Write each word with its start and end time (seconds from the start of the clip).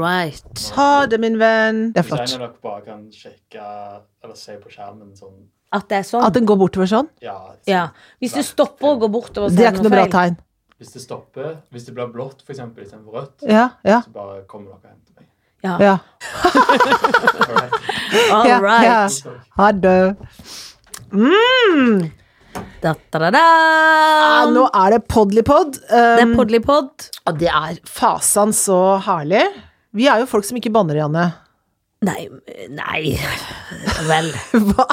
Right. 0.00 0.64
Ha 0.76 1.06
det, 1.12 1.18
min 1.20 1.36
venn. 1.40 1.80
Det 1.92 2.00
er 2.02 2.08
Hvis 2.08 2.12
en 2.12 2.18
flott. 2.18 2.34
av 2.34 2.40
dere 2.40 2.62
bare 2.64 2.84
kan 2.88 3.02
sjekke 3.12 3.64
eller 4.24 4.36
se 4.38 4.56
på 4.62 4.70
skjermen 4.72 5.12
sånn 5.18 5.40
At 5.72 5.88
det 5.88 5.98
er 6.00 6.06
sånn. 6.08 6.24
At 6.26 6.34
den 6.34 6.46
går 6.48 6.56
bortover 6.58 6.88
sånn, 6.90 7.08
Ja. 7.22 7.36
ja. 7.68 7.82
Hvis 8.20 8.32
det 8.34 8.44
stopper 8.48 8.94
og 8.96 9.00
går 9.04 9.12
bortover, 9.14 9.50
så 9.50 9.56
det 9.56 9.66
er 9.66 9.70
det 9.70 9.78
ikke 9.78 9.86
noe 9.88 9.94
bra 9.94 10.06
feil. 10.06 10.14
tegn. 10.16 10.38
Hvis 10.80 10.92
det 10.96 11.02
stopper, 11.04 11.50
hvis 11.70 11.84
det 11.86 11.94
blir 11.94 12.08
blått 12.10 12.40
for 12.42 12.52
eksempel 12.54 12.82
istedenfor 12.86 13.12
rødt, 13.20 13.42
Ja, 13.46 13.68
ja, 13.84 14.00
så 14.02 14.10
bare 14.14 14.40
kommer 14.48 14.72
dere 14.72 14.80
og 14.80 14.82
henter 14.88 15.12
meg. 15.20 15.26
Ja. 15.62 15.76
ja. 15.78 15.98
All 18.32 18.60
right. 18.60 18.84
ja. 18.88 19.08
Ha 19.58 19.72
det. 19.72 20.16
Mm. 21.12 22.10
Da, 22.80 22.94
da, 23.12 23.18
da, 23.18 23.30
da. 23.34 23.40
Ja, 23.44 24.44
nå 24.50 24.64
er 24.74 24.94
det 24.96 25.02
Podlipod. 25.10 25.76
Det 25.84 25.98
er 26.00 26.22
Um, 26.24 26.34
Podlipod. 26.38 27.08
og 27.26 27.38
det 27.38 27.48
er 27.52 27.76
fasan 27.84 28.52
så 28.56 28.98
herlig. 29.04 29.42
Vi 29.96 30.06
er 30.06 30.20
jo 30.22 30.26
folk 30.30 30.44
som 30.46 30.58
ikke 30.60 30.70
banner, 30.74 30.94
Janne. 31.00 31.24
Nei, 32.06 32.28
nei 32.72 33.00
Vel, 34.08 34.30
Hva? 34.70 34.86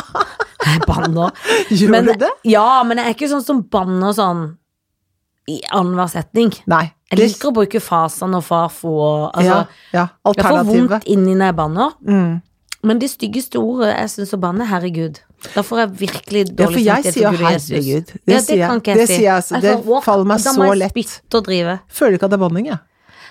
jeg 0.65 0.81
banner. 0.87 1.29
Gjør 1.71 1.91
Men, 1.93 2.09
du 2.09 2.13
det? 2.25 2.31
ja, 2.51 2.65
men 2.83 2.99
jeg 2.99 3.11
er 3.11 3.15
ikke 3.15 3.29
sånn 3.31 3.45
som 3.45 3.61
banner 3.71 4.11
sånn 4.17 4.41
i 5.47 5.61
annenhver 5.71 6.09
setning. 6.11 6.51
Nei. 6.67 6.89
Jeg 7.13 7.21
liker 7.21 7.53
å 7.53 7.55
bruke 7.55 7.79
fasan 7.79 8.35
og 8.35 8.43
fafo 8.43 8.89
og 8.99 9.21
altså, 9.39 9.61
ja, 9.95 10.01
ja, 10.01 10.33
Jeg 10.35 10.43
får 10.43 10.65
vondt 10.67 11.05
inni 11.07 11.37
når 11.39 11.53
jeg 11.53 11.55
banner. 11.61 11.93
Mm. 12.03 12.33
Men 12.87 12.99
det 12.99 13.07
styggeste 13.13 13.61
ordet 13.61 13.93
jeg 13.93 14.11
syns 14.11 14.35
å 14.35 14.41
banne, 14.43 14.65
er 14.67 14.73
herregud. 14.73 15.21
Da 15.53 15.63
får 15.63 15.79
jeg 15.85 15.93
virkelig 16.01 16.41
Ja, 16.43 16.51
for 16.51 16.59
dårlig 16.65 16.83
jeg 16.83 17.07
samvittighet 17.07 17.15
sier 17.15 17.47
Jesus. 17.53 17.71
herregud. 17.71 18.11
Det 18.11 18.19
Ja, 18.19 18.35
det 18.35 18.43
sier 18.49 18.57
jeg. 18.59 18.67
kan 18.67 18.81
jeg 18.91 18.97
Det 18.99 19.07
si. 19.07 19.13
sier 19.15 19.23
jeg, 19.29 19.35
altså. 19.37 19.61
Det 19.63 19.71
faller 19.71 19.87
meg 19.87 20.03
faller 20.09 20.27
meg 20.33 20.43
da 20.43 20.51
så 20.51 20.59
må 20.59 20.67
jeg 20.73 20.81
lett. 20.83 20.91
spytte 20.97 21.39
og 21.39 21.47
drive. 21.47 21.79
Føler 22.01 22.19
ikke 22.19 22.27
at 22.27 22.35
det 22.35 22.39
er 22.41 22.43
banning, 22.43 22.69
jeg. 22.73 22.79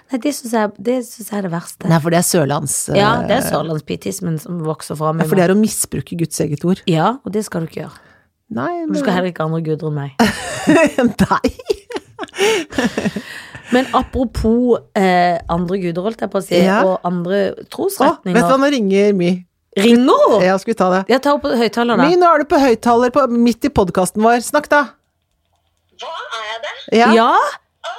Nei, 0.06 0.18
det 0.22 0.30
syns 0.36 0.52
jeg, 0.54 0.70
jeg 0.86 1.02
er 1.34 1.42
det 1.48 1.50
verste. 1.50 1.88
Nei, 1.90 1.96
for 2.02 2.10
det 2.14 2.18
er 2.20 2.26
sørlands... 2.28 2.74
eh, 2.92 2.98
Ja, 3.00 3.08
det 3.26 3.34
er 3.40 3.44
sørlandspietismen 3.48 4.36
som 4.42 4.52
vokser 4.62 4.94
fram 4.98 5.18
For 5.26 5.34
det 5.34 5.44
er 5.48 5.52
å 5.54 5.58
misbruke 5.58 6.14
Guds 6.20 6.38
eget 6.44 6.62
ord. 6.64 6.78
Ja, 6.86 7.16
og 7.24 7.30
det 7.34 7.42
skal 7.48 7.60
du 7.64 7.68
ikke 7.70 7.80
gjøre. 7.84 7.98
Nei, 8.54 8.70
Du 8.86 8.94
skal 9.00 9.12
heller 9.16 9.30
ikke 9.32 9.42
ha 9.42 9.48
andre 9.50 9.62
guder 9.66 9.86
enn 9.90 9.98
meg. 9.98 10.10
Nei. 11.26 11.48
Men 13.74 13.84
apropos 13.98 14.78
eh, 14.94 15.42
andre 15.50 15.78
guder, 15.82 16.02
holdt 16.06 16.20
jeg 16.22 16.30
på 16.30 16.38
å 16.38 16.44
si, 16.46 16.54
Ja. 16.62 16.78
og 16.86 17.00
andre 17.06 17.50
Å, 18.06 18.08
vet 18.22 18.38
du 18.38 18.46
hva, 18.46 18.58
nå 18.62 18.68
ringer 18.70 19.10
My. 19.18 19.32
Ringer 19.76 20.06
hun? 20.30 20.38
Ja, 20.46 20.54
skal 20.62 20.72
vi 20.72 20.76
ta 20.78 20.86
det? 20.94 21.02
Jeg 21.10 21.18
tar 21.26 21.34
opp 21.36 21.42
på 21.44 21.50
da. 21.98 22.06
My, 22.06 22.14
nå 22.16 22.26
er 22.30 22.38
du 22.44 22.48
på 22.48 22.58
høyttaler 22.62 23.10
midt 23.34 23.66
i 23.66 23.68
podkasten 23.74 24.22
vår. 24.24 24.38
Snakk, 24.46 24.70
da. 24.72 24.82
Hva 26.00 26.14
er 26.38 26.44
jeg 26.52 26.58
det? 26.62 26.74
Ja. 27.02 27.08
Ja, 27.18 27.32
Ah, 27.86 27.90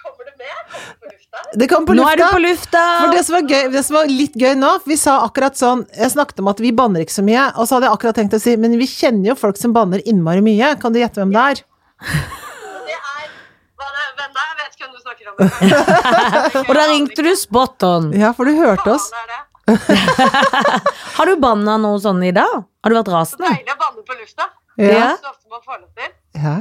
kommer 0.00 0.24
du 0.24 0.32
med? 0.38 0.54
Kommer 0.70 0.86
du 0.86 0.92
på 1.02 1.06
lufta? 1.10 1.39
Det 1.58 1.66
kom 1.70 1.86
på 1.86 1.94
nå 1.98 2.04
er 2.06 2.16
du 2.20 2.24
på 2.30 2.38
lufta! 2.44 2.80
For 3.00 3.10
det 3.16 3.24
som, 3.26 3.34
var 3.34 3.42
gøy, 3.50 3.64
det 3.72 3.80
som 3.82 3.96
var 3.98 4.10
litt 4.10 4.36
gøy 4.38 4.52
nå, 4.58 4.68
for 4.82 4.92
vi 4.92 4.96
sa 5.00 5.16
akkurat 5.26 5.56
sånn 5.58 5.80
Jeg 5.96 6.12
snakket 6.12 6.38
om 6.44 6.50
at 6.52 6.60
vi 6.62 6.70
banner 6.76 7.02
ikke 7.02 7.16
så 7.16 7.24
mye, 7.26 7.48
og 7.58 7.66
så 7.66 7.74
hadde 7.78 7.88
jeg 7.88 7.96
akkurat 7.98 8.18
tenkt 8.20 8.36
å 8.38 8.40
si 8.42 8.54
Men 8.60 8.76
vi 8.78 8.86
kjenner 8.86 9.32
jo 9.32 9.36
folk 9.40 9.58
som 9.58 9.74
banner 9.74 10.02
innmari 10.06 10.44
mye. 10.46 10.76
Kan 10.82 10.94
du 10.94 11.00
gjette 11.02 11.18
hvem 11.22 11.32
det 11.34 11.42
er? 11.42 11.62
Det 12.06 13.86
er 13.86 13.92
det, 13.96 14.06
Hvem 14.20 14.32
det? 14.38 14.46
Jeg 14.46 14.56
vet 14.60 14.72
ikke 14.76 14.84
hvem 14.86 14.94
du 14.94 15.00
snakker 15.02 15.24
om. 15.30 15.34
Og 16.68 16.72
da 16.78 16.86
ringte 16.92 17.26
du 17.26 17.32
spot 17.38 17.86
on. 17.88 18.10
Ja, 18.16 18.30
for 18.36 18.46
du 18.46 18.54
hørte 18.60 18.94
oss. 18.94 19.10
Det? 19.10 19.40
Har 21.18 21.28
du 21.30 21.34
banna 21.42 21.76
noe 21.82 21.98
sånn 22.02 22.22
i 22.26 22.32
dag? 22.36 22.62
Har 22.82 22.90
du 22.94 22.96
vært 23.00 23.10
Så 23.10 23.16
rasende? 23.16 23.50
deilig 23.54 23.74
å 23.74 23.80
banne 23.82 24.06
på 24.06 24.18
lufta. 24.18 24.48
Ja. 24.80 24.86
er 25.10 25.16
Så 25.20 25.32
ofte 25.34 25.50
man 25.50 25.62
får 25.66 25.80
lov 25.82 25.90
til. 25.98 26.12
ja. 26.40 26.56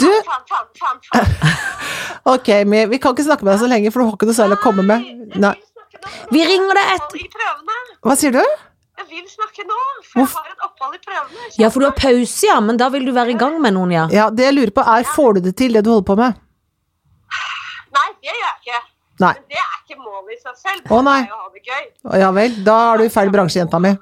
Du, 0.00 0.06
ok, 2.34 2.48
vi, 2.70 2.84
vi 2.92 3.00
kan 3.02 3.16
ikke 3.16 3.26
snakke 3.26 3.46
med 3.46 3.54
deg 3.54 3.62
så 3.64 3.70
lenge, 3.70 3.90
for 3.92 4.02
du 4.02 4.08
har 4.10 4.16
ikke 4.18 4.28
noe 4.30 4.38
særlig 4.38 4.58
å 4.58 4.62
komme 4.62 4.84
med. 4.86 5.10
Nei. 5.42 5.54
Vi 6.30 6.42
ringer 6.46 6.78
deg 6.78 6.94
etter 6.96 7.44
Hva 8.06 8.14
sier 8.18 8.34
du? 8.36 8.42
Jeg 8.96 9.06
vil 9.10 9.26
snakke 9.28 9.64
nå, 9.68 9.76
for 10.08 10.22
jeg 10.22 10.30
har 10.32 10.52
et 10.54 10.62
opphold 10.64 10.94
i 10.96 11.00
prøvene. 11.04 11.48
Ja, 11.60 11.68
for 11.72 11.82
du 11.82 11.88
har 11.88 11.96
pause, 11.98 12.46
ja, 12.48 12.56
men 12.64 12.78
da 12.80 12.88
vil 12.94 13.04
du 13.08 13.12
være 13.16 13.34
i 13.34 13.38
gang 13.40 13.58
med 13.60 13.74
noen, 13.76 13.92
ja. 13.92 14.06
Ja, 14.14 14.28
det 14.32 14.46
jeg 14.48 14.56
lurer 14.56 14.72
på 14.76 14.84
er, 14.88 15.04
får 15.16 15.36
du 15.36 15.48
det 15.50 15.56
til, 15.60 15.76
det 15.76 15.82
du 15.84 15.90
holder 15.92 16.06
på 16.08 16.16
med? 16.20 16.38
Nei, 17.96 18.08
det 18.20 18.30
gjør 18.30 18.40
jeg 18.40 18.54
ikke. 18.60 18.80
Nei. 19.24 19.32
Men 19.36 19.52
det 19.52 19.60
er 19.62 19.76
ikke 19.82 19.96
målet 20.00 20.32
i 20.34 20.38
seg 20.40 20.56
selv. 20.60 20.88
Å, 20.92 20.98
nei. 21.04 21.20
Det 21.24 21.32
er 21.32 21.36
å 21.36 21.44
ha 21.44 21.52
det 21.52 21.62
gøy. 21.64 21.84
Å, 22.08 22.18
Ja 22.20 22.30
vel, 22.36 22.56
da 22.66 22.74
er 22.90 23.00
du 23.00 23.04
i 23.06 23.12
feil 23.12 23.30
bransje, 23.32 23.60
jenta 23.62 23.78
mi. 23.82 23.92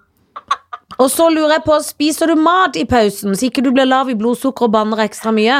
Og 1.03 1.09
så 1.11 1.27
lurer 1.33 1.57
jeg 1.59 1.65
på, 1.67 1.79
spiser 1.83 2.31
du 2.31 2.37
mat 2.39 2.77
i 2.79 2.85
pausen, 2.87 3.35
så 3.35 3.49
ikke 3.49 3.63
du 3.65 3.71
blir 3.75 3.87
lav 3.89 4.11
i 4.11 4.15
blodsukker 4.19 4.69
og 4.69 4.73
banner 4.77 5.03
ekstra 5.07 5.33
mye? 5.35 5.57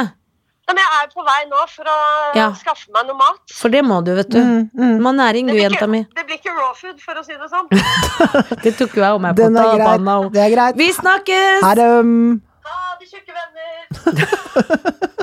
Men 0.65 0.79
jeg 0.81 0.87
er 0.97 1.09
på 1.13 1.21
vei 1.27 1.41
nå 1.49 1.59
for 1.69 1.85
å 1.85 1.97
Ja. 2.33 2.47
skaffe 2.57 2.87
meg 2.95 3.05
noe 3.05 3.17
mat. 3.19 3.37
For 3.53 3.69
det 3.69 3.83
må 3.85 3.99
du, 4.03 4.15
vet 4.17 4.29
du. 4.33 4.39
Mm, 4.39 4.63
mm. 4.73 4.95
Du 4.97 5.03
må 5.03 5.11
ha 5.11 5.17
næring, 5.19 5.45
Det 5.45 5.53
du, 5.53 5.57
blir, 5.59 5.65
jenta 5.69 5.87
mi. 5.91 5.99
det 6.15 6.23
blir 6.25 6.39
ikke 6.39 6.55
raw 6.57 6.71
food, 6.73 6.97
for 7.03 7.13
å 7.19 7.23
si 7.25 7.33
det 7.37 7.49
sånn. 7.51 7.67
Det 8.63 8.73
tok 8.79 8.95
jo 8.97 9.03
jeg 9.03 9.21
med 9.21 9.35
på. 9.35 9.43
Den 9.43 9.53
Da 9.53 9.77
banna 9.77 10.15
hun. 10.23 10.31
Det 10.33 10.41
er 10.41 10.49
greit. 10.55 10.75
Vi 10.79 10.87
snakkes! 10.93 11.61
Ha 11.61 11.75
det. 11.77 11.85
um, 11.99 12.41
Ha 12.65 12.97
det, 12.99 13.11
tjukke 13.11 13.33
venner. 13.37 15.05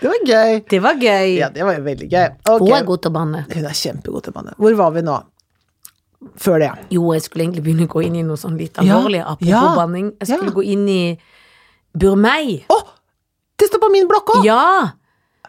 Det 0.00 0.08
var 0.08 0.22
gøy. 0.24 0.60
Det 0.70 0.78
var 0.80 0.94
gøy. 0.96 1.34
Ja, 1.36 1.48
det 1.52 1.64
var 1.66 1.74
jo 1.76 1.82
veldig 1.84 2.06
gøy. 2.08 2.28
Okay. 2.40 2.58
Hun 2.64 2.72
er 2.78 2.84
god 2.88 3.02
til 3.04 3.10
å 3.10 3.14
banne. 3.18 3.42
Hun 3.52 3.66
er 3.68 3.76
kjempegod 3.76 4.24
til 4.24 4.32
å 4.32 4.36
banne. 4.38 4.54
Hvor 4.56 4.76
var 4.78 4.94
vi 4.96 5.02
nå? 5.04 5.18
Før 6.40 6.60
det. 6.60 6.70
Jo, 6.92 7.06
jeg 7.16 7.24
skulle 7.24 7.46
egentlig 7.46 7.64
begynne 7.64 7.86
å 7.88 7.90
gå 7.90 8.04
inn 8.04 8.16
i 8.20 8.24
noe 8.26 8.40
sånn 8.40 8.58
litt 8.60 8.76
Ja. 8.84 9.00
Apropos 9.00 9.48
ja, 9.48 9.62
banning. 9.76 10.12
Jeg 10.20 10.34
skulle 10.34 10.52
ja. 10.52 10.56
gå 10.56 10.64
inn 10.74 10.88
i 10.88 11.02
Burmei. 11.96 12.58
Å! 12.68 12.80
Det 13.56 13.68
står 13.68 13.80
på 13.82 13.92
min 13.92 14.08
blokk 14.08 14.34
òg! 14.36 14.44
Ja! 14.44 14.96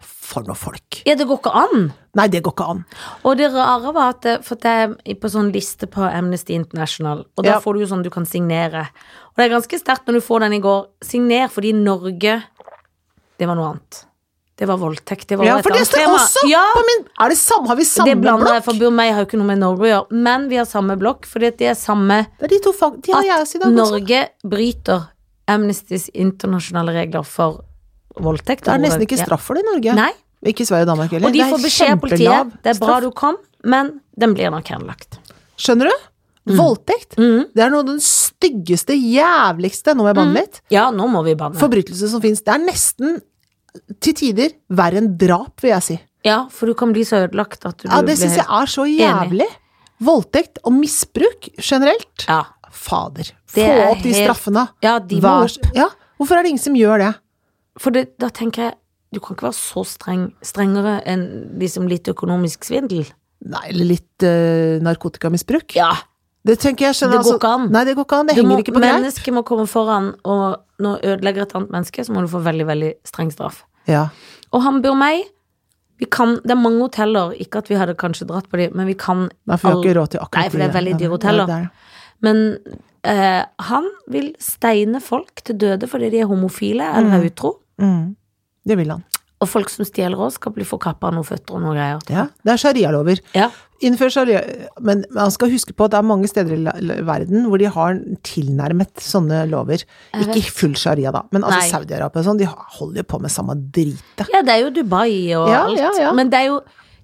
For 0.02 0.48
noe 0.48 0.56
folk. 0.56 1.02
Ja, 1.04 1.18
det 1.20 1.28
går 1.28 1.42
ikke 1.42 1.52
an. 1.60 1.90
Nei, 2.16 2.28
det 2.32 2.40
går 2.46 2.56
ikke 2.56 2.68
an. 2.74 2.86
Og 3.28 3.36
det 3.40 3.50
rare 3.52 3.92
var 3.92 4.14
at 4.14 4.22
det, 4.24 4.38
For 4.48 4.60
jeg 4.64 4.94
er 4.96 5.18
på 5.20 5.32
sånn 5.32 5.52
liste 5.52 5.90
på 5.92 6.06
Amnesty 6.08 6.56
International, 6.56 7.26
og 7.36 7.46
da 7.48 7.58
får 7.64 7.76
du 7.76 7.84
jo 7.84 7.90
sånn 7.92 8.06
du 8.06 8.12
kan 8.14 8.28
signere. 8.28 8.86
Og 9.32 9.42
det 9.42 9.48
er 9.50 9.54
ganske 9.58 9.80
sterkt 9.82 10.08
når 10.08 10.20
du 10.20 10.24
får 10.24 10.46
den 10.46 10.56
i 10.56 10.62
går. 10.64 10.88
Signer 11.04 11.52
fordi 11.52 11.76
Norge 11.76 12.40
Det 13.40 13.50
var 13.50 13.58
noe 13.60 13.74
annet. 13.74 14.06
Det 14.62 14.68
var 14.70 14.78
voldtekt. 14.78 15.26
Det 15.28 15.40
var 15.40 15.48
Ja, 15.48 15.56
for 15.66 15.74
det 15.74 15.88
står 15.90 16.06
også 16.06 16.44
ja, 16.46 16.62
på 16.76 16.82
min 16.86 17.00
Er 17.18 17.32
det 17.34 17.38
samme? 17.42 17.66
Har 17.72 17.78
vi 17.80 17.86
samme 17.90 18.12
Det 18.12 18.20
blokk? 18.22 18.44
for 18.68 18.92
meg 18.94 19.14
har 19.16 19.24
jo 19.24 19.26
ikke 19.26 19.40
noe 19.42 19.50
med 19.50 19.58
Norge 19.64 19.88
å 19.88 19.90
gjøre. 19.90 20.20
Men 20.28 20.46
vi 20.52 20.60
har 20.60 20.68
samme 20.70 20.94
blokk, 21.02 21.26
fordi 21.26 21.50
at 21.50 21.58
det 21.58 21.72
er 21.72 21.80
samme 21.80 22.20
Det 22.38 22.46
er 22.46 22.54
de 22.54 22.60
to 22.62 22.74
fag... 22.78 23.00
De 23.02 23.16
har 23.16 23.26
jeg 23.26 23.42
også 23.42 23.58
i 23.58 23.62
dag 23.64 23.72
også. 23.72 23.96
Norge 23.96 24.20
bryter 24.54 25.08
Amnestys 25.50 26.06
internasjonale 26.14 26.94
regler 26.94 27.26
for 27.26 27.64
voldtekt. 28.22 28.68
Det 28.68 28.76
er 28.76 28.84
nesten 28.86 29.08
ikke 29.08 29.18
straff 29.24 29.50
for 29.50 29.58
det 29.58 29.66
i 29.66 29.70
Norge. 29.72 29.98
Nei, 29.98 30.12
Ikke 30.46 30.62
i 30.62 30.70
Sverige 30.70 30.86
og 30.86 30.94
Danmark 30.94 31.18
heller. 31.18 31.32
og 31.32 31.34
de 31.34 31.42
Det 31.42 31.50
får 31.56 31.66
beskjed 31.66 31.96
av 31.96 32.06
politiet. 32.06 32.54
Det 32.62 32.76
er 32.76 32.80
bra 32.86 33.00
straff. 33.00 33.02
du 33.02 33.18
kom, 33.18 33.42
men 33.66 33.92
den 34.14 34.38
blir 34.38 34.54
nok 34.54 34.70
henlagt. 34.70 35.18
Skjønner 35.58 35.90
du? 35.90 36.08
Voldtekt. 36.58 37.18
Mm. 37.18 37.50
Det 37.54 37.66
er 37.66 37.74
noe 37.74 37.82
av 37.82 37.90
den 37.92 38.00
styggeste, 38.02 38.94
jævligste 38.98 39.94
Nå 39.94 40.06
må 40.06 40.10
jeg 40.10 40.18
banne 40.18 40.42
litt. 40.42 40.62
Ja, 40.74 40.90
nå 40.94 41.06
må 41.10 41.26
vi 41.26 41.36
banne. 41.38 41.58
Forbrytelse 41.58 42.10
som 42.14 42.22
fins. 42.22 42.42
Det 42.46 42.54
er 42.54 42.62
nesten 42.62 43.20
til 44.04 44.14
tider 44.18 44.54
verre 44.70 44.98
enn 45.02 45.18
drap, 45.18 45.60
vil 45.64 45.72
jeg 45.76 45.84
si. 45.88 46.00
Ja, 46.26 46.44
for 46.54 46.68
du 46.70 46.74
kan 46.78 46.92
bli 46.94 47.02
så 47.08 47.24
ødelagt 47.28 47.66
at 47.66 47.78
du 47.82 47.88
Ja, 47.90 48.02
det 48.02 48.12
blir 48.12 48.20
syns 48.22 48.36
jeg 48.38 48.46
er 48.46 48.66
så 48.70 48.86
jævlig. 48.86 49.48
Voldtekt 50.02 50.60
og 50.66 50.74
misbruk 50.74 51.50
generelt. 51.62 52.26
Ja. 52.28 52.44
Fader. 52.72 53.32
Få 53.52 53.56
Det 53.60 53.88
opp 53.92 54.02
de 54.04 54.14
helt- 54.14 54.30
straffene. 54.30 54.68
ja, 54.82 55.00
de 55.00 55.16
må 55.16 55.22
Vær 55.22 55.44
opp. 55.44 55.72
Ja, 55.76 55.88
hvorfor 56.18 56.38
er 56.38 56.44
det 56.44 56.50
ingen 56.54 56.64
som 56.64 56.74
gjør 56.76 56.98
det? 57.00 57.16
For 57.80 57.92
det, 57.92 58.18
da 58.20 58.30
tenker 58.30 58.64
jeg 58.70 58.74
du 59.14 59.20
kan 59.20 59.36
ikke 59.36 59.50
være 59.50 59.60
så 59.60 59.84
streng, 59.86 60.32
strengere 60.42 61.02
enn 61.06 61.26
liksom 61.60 61.88
litt 61.90 62.08
økonomisk 62.08 62.64
svindel. 62.64 63.06
Nei, 63.44 63.66
eller 63.70 63.86
litt 63.86 64.24
øh, 64.24 64.80
narkotikamisbruk? 64.82 65.76
Ja, 65.76 65.92
Det 66.48 66.58
tenker 66.58 66.88
jeg 66.88 66.98
skjønner 66.98 67.20
Det 67.20 67.26
går 67.26 67.34
altså- 67.34 67.40
ikke 67.40 67.54
an. 67.54 67.72
Nei, 67.72 67.84
det 67.86 67.96
går 67.96 68.06
ikke 68.06 68.20
an. 68.20 68.26
Det 68.28 68.36
du 68.36 68.42
henger 68.42 68.56
må, 68.56 68.64
ikke 68.64 68.74
på 68.74 68.82
greip. 68.82 68.96
mennesket 68.96 69.34
må 69.34 69.44
komme 69.46 69.68
foran, 69.68 70.16
og 70.26 70.62
når 70.80 71.02
du 71.02 71.08
ødelegger 71.08 71.42
et 71.42 71.54
annet 71.56 71.70
menneske, 71.70 72.06
så 72.06 72.10
må 72.14 72.22
du 72.22 72.28
få 72.28 72.42
veldig, 72.42 72.66
veldig 72.66 72.94
streng 73.06 73.32
straff. 73.32 73.64
Ja. 73.88 74.10
Og 74.52 74.64
han 74.64 74.82
bor 74.82 74.96
meg. 74.96 75.24
Vi 76.00 76.06
kan, 76.10 76.40
det 76.42 76.50
er 76.50 76.58
mange 76.58 76.82
hoteller, 76.82 77.36
ikke 77.38 77.58
at 77.58 77.68
vi 77.70 77.76
hadde 77.76 77.94
kanskje 77.94 78.26
dratt 78.26 78.50
på 78.50 78.58
de, 78.58 78.70
men 78.74 78.88
vi 78.88 78.96
kan 78.98 79.30
Nei, 79.46 79.58
for 79.58 79.70
vi 79.70 79.76
har 79.76 79.84
ikke 79.84 80.00
råd 80.00 80.10
til 80.10 80.20
akkurat 80.20 80.42
Nei, 80.42 80.50
for 80.50 80.58
det 80.58 80.70
er 80.70 80.74
veldig 80.74 80.96
dyre 80.98 81.10
hoteller. 81.10 81.50
er. 81.50 81.70
Men 82.22 82.58
eh, 83.04 83.46
han 83.60 83.90
vil 84.10 84.34
steine 84.40 85.00
folk 85.00 85.44
til 85.44 85.60
døde 85.62 85.88
fordi 85.88 86.10
de 86.10 86.24
er 86.24 86.26
homofile 86.26 86.88
eller 86.98 87.20
er 87.20 87.30
utro. 87.30 87.60
Mm. 87.78 88.16
Det 88.66 88.78
vil 88.78 88.90
han. 88.90 89.04
Og 89.42 89.50
folk 89.50 89.72
som 89.74 89.86
stjeler 89.88 90.20
òg, 90.22 90.32
skal 90.36 90.54
bli 90.54 90.66
forkappa 90.68 91.10
noen 91.14 91.26
føtter 91.26 91.58
og 91.58 91.64
noe 91.64 91.74
greier. 91.74 92.02
Ja, 92.14 92.28
det 92.46 92.54
er 92.54 92.60
sharialover. 92.62 93.22
Ja. 93.34 93.48
Innfør 93.82 94.12
sharia 94.14 94.42
Men 94.86 95.00
man 95.10 95.32
skal 95.34 95.50
huske 95.50 95.74
på 95.74 95.88
at 95.88 95.96
det 95.96 95.98
er 95.98 96.06
mange 96.06 96.28
steder 96.30 96.54
i 96.54 96.98
verden 97.08 97.48
hvor 97.50 97.58
de 97.58 97.66
har 97.74 97.98
tilnærmet 98.28 99.02
sånne 99.02 99.40
lover. 99.50 99.82
Ikke 100.22 100.44
full 100.54 100.76
sharia, 100.78 101.10
da, 101.16 101.24
men 101.34 101.42
altså 101.48 101.80
Saudi-Arabia 101.80 102.22
og 102.22 102.28
sånn, 102.28 102.42
de 102.44 102.50
holder 102.52 103.02
jo 103.02 103.08
på 103.10 103.20
med 103.24 103.34
samme 103.34 103.56
dritet. 103.74 104.28
Ja, 104.30 104.44
det 104.46 104.54
er 104.54 104.62
jo 104.68 104.70
Dubai 104.78 105.10
og 105.34 105.50
Ja, 105.50 105.64
alt. 105.66 105.80
ja, 105.82 105.90
ja. 106.06 106.14
Men 106.14 106.30
det 106.30 106.44
er 106.44 106.52
jo 106.52 106.62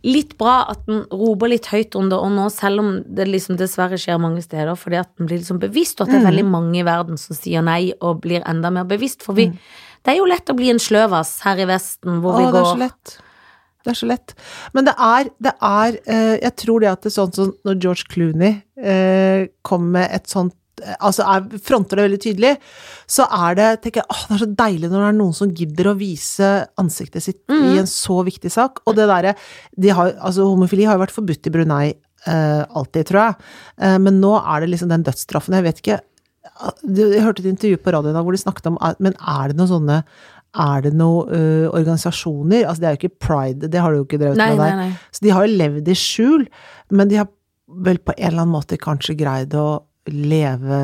litt 0.07 0.35
bra 0.37 0.59
at 0.69 0.85
den 0.85 1.01
roper 1.09 1.49
litt 1.49 1.65
høyt 1.73 1.97
om 1.97 2.11
det, 2.11 2.19
og 2.21 2.29
nå, 2.31 2.45
selv 2.53 2.83
om 2.83 2.91
det 3.17 3.25
liksom 3.27 3.57
dessverre 3.59 3.97
skjer 3.99 4.21
mange 4.21 4.45
steder, 4.45 4.77
fordi 4.77 5.01
at 5.01 5.09
den 5.17 5.25
blir 5.27 5.41
liksom 5.41 5.57
bevisst, 5.59 5.97
og 5.99 6.05
at 6.05 6.13
det 6.13 6.21
er 6.21 6.29
veldig 6.29 6.45
mange 6.53 6.77
i 6.79 6.85
verden 6.85 7.17
som 7.19 7.35
sier 7.35 7.65
nei 7.65 7.89
og 7.97 8.21
blir 8.21 8.45
enda 8.47 8.69
mer 8.71 8.85
bevisst. 8.87 9.25
For 9.25 9.33
vi 9.33 9.49
Det 10.03 10.13
er 10.13 10.19
jo 10.19 10.27
lett 10.29 10.51
å 10.51 10.57
bli 10.57 10.69
en 10.73 10.81
sløvas 10.81 11.37
her 11.45 11.63
i 11.63 11.69
Vesten, 11.69 12.21
hvor 12.23 12.37
Åh, 12.37 12.43
vi 12.43 12.51
det 12.53 12.61
er 12.61 12.69
så 12.69 12.81
lett. 12.81 13.17
Det 13.87 13.93
er 13.93 13.99
så 14.01 14.07
lett. 14.09 14.35
Men 14.75 14.87
det 14.89 14.93
er, 14.99 15.31
det 15.39 15.51
er 15.63 15.97
eh, 16.03 16.37
Jeg 16.41 16.55
tror 16.59 16.83
det 16.83 16.91
at 16.91 17.03
det 17.05 17.11
er 17.11 17.17
sånn 17.21 17.35
som 17.35 17.51
når 17.67 17.83
George 17.83 18.07
Clooney 18.11 18.57
kommer 18.77 19.53
kom 19.67 19.85
med 19.95 20.11
et 20.13 20.27
sånt 20.27 20.55
eh, 20.83 20.97
Altså 21.07 21.23
er, 21.23 21.45
fronter 21.63 21.97
det 21.99 22.07
veldig 22.07 22.19
tydelig, 22.25 22.51
så 23.09 23.25
er 23.33 23.55
det 23.57 23.69
tenker 23.85 24.03
jeg, 24.03 24.09
åh, 24.11 24.25
det 24.27 24.35
er 24.35 24.41
så 24.43 24.49
deilig 24.59 24.89
når 24.91 24.99
det 24.99 25.07
er 25.07 25.17
noen 25.21 25.37
som 25.39 25.53
gidder 25.61 25.91
å 25.91 25.95
vise 25.97 26.49
ansiktet 26.83 27.25
sitt 27.25 27.39
mm. 27.47 27.63
i 27.63 27.79
en 27.81 27.89
så 27.89 28.19
viktig 28.27 28.51
sak. 28.53 28.83
Og 28.85 28.97
det 28.99 29.07
derre 29.09 29.33
de 29.79 29.95
altså 29.95 30.49
Homofili 30.51 30.85
har 30.89 30.99
jo 30.99 31.05
vært 31.05 31.15
forbudt 31.15 31.49
i 31.49 31.55
Brunei 31.55 31.87
eh, 32.27 32.63
alltid, 32.67 33.07
tror 33.09 33.23
jeg. 33.23 33.49
Eh, 33.81 33.97
men 34.03 34.21
nå 34.23 34.35
er 34.39 34.63
det 34.63 34.71
liksom 34.73 34.91
den 34.91 35.05
dødsstraffen. 35.07 35.57
Jeg 35.57 35.67
vet 35.67 35.81
ikke 35.83 35.99
Jeg 36.87 37.21
hørte 37.23 37.43
et 37.43 37.51
intervju 37.51 37.77
på 37.83 37.93
radioen 37.93 38.17
hvor 38.25 38.35
de 38.35 38.41
snakket 38.41 38.69
om 38.71 38.77
Men 39.03 39.13
er 39.17 39.51
det 39.51 39.57
noen 39.59 39.71
sånne 39.71 40.01
er 40.57 40.85
det 40.85 40.93
noen 40.95 41.27
uh, 41.29 41.65
organisasjoner 41.75 42.63
Altså, 42.65 42.81
det 42.81 42.87
er 42.87 42.95
jo 42.95 43.01
ikke 43.01 43.19
pride, 43.27 43.67
det 43.69 43.81
har 43.83 43.91
du 43.93 43.99
jo 43.99 44.05
ikke 44.07 44.19
drevet 44.21 44.39
Nei, 44.39 44.47
med 44.55 44.63
der. 44.63 44.77
nei. 44.79 44.91
Så 45.13 45.25
de 45.25 45.33
har 45.35 45.45
jo 45.45 45.57
levd 45.59 45.91
i 45.91 45.97
skjul, 45.99 46.47
men 46.97 47.11
de 47.11 47.19
har 47.19 47.27
vel 47.67 47.99
på 47.99 48.15
en 48.15 48.29
eller 48.29 48.41
annen 48.45 48.55
måte 48.55 48.79
kanskje 48.79 49.17
greid 49.19 49.53
å 49.59 49.67
leve, 50.07 50.77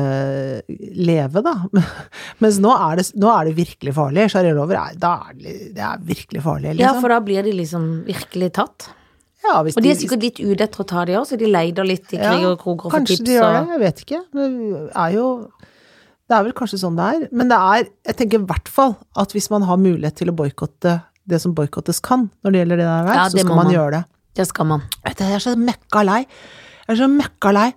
leve 1.00 1.42
da. 1.44 1.54
Mens 2.44 2.58
nå 2.62 2.74
er 2.76 3.00
det, 3.00 3.06
nå 3.16 3.30
er 3.32 3.48
det 3.48 3.54
virkelig 3.56 3.94
farlig. 3.96 4.26
Sharialover 4.34 4.76
er, 4.82 4.98
da 5.00 5.14
er 5.30 5.38
det, 5.40 5.54
det 5.78 5.86
er 5.86 6.02
virkelig 6.12 6.42
farlig, 6.44 6.74
Ja, 6.74 6.90
liksom. 6.92 7.00
for 7.06 7.14
da 7.14 7.20
blir 7.24 7.46
de 7.48 7.54
liksom 7.56 7.88
virkelig 8.08 8.52
tatt. 8.60 8.90
Ja, 9.44 9.58
Og 9.60 9.82
de 9.82 9.90
er 9.90 9.94
sikkert 10.00 10.22
litt 10.24 10.38
ute 10.40 10.64
etter 10.64 10.80
å 10.80 10.86
ta 10.88 11.04
de 11.04 11.12
òg, 11.18 11.26
så 11.28 11.36
de 11.38 11.46
leider 11.50 11.84
litt 11.84 12.12
i 12.14 12.16
krig 12.16 12.44
og 12.48 12.58
kroker 12.62 12.86
og 12.88 12.92
får 12.92 12.98
Kanskje 12.98 13.24
de 13.26 13.34
gjør 13.36 13.52
det, 13.52 13.64
jeg 13.74 13.80
vet 13.82 14.02
ikke. 14.06 14.20
Men 14.32 14.54
det 14.72 14.92
er 14.96 15.10
jo 15.18 15.26
Det 16.24 16.36
er 16.38 16.44
vel 16.46 16.54
kanskje 16.56 16.78
sånn 16.80 16.96
det 16.96 17.04
er. 17.14 17.28
Men 17.30 17.48
det 17.52 17.58
er 17.60 17.84
Jeg 18.08 18.16
tenker 18.16 18.40
i 18.40 18.46
hvert 18.48 18.68
fall 18.72 18.96
at 19.20 19.32
hvis 19.36 19.50
man 19.52 19.62
har 19.68 19.76
mulighet 19.76 20.16
til 20.16 20.30
å 20.32 20.36
boikotte 20.36 21.02
det 21.28 21.40
som 21.40 21.54
boikottes 21.56 22.00
kan, 22.04 22.30
når 22.44 22.52
det 22.52 22.58
gjelder 22.62 22.76
det 22.76 22.84
der, 22.88 23.14
Ja, 23.14 23.24
så 23.28 23.38
skal 23.38 23.48
man, 23.54 23.64
man. 23.64 23.72
gjøre 23.74 23.90
det. 23.98 24.04
Det 24.34 24.46
skal 24.48 24.66
man. 24.66 24.82
Jeg 25.06 25.20
er 25.20 25.38
så 25.40 25.54
møkka 25.56 26.04
lei. 26.04 26.26
Jeg 26.88 26.92
er 26.92 26.98
så 27.00 27.08
møkka 27.08 27.52
lei. 27.52 27.68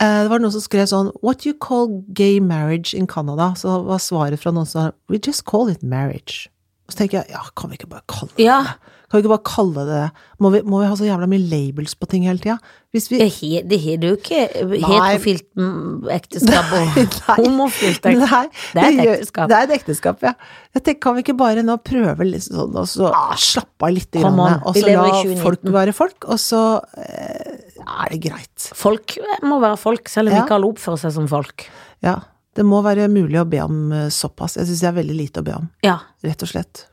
Eh, 0.00 0.22
Det 0.24 0.30
var 0.30 0.38
noen 0.38 0.52
som 0.52 0.60
skrev 0.60 0.86
sånn 0.88 1.12
What 1.22 1.44
you 1.46 1.54
call 1.54 2.02
gay 2.12 2.40
marriage 2.40 2.92
in 2.94 3.06
Canada? 3.06 3.54
Så 3.56 3.84
var 3.86 3.98
svaret 3.98 4.38
fra 4.40 4.50
noen 4.52 4.66
som 4.66 4.88
sa 4.88 4.92
We 5.08 5.18
just 5.18 5.44
call 5.44 5.68
it 5.68 5.82
marriage. 5.82 6.48
Og 6.88 6.92
så 6.94 6.98
tenker 7.04 7.20
jeg, 7.22 7.30
ja, 7.30 7.40
kan 7.56 7.70
vi 7.70 7.76
ikke 7.78 7.88
bare 7.88 8.02
kalle 8.08 8.30
det 8.36 8.44
Ja. 8.44 8.62
det? 8.62 8.70
Kan 9.10 9.18
vi 9.18 9.24
ikke 9.24 9.32
bare 9.32 9.48
kalle 9.50 9.74
det 9.74 9.86
det? 9.90 10.24
Må 10.38 10.50
vi, 10.54 10.60
må 10.62 10.78
vi 10.80 10.86
ha 10.86 10.94
så 10.94 11.02
jævla 11.08 11.26
mye 11.26 11.42
labels 11.50 11.96
på 11.98 12.06
ting 12.06 12.28
hele 12.28 12.38
tida? 12.38 12.54
Hvis 12.94 13.08
vi 13.10 13.18
Det 13.18 13.78
har 13.82 13.96
jo 14.06 14.12
ikke 14.14 14.42
heterofilt 14.70 16.10
ekteskap 16.14 16.70
og 16.78 17.00
homofilt 17.40 18.06
ekteskap. 18.06 18.54
Det 18.74 18.84
er 18.84 18.86
et 18.94 19.02
ekteskap. 19.08 19.50
Det 19.50 19.56
er 19.58 19.66
et 19.66 19.74
ekteskap, 19.80 20.22
ja. 20.28 20.32
Jeg 20.76 20.84
tenker, 20.86 21.00
kan 21.08 21.18
vi 21.18 21.24
ikke 21.24 21.36
bare 21.42 21.64
nå 21.66 21.76
prøve 21.82 22.26
litt 22.28 22.46
sånn, 22.46 22.70
og 22.78 22.86
så 22.90 23.10
slappe 23.34 23.88
av 23.90 23.94
litt, 23.98 24.14
Ah, 24.14 24.22
grann, 24.22 24.62
og 24.62 24.78
så 24.78 24.86
la 24.94 25.42
folk 25.42 25.66
være 25.74 25.94
folk, 25.96 26.28
og 26.30 26.38
så 26.42 26.62
eh, 27.02 27.58
er 27.82 28.14
det 28.14 28.22
greit. 28.30 28.70
Folk 28.78 29.18
må 29.42 29.58
være 29.62 29.78
folk, 29.80 30.08
selv 30.12 30.30
om 30.30 30.38
Ja. 30.38 30.44
ikke 30.46 30.54
alle 30.60 30.70
oppfører 30.70 31.02
seg 31.04 31.12
som 31.18 31.26
folk. 31.30 31.66
Ja. 32.06 32.20
Det 32.54 32.64
må 32.66 32.80
være 32.82 33.06
mulig 33.10 33.38
å 33.38 33.46
be 33.48 33.60
om 33.62 33.92
eh, 33.94 34.08
såpass. 34.10 34.56
Jeg 34.58 34.66
syns 34.70 34.80
det 34.82 34.88
er 34.90 34.96
veldig 35.02 35.16
lite 35.18 35.42
å 35.42 35.46
be 35.46 35.58
om, 35.58 35.68
Ja, 35.86 35.98
rett 36.26 36.42
og 36.42 36.50
slett. 36.50 36.86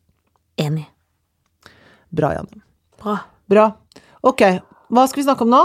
enig. 0.58 0.86
Bra, 2.12 2.34
Janne. 2.36 2.62
Bra. 3.02 3.18
Bra. 3.50 3.66
Ok, 4.28 4.42
hva 4.92 5.08
skal 5.08 5.22
vi 5.22 5.28
snakke 5.28 5.46
om 5.46 5.52
nå? 5.54 5.64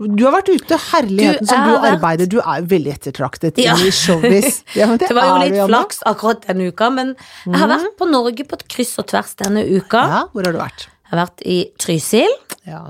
Du 0.00 0.22
har 0.24 0.32
vært 0.32 0.48
ute, 0.48 0.76
herligheten 0.94 1.44
Du, 1.44 1.50
som 1.50 1.66
du 1.68 1.74
arbeider. 1.84 2.28
Du 2.32 2.38
er 2.40 2.62
veldig 2.64 2.92
ettertraktet 2.94 3.58
Ja. 3.60 3.74
i 3.76 3.90
showbiz. 4.02 4.62
Ja, 4.78 4.86
det, 4.96 5.08
Det 5.10 5.16
var 5.16 5.26
jo 5.34 5.40
litt 5.44 5.58
flaks 5.68 6.00
akkurat 6.08 6.46
denne 6.48 6.70
uka, 6.72 6.88
men 6.94 7.14
jeg 7.44 7.58
har 7.60 7.68
vært 7.68 7.98
på 8.00 8.08
Norge 8.08 8.46
på 8.48 8.56
et 8.56 8.64
kryss 8.72 8.94
og 9.02 9.10
tvers 9.12 9.34
denne 9.42 9.66
uka. 9.68 10.00
Ja, 10.14 10.22
hvor 10.32 10.46
har 10.48 10.56
du 10.56 10.60
vært? 10.62 10.86
Jeg 10.88 11.12
har 11.12 11.20
vært 11.26 11.42
i 11.44 11.58
Trysil, 11.82 12.32
Ja. 12.70 12.80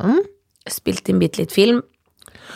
spilt 0.70 1.08
inn 1.10 1.18
bitte 1.18 1.42
litt 1.42 1.50
film. 1.56 1.82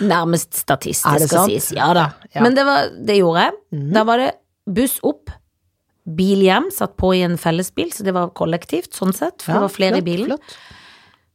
Nærmest 0.05 0.55
statist, 0.59 1.03
det 1.07 1.25
det 1.25 1.29
skal 1.31 1.49
sies. 1.51 1.73
Ja 1.75 1.93
da. 1.95 2.05
Ja. 2.35 2.43
Men 2.43 2.55
det, 2.55 2.65
var, 2.67 2.89
det 2.95 3.17
gjorde 3.19 3.45
jeg. 3.49 3.59
Da 3.95 4.03
var 4.07 4.23
det 4.23 4.31
buss 4.67 4.97
opp, 5.07 5.31
bil 6.05 6.43
hjem, 6.45 6.71
satt 6.75 6.97
på 7.01 7.15
i 7.17 7.23
en 7.25 7.37
fellesbil, 7.41 7.93
så 7.95 8.05
det 8.05 8.15
var 8.17 8.33
kollektivt, 8.37 8.93
sånn 8.97 9.15
sett, 9.17 9.43
for 9.43 9.57
det 9.57 9.63
var 9.65 9.73
flere 9.73 10.01
i 10.03 10.05
bilen. 10.05 10.35
Flott. 10.35 10.57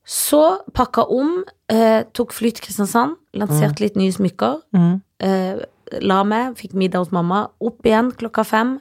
Så 0.10 0.42
pakka 0.74 1.04
om, 1.14 1.44
eh, 1.70 2.04
tok 2.14 2.34
fly 2.34 2.50
til 2.52 2.66
Kristiansand, 2.66 3.18
lanserte 3.38 3.84
litt 3.84 3.96
nye 3.96 4.12
smykker. 4.12 4.62
Mm. 4.74 5.02
Eh, 5.20 5.60
la 6.02 6.24
meg, 6.24 6.56
fikk 6.58 6.74
middag 6.74 7.04
hos 7.04 7.12
mamma. 7.12 7.50
Opp 7.62 7.86
igjen 7.86 8.12
klokka 8.18 8.46
fem. 8.46 8.80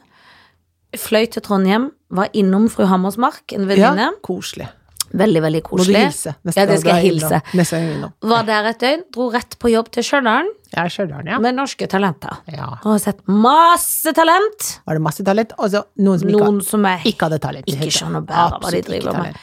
Fløy 0.96 1.28
til 1.30 1.42
Trondheim, 1.42 1.90
var 2.10 2.28
innom 2.32 2.70
fru 2.72 2.86
Hammersmark, 2.88 3.52
en 3.52 3.66
venninne. 3.68 4.08
Ja, 4.08 4.12
koselig. 4.24 4.70
Veldig, 5.16 5.40
veldig 5.42 5.60
Må 5.64 5.70
du 5.70 5.82
koselig. 5.82 6.00
hilse 6.08 6.34
neste 6.44 6.60
Ja, 6.60 6.66
det 6.66 6.78
skal 6.80 6.96
jeg 6.98 7.04
hilse. 7.12 7.40
Neste 7.56 7.76
gang 7.78 7.92
innom. 7.94 8.12
Var 8.28 8.42
der 8.48 8.66
et 8.70 8.78
døgn, 8.82 9.02
dro 9.14 9.28
rett 9.32 9.58
på 9.58 9.70
jobb 9.72 9.90
til 9.90 10.02
Stjørdal 10.04 10.50
Ja, 10.76 10.84
Stjørdal, 10.88 11.24
ja. 11.26 11.38
med 11.38 11.54
norske 11.56 11.86
talenter. 11.88 12.36
ja. 12.52 12.66
Og 12.84 12.90
har 12.92 12.98
sett 12.98 13.20
masse 13.26 14.12
talent. 14.12 14.80
Var 14.86 14.94
det 14.94 15.02
masse 15.02 15.24
talent? 15.24 15.52
Og 15.58 15.70
så 15.70 15.84
noen 15.98 16.18
som 16.20 16.28
ikke, 16.28 16.38
Noen 16.44 16.60
som 16.62 16.84
ikke 16.84 17.24
hadde 17.28 17.38
talent. 17.40 17.66
ikke 17.66 17.90
skjønner 17.90 18.26
bare 18.26 18.58
hva 18.60 18.70
de 18.70 18.82
driver 18.82 19.12
med. 19.22 19.36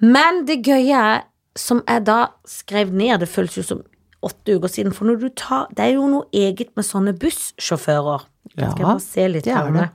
Men 0.00 0.44
det 0.46 0.62
gøye 0.64 0.92
er, 0.96 1.22
som 1.56 1.82
jeg 1.88 2.04
da 2.04 2.28
skrev 2.46 2.90
ned, 2.92 3.20
det 3.20 3.28
føles 3.28 3.54
jo 3.56 3.62
som 3.62 3.82
åtte 4.26 4.56
uker 4.58 4.68
siden, 4.68 4.92
for 4.96 5.04
når 5.06 5.20
du 5.20 5.28
tar 5.36 5.66
Det 5.76 5.84
er 5.84 5.92
jo 5.94 6.06
noe 6.08 6.24
eget 6.32 6.72
med 6.76 6.84
sånne 6.84 7.12
bussjåfører. 7.20 8.24
Ja, 8.56 8.70
Skal 8.70 8.78
jeg 8.80 8.86
bare 8.86 9.00
se 9.00 9.28
litt 9.28 9.44
det 9.44 9.52
er 9.54 9.70
det. 9.72 9.88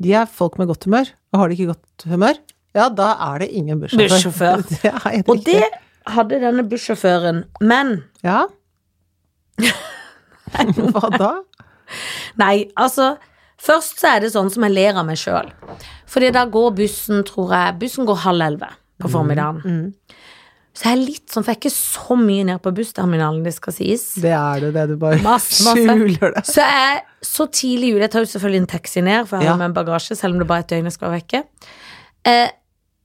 De 0.00 0.12
er 0.14 0.26
folk 0.26 0.58
med 0.58 0.68
godt 0.68 0.84
humør, 0.86 1.08
og 1.34 1.40
har 1.40 1.48
de 1.48 1.56
ikke 1.58 1.72
godt 1.74 2.04
humør, 2.06 2.38
ja, 2.76 2.88
da 2.92 3.12
er 3.32 3.38
det 3.44 3.48
ingen 3.56 3.80
bussjåfør. 3.80 4.62
Det 4.82 4.90
er 4.92 5.22
Og 5.28 5.44
det 5.44 5.64
hadde 6.08 6.40
denne 6.40 6.64
bussjåføren, 6.68 7.44
men 7.60 8.04
Ja. 8.24 8.44
Hva 10.48 11.10
da? 11.18 11.32
Nei, 12.40 12.68
altså 12.78 13.16
Først 13.58 13.98
så 13.98 14.12
er 14.14 14.20
det 14.22 14.28
sånn 14.30 14.52
som 14.54 14.62
jeg 14.68 14.70
ler 14.76 14.94
av 15.00 15.06
meg 15.08 15.18
sjøl. 15.18 15.48
Fordi 16.06 16.28
da 16.30 16.44
går 16.46 16.76
bussen, 16.78 17.24
tror 17.26 17.50
jeg 17.56 17.72
Bussen 17.80 18.06
går 18.06 18.20
halv 18.22 18.44
elleve 18.46 18.68
på 19.02 19.10
formiddagen. 19.10 19.80
Så 20.78 20.84
jeg 20.86 20.92
er 20.94 21.00
litt 21.02 21.24
sånn, 21.34 21.42
for 21.42 21.50
jeg 21.50 21.56
er 21.56 21.62
ikke 21.64 21.74
så 21.74 22.14
mye 22.20 22.44
ned 22.46 22.60
på 22.62 22.70
bussterminalen, 22.76 23.40
det 23.42 23.56
skal 23.56 23.74
sies. 23.74 24.04
Det 24.22 24.30
er 24.30 24.62
det, 24.62 24.70
det 24.76 24.84
du 24.92 24.94
bare 25.02 25.18
Masse, 25.24 25.64
masse. 25.66 25.82
skjuler 25.90 26.36
det. 26.36 26.44
Så 26.46 26.62
jeg 26.62 26.84
er 26.92 27.00
så 27.26 27.48
tidlig 27.50 27.90
ute. 27.96 28.04
Jeg 28.04 28.12
tar 28.14 28.22
jo 28.22 28.30
selvfølgelig 28.36 28.62
en 28.62 28.70
taxi 28.76 29.02
ned, 29.02 29.26
for 29.26 29.42
jeg 29.42 29.48
har 29.50 29.56
Ja. 29.56 29.58
med 29.58 29.72
en 29.72 29.74
bagasje, 29.80 30.14
selv 30.20 30.36
om 30.36 30.38
det 30.38 30.46
bare 30.52 30.62
er 30.62 30.68
et 30.68 30.70
døgn 30.76 30.86
jeg 30.86 30.94
skal 30.94 31.10
være 31.10 31.18
vekke. 31.24 31.42
Eh, 32.30 32.48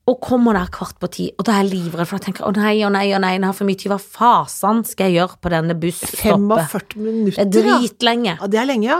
og 0.05 0.17
kommer 0.19 0.53
der 0.57 0.67
kvart 0.73 0.97
på 0.99 1.07
ti, 1.07 1.29
og 1.39 1.45
da 1.47 1.53
er 1.55 1.63
jeg 1.63 1.71
livredd, 1.77 2.07
for 2.09 2.17
jeg 2.19 2.25
tenker 2.25 2.43
å 2.47 2.51
nei, 2.57 2.75
å 2.83 2.89
nei, 2.91 3.05
å 3.15 3.19
nei, 3.23 3.37
har 3.39 3.53
for 3.55 3.63
mye 3.69 3.79
tid. 3.79 3.87
Hva 3.93 3.99
fasen 4.01 4.81
skal 4.83 5.07
jeg 5.07 5.21
gjøre 5.21 5.37
på 5.39 5.51
denne 5.53 5.75
busstoppet? 5.79 6.19
45 6.19 6.89
Det 6.91 6.97
minutter, 6.99 7.39
er 7.39 7.51
dritlenge. 7.53 8.33
Ja, 8.41 8.47
det 8.51 8.59
er 8.59 8.67
lenge, 8.67 8.89
ja. 8.89 8.97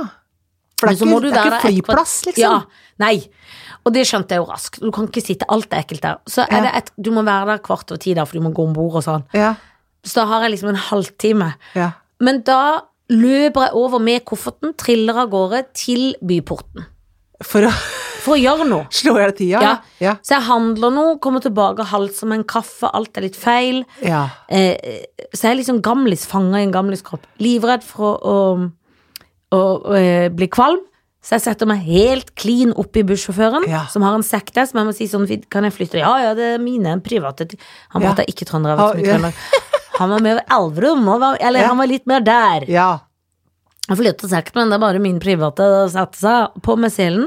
For 0.80 0.88
det 0.88 0.96
er 0.96 1.06
ikke, 1.08 1.20
du 1.24 1.28
det 1.30 1.42
er 1.42 1.50
ikke 1.52 1.60
flyplass, 1.68 2.14
liksom. 2.30 2.42
Ja, 2.44 2.94
nei. 3.04 3.18
Og 3.84 3.92
det 3.96 4.06
skjønte 4.08 4.32
jeg 4.36 4.40
jo 4.44 4.48
raskt. 4.48 4.80
Du 4.80 4.92
kan 4.96 5.10
ikke 5.10 5.24
sitte, 5.26 5.48
alt 5.52 5.76
er 5.76 5.84
ekkelt 5.84 6.02
der. 6.08 6.18
Så 6.28 6.46
er 6.48 6.56
Ja. 6.56 6.62
det 6.70 6.72
et, 6.80 6.92
du 7.04 7.12
må 7.12 7.24
være 7.28 7.46
der 7.52 7.60
kvart 7.68 7.92
over 7.92 8.00
ti, 8.00 8.14
da, 8.16 8.24
for 8.24 8.40
du 8.40 8.44
må 8.48 8.54
gå 8.56 8.64
om 8.64 8.74
bord 8.74 8.96
og 8.96 9.04
sånn. 9.04 9.26
Ja, 9.34 9.56
Så 10.06 10.22
da 10.22 10.26
har 10.32 10.42
jeg 10.48 10.52
liksom 10.58 10.70
en 10.70 10.76
halvtime. 10.88 11.54
ja. 11.76 11.92
Men 12.20 12.42
da 12.48 12.82
løper 13.12 13.68
jeg 13.68 13.74
over 13.76 14.00
med 14.00 14.24
kofferten, 14.24 14.74
triller 14.78 15.18
av 15.18 15.30
gårde 15.30 15.66
til 15.74 16.16
byporten. 16.24 16.86
For 17.44 17.68
å 17.68 17.72
For 18.24 18.36
å 18.38 18.39
gjøre 18.39 18.68
noe. 18.70 18.86
slå 18.94 19.18
i 19.18 19.24
hjel 19.25 19.34
tida? 19.38 19.63
Ja. 19.63 19.74
Ja. 20.03 20.13
Så 20.24 20.38
jeg 20.38 20.48
handler 20.48 20.94
noe, 20.96 21.18
kommer 21.24 21.44
tilbake, 21.44 21.86
halser 21.92 22.30
med 22.32 22.42
en 22.42 22.48
kaffe, 22.48 22.89
alt 22.96 23.20
er 23.20 23.27
litt 23.27 23.39
feil. 23.39 23.84
ja. 24.01 24.30
Eh, 24.48 25.03
så 25.34 25.48
jeg 25.48 25.51
er 25.56 25.60
liksom 25.63 25.82
gamlis, 25.84 26.25
fanga 26.30 26.60
i 26.62 26.65
en 26.68 26.74
gamliskropp. 26.74 27.24
Livredd 27.42 27.84
for 27.86 28.20
å, 28.22 28.34
å, 28.34 29.58
å 29.58 29.62
å, 29.92 30.01
bli 30.36 30.48
kvalm. 30.51 30.82
Så 31.24 31.38
jeg 31.38 31.46
setter 31.46 31.70
meg 31.70 31.86
helt 31.88 32.34
clean 32.36 32.74
oppi 32.75 33.01
bussjåføren, 33.08 33.63
Ja. 33.72 33.86
som 33.88 34.03
har 34.03 34.18
en 34.18 34.25
sekk 34.27 34.51
der, 34.51 34.68
som 34.68 34.82
jeg 34.82 34.88
må 34.89 34.94
si 34.94 35.08
sånn 35.08 35.24
Kan 35.50 35.63
jeg 35.63 35.72
flytte? 35.72 36.01
Ja, 36.01 36.18
ja, 36.20 36.34
det 36.36 36.50
er 36.56 36.60
mine 36.60 36.98
private 37.00 37.48
Han 37.94 38.03
prater 38.03 38.27
ikke 38.27 38.44
trønder, 38.46 38.75
jeg 38.98 39.08
vet 39.08 39.22
mye 39.22 39.34
Han 40.00 40.10
var 40.10 40.20
over 40.20 40.44
Elverum, 40.51 41.08
eller 41.39 41.63
han 41.63 41.77
var 41.77 41.88
litt 41.88 42.06
mer 42.06 42.20
der. 42.20 42.65
ja. 42.68 43.00
Jeg 43.89 44.00
flytter 44.00 44.30
sekken, 44.32 44.56
men 44.56 44.70
det 44.72 44.77
er 44.77 44.84
bare 44.84 45.00
min 45.03 45.20
private 45.20 45.65
å 45.84 45.88
sette 45.92 46.15
seg 46.15 46.62
på 46.63 46.77
med 46.80 46.92
selen. 46.94 47.25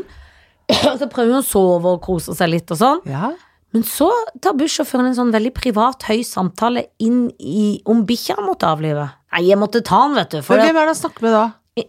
Så 1.01 1.07
prøver 1.13 1.31
hun 1.37 1.43
å 1.43 1.47
sove 1.47 1.93
og 1.97 2.01
kose 2.07 2.35
seg 2.37 2.51
litt 2.53 2.73
og 2.75 2.81
sånn. 2.83 3.05
ja. 3.11 3.33
Men 3.75 3.83
så 3.85 4.07
tar 4.41 4.55
bussjåføren 4.57 5.11
en 5.11 5.17
sånn 5.19 5.33
veldig 5.35 5.51
privat, 5.53 6.07
høy 6.09 6.23
samtale 6.25 6.87
inn 7.03 7.27
i 7.37 7.83
om 7.85 8.07
bikkja 8.09 8.39
måtte 8.41 8.65
avlive. 8.71 9.03
Nei, 9.35 9.43
jeg 9.51 9.59
måtte 9.61 9.83
ta 9.85 9.99
den, 10.07 10.15
vet 10.17 10.33
du. 10.33 10.39
Men 10.49 10.63
hvem 10.63 10.79
er 10.81 10.87
det 10.87 10.93
han 10.95 10.99
snakker 11.03 11.27
med 11.27 11.35
da? 11.37 11.43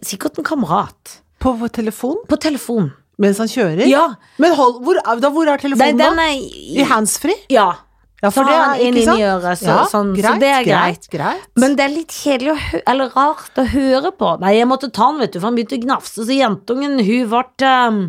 sikkert 0.04 0.36
en 0.42 0.44
kamerat. 0.44 1.14
På 1.40 1.54
telefon? 1.72 2.18
På 2.28 2.36
telefon. 2.36 2.90
Mens 3.16 3.40
han 3.40 3.48
kjører? 3.48 3.86
Ja. 3.88 4.04
Men 4.42 4.52
hold, 4.58 4.82
hvor, 4.84 5.00
da, 5.00 5.30
hvor 5.32 5.48
er 5.48 5.54
Nei, 5.56 5.62
telefonen 5.64 6.02
da? 6.02 6.26
er 6.26 6.82
I 6.82 6.84
handsfree? 6.90 7.38
Ja. 7.54 7.70
Ja, 8.18 8.32
for 8.34 8.42
så 8.42 8.48
det 8.50 8.54
er 8.58 8.64
han 8.66 8.80
inn 8.82 8.96
i 8.98 9.22
øret, 9.22 9.58
så- 9.60 9.66
ja, 9.70 9.82
sånn, 9.86 10.08
så 10.18 10.32
det 10.42 10.48
er 10.50 10.64
greit, 10.66 11.04
greit. 11.08 11.44
Men 11.54 11.76
det 11.78 11.84
er 11.84 11.92
litt 11.94 12.08
kjedelig 12.10 12.82
eller 12.84 13.08
rart 13.14 13.54
å 13.54 13.64
høre 13.70 14.10
på. 14.10 14.40
Nei, 14.42 14.56
jeg 14.58 14.66
måtte 14.66 14.90
ta 14.92 15.04
han, 15.06 15.20
vet 15.20 15.32
du, 15.32 15.38
for 15.38 15.46
han 15.46 15.54
begynte 15.56 15.78
å 15.78 15.84
gnafse, 15.86 16.26
så 16.26 16.34
jentungen, 16.34 16.98
hun 16.98 17.28
ble 17.30 17.68
um, 17.70 18.00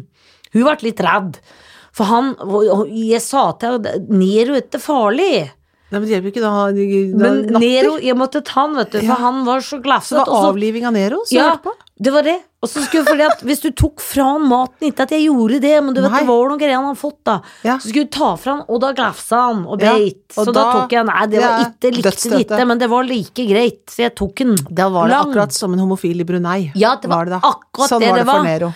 Hun 0.54 0.64
ble 0.64 0.78
litt 0.90 1.00
redd. 1.06 1.40
For 1.92 2.06
han 2.06 2.36
Jeg 2.94 3.22
sa 3.26 3.52
til 3.60 3.80
henne 3.80 4.10
Nero 4.10 4.54
er 4.56 4.62
ikke 4.62 4.80
farlig. 4.84 5.52
Nei, 5.90 5.98
men 5.98 6.06
det 6.06 6.14
hjelper 6.14 6.30
ikke 6.30 6.42
da. 6.44 6.50
da 6.70 7.32
Men. 7.34 7.40
Nero 7.60 7.96
Jeg 7.98 8.14
måtte 8.16 8.44
ta 8.46 8.62
han, 8.68 8.76
vet 8.78 8.92
du, 8.94 9.00
for 9.00 9.08
Ja. 9.08 9.16
han 9.26 9.44
var 9.44 9.60
så 9.66 9.80
Så 9.82 10.20
det 10.20 10.28
var 10.28 10.52
avliving 10.52 10.86
av 10.86 10.94
Nero 10.94 11.24
som 11.26 11.36
Ja, 11.36 11.56
på? 11.58 11.72
det 12.00 12.14
var 12.14 12.22
det. 12.22 12.38
Og 12.62 12.70
så 12.70 12.84
skulle 12.86 13.06
fordi 13.08 13.24
at 13.26 13.40
hvis 13.42 13.62
du 13.64 13.72
tok 13.72 14.00
fra 14.00 14.24
han 14.34 14.42
maten 14.48 14.92
Ikke 14.92 15.02
at 15.08 15.10
jeg 15.10 15.26
gjorde 15.32 15.60
det, 15.62 15.84
men 15.84 15.94
du 15.96 16.02
vet 16.02 16.12
Nei. 16.12 16.20
det 16.20 16.28
var 16.28 16.50
noen 16.50 16.60
greier 16.60 16.76
han 16.76 16.86
hadde 16.86 17.00
fått, 17.00 17.24
da. 17.26 17.42
Ja. 17.64 17.78
Så 17.80 17.90
skulle 17.90 18.06
du 18.06 18.12
ta 18.12 18.36
fra 18.36 18.52
han, 18.58 18.64
og 18.70 18.82
da 18.82 18.92
glafsa 18.94 19.42
han 19.48 19.66
og 19.66 19.82
Ja, 19.82 19.94
beit. 19.96 20.22
og 20.38 20.46
så 20.46 20.54
da, 20.54 20.62
da- 20.64 20.74
tok 20.82 20.92
jeg 20.92 21.06
Nei, 21.08 21.26
det 21.26 21.32
det 21.32 21.42
var 21.42 21.60
ikke 21.66 21.92
likte 21.96 22.38
lite, 22.38 22.66
men 22.68 22.78
det 22.78 22.90
var 22.90 23.04
like 23.04 23.48
greit, 23.50 23.86
så 23.88 23.98
jeg 24.06 24.16
tok 24.16 24.36
den. 24.36 24.56
Da 24.70 24.90
var 24.90 25.08
det 25.08 25.16
Lang. 25.18 25.26
akkurat 25.34 25.52
som 25.54 25.74
en 25.74 25.80
homofil 25.80 26.20
i 26.22 26.24
Brunei. 26.24 26.72
Ja, 26.76 26.96
det 26.98 27.10
var 27.10 27.26
da. 27.26 27.40
akkurat 27.40 27.90
sånn 27.90 28.00
det 28.02 28.10
var 28.12 28.18
det 28.20 28.26
det 28.26 28.30
for 28.30 28.38
var. 28.38 28.44
Nero. 28.44 28.74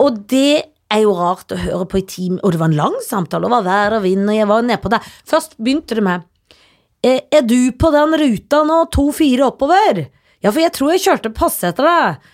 Og 0.00 0.26
det 0.26 0.64
er 0.92 1.02
jo 1.04 1.14
rart 1.16 1.52
å 1.54 1.58
høre 1.60 1.86
på 1.88 2.00
i 2.00 2.04
time, 2.08 2.38
og 2.42 2.52
det 2.52 2.60
var 2.60 2.70
en 2.70 2.78
lang 2.78 2.98
samtale, 3.04 3.50
var 3.50 3.64
vær 3.66 3.98
og 3.98 4.04
vind, 4.06 4.28
og 4.28 4.36
jeg 4.36 4.50
var 4.50 4.68
nedpå 4.68 4.92
der. 4.92 5.08
Først 5.28 5.56
begynte 5.58 5.98
det 5.98 6.04
med 6.06 6.28
«Eh, 7.02 7.20
Er 7.34 7.42
du 7.42 7.72
på 7.74 7.90
den 7.90 8.14
ruta 8.20 8.62
nå, 8.68 8.84
to-fire 8.94 9.48
oppover? 9.48 10.04
Ja, 10.42 10.50
for 10.52 10.60
jeg 10.62 10.72
tror 10.76 10.92
jeg 10.92 11.02
kjørte 11.06 11.34
passe 11.34 11.70
etter 11.72 11.86
deg. 11.88 12.30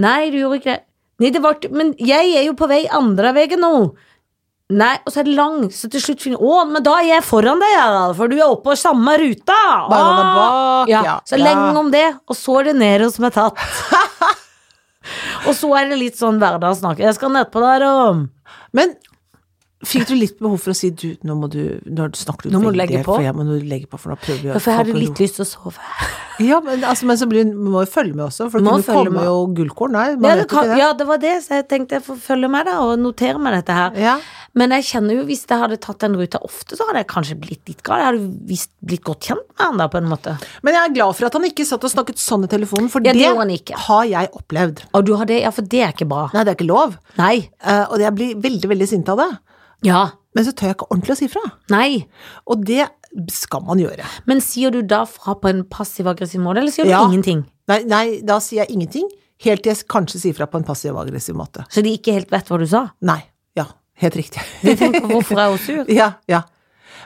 Nei, 0.00 0.30
du 0.32 0.38
gjorde 0.42 0.60
ikke 0.60 0.74
det. 0.74 0.84
Nei, 1.20 1.30
det 1.34 1.42
var 1.44 1.58
Men 1.70 1.90
jeg 2.00 2.30
er 2.38 2.46
jo 2.46 2.54
på 2.56 2.68
vei 2.70 2.86
andre 2.88 3.34
veien 3.36 3.60
nå. 3.60 3.72
Nei, 4.70 4.92
og 5.02 5.10
så 5.10 5.20
er 5.20 5.26
det 5.26 5.34
lang, 5.34 5.64
så 5.74 5.88
til 5.90 6.02
slutt 6.02 6.22
finner 6.22 6.42
Å, 6.46 6.60
men 6.70 6.84
da 6.86 6.92
er 7.00 7.08
jeg 7.16 7.24
foran 7.26 7.58
deg, 7.58 7.72
ja, 7.74 7.88
for 8.14 8.30
du 8.30 8.36
er 8.36 8.46
oppe 8.46 8.68
på 8.70 8.76
samme 8.78 9.16
ruta. 9.18 9.56
Bare 9.90 10.20
bak, 10.36 10.92
ja. 10.92 11.00
ja. 11.08 11.16
Så 11.26 11.40
lenge 11.40 11.72
om 11.80 11.90
det, 11.90 12.04
og 12.30 12.38
så 12.38 12.60
er 12.60 12.70
det 12.70 12.76
Nero 12.78 13.08
som 13.10 13.26
er 13.26 13.34
tatt. 13.34 13.58
Og 15.50 15.56
så 15.58 15.70
er 15.80 15.88
det 15.90 15.98
litt 15.98 16.18
sånn 16.18 16.38
hverdagssnakk. 16.38 17.00
Jeg 17.02 17.16
skal 17.16 17.32
nedpå 17.34 17.62
der 17.64 17.82
og 17.88 18.28
Men 18.76 18.92
fikk 19.86 20.08
du 20.10 20.14
litt 20.18 20.38
behov 20.40 20.58
for 20.60 20.74
å 20.74 20.76
si 20.76 20.90
du, 20.92 21.06
nå 21.24 21.36
må 21.40 21.48
du 21.50 21.60
Nå 21.88 22.10
snakker 22.18 22.48
du 22.48 22.54
Nå 22.54 22.60
må 22.60 22.72
du 22.74 22.76
legge 22.76 22.98
legge 22.98 23.06
på. 23.06 23.14
For 23.16 23.24
jeg 23.24 23.36
må 23.36 23.46
legge 23.48 23.88
på, 23.88 24.00
for 24.00 24.12
nå 24.12 24.18
prøver 24.20 24.42
vi 24.42 24.50
å 24.50 24.56
Ja, 24.56 24.60
for 24.60 24.72
jeg 24.72 24.80
hadde 24.82 24.98
litt 24.98 25.22
lyst 25.22 25.38
til 25.38 25.46
å 25.46 25.50
sove. 25.52 25.78
Ja, 26.40 26.56
men, 26.64 26.80
altså, 26.88 27.04
men 27.04 27.18
så 27.20 27.26
blir 27.28 27.44
du 27.44 27.52
må 27.52 27.82
jo 27.84 27.88
følge 27.92 28.16
med 28.16 28.24
også, 28.30 28.46
for 28.48 28.62
det 28.62 28.64
Må 28.64 28.78
kunne 28.78 28.94
komme 28.96 29.10
med. 29.12 29.26
jo 29.28 29.40
gullkorn 29.58 29.96
der. 29.96 30.14
Man 30.16 30.30
Ja 30.30 30.36
det, 30.38 30.46
kan, 30.48 30.70
det. 30.70 30.78
ja, 30.80 30.86
det 30.96 31.06
var 31.08 31.18
det, 31.20 31.34
så 31.44 31.58
jeg 31.58 31.66
tenkte 31.68 31.98
jeg 31.98 32.04
får 32.06 32.16
følge 32.24 32.48
med 32.48 32.64
da 32.70 32.78
og 32.80 32.94
notere 33.02 33.40
meg 33.42 33.58
dette 33.58 33.76
her. 33.76 33.98
Ja. 34.00 34.14
Men 34.56 34.72
jeg 34.74 34.86
kjenner 34.88 35.20
jo 35.20 35.26
hvis 35.28 35.44
jeg 35.44 35.60
hadde 35.60 35.76
tatt 35.84 36.00
den 36.02 36.16
ruta 36.18 36.40
ofte, 36.46 36.78
så 36.78 36.86
hadde 36.88 37.02
jeg 37.02 37.10
kanskje 37.12 37.36
blitt 37.42 37.68
litt 37.70 37.82
gal. 37.86 38.00
Jeg 38.00 38.08
hadde 38.08 38.30
visst 38.48 38.72
blitt 38.80 39.04
godt 39.06 39.28
kjent 39.28 39.44
med 39.52 39.66
han 39.66 39.82
da, 39.82 39.86
på 39.92 40.00
en 40.00 40.08
måte. 40.10 40.34
Men 40.66 40.78
jeg 40.78 40.88
er 40.88 40.96
glad 40.96 41.18
for 41.18 41.28
at 41.28 41.36
han 41.38 41.46
ikke 41.50 41.68
satt 41.68 41.84
og 41.86 41.92
snakket 41.92 42.22
sånn 42.22 42.48
i 42.48 42.50
telefonen, 42.50 42.88
for 42.90 43.04
Ja, 43.04 43.12
det 43.12 43.28
det, 43.68 43.76
har 43.84 44.08
jeg 44.08 44.32
opplevd. 44.40 44.82
Og 44.96 45.06
du 45.06 45.14
hadde, 45.20 45.38
ja, 45.44 45.52
for 45.54 45.68
det 45.76 45.84
er 45.84 45.94
ikke 45.94 46.08
bra. 46.10 46.24
Nei, 46.34 46.42
det 46.48 46.54
er 46.54 46.58
ikke 46.58 46.72
lov. 46.72 46.96
Nei. 47.20 47.34
Uh, 47.60 47.84
og 47.92 48.02
jeg 48.02 48.16
blir 48.16 48.42
veldig, 48.48 48.72
veldig 48.74 48.90
sint 48.96 49.12
av 49.12 49.22
det. 49.22 49.30
Ja. 49.86 50.10
Men 50.36 50.46
så 50.46 50.52
tør 50.54 50.70
jeg 50.70 50.76
ikke 50.78 50.88
ordentlig 50.90 51.14
å 51.16 51.18
si 51.18 51.28
fra. 51.32 51.42
Nei. 51.72 52.06
Og 52.46 52.64
det 52.68 52.84
skal 53.34 53.64
man 53.66 53.80
gjøre. 53.82 54.04
Men 54.30 54.42
sier 54.44 54.70
du 54.70 54.82
da 54.86 55.02
fra 55.10 55.34
på 55.34 55.50
en 55.50 55.64
passiv-aggressiv 55.66 56.42
måte, 56.44 56.62
eller 56.62 56.70
sier 56.74 56.86
du 56.86 56.92
Ja. 56.92 57.02
ingenting? 57.08 57.44
Nei, 57.70 57.82
nei, 57.84 58.04
da 58.22 58.38
sier 58.38 58.64
jeg 58.64 58.70
ingenting, 58.76 59.08
helt 59.42 59.62
til 59.64 59.72
jeg 59.74 59.86
kanskje 59.90 60.20
sier 60.20 60.34
fra 60.36 60.46
på 60.46 60.58
en 60.60 60.64
passiv-aggressiv 60.64 61.34
måte. 61.34 61.64
Så 61.70 61.82
de 61.82 61.96
ikke 61.98 62.12
helt 62.14 62.30
vet 62.30 62.46
hva 62.46 62.58
du 62.58 62.66
sa? 62.70 62.84
Nei. 63.02 63.22
Ja, 63.56 63.66
helt 63.98 64.14
riktig. 64.14 64.42
De 64.62 64.76
tenker 64.76 65.00
hvorfor 65.10 65.38
er 65.38 65.50
hun 65.50 65.58
sur? 65.58 65.84
ja, 66.00 66.12
ja. 66.28 66.42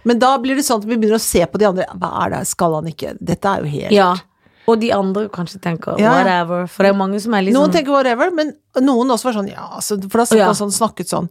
Men 0.04 0.19
da 0.21 0.35
blir 0.38 0.57
det 0.59 0.64
sånn 0.66 0.83
at 0.83 0.88
vi 0.88 0.97
begynner 0.99 1.16
å 1.16 1.25
se 1.25 1.40
på 1.49 1.57
de 1.59 1.64
andre. 1.71 1.87
Hva 1.97 2.11
er 2.26 2.31
det, 2.35 2.47
skal 2.50 2.75
han 2.75 2.90
ikke 2.90 3.14
Dette 3.25 3.49
er 3.49 3.62
jo 3.64 3.71
helt 3.73 3.93
Ja. 3.97 4.14
Og 4.66 4.78
de 4.80 4.90
andre 4.97 5.26
kanskje 5.28 5.61
tenker 5.61 5.99
Ja, 6.00 6.12
whatever, 6.16 6.66
for 6.73 6.83
det 6.87 6.94
er 6.94 6.97
mange 6.97 7.21
som 7.21 7.35
er 7.37 7.42
litt 7.44 7.54
Noen 7.56 7.73
tenker 7.75 7.92
whatever, 7.92 8.30
men 8.33 8.54
noen 8.80 9.11
også 9.12 9.28
var 9.28 9.37
sånn 9.42 9.50
ja, 9.52 9.66
altså, 9.76 9.99
for 10.09 10.25
da 10.25 10.37
Ja. 10.40 10.52
sånn, 10.56 10.73
snakket 10.73 11.11
sånn. 11.12 11.28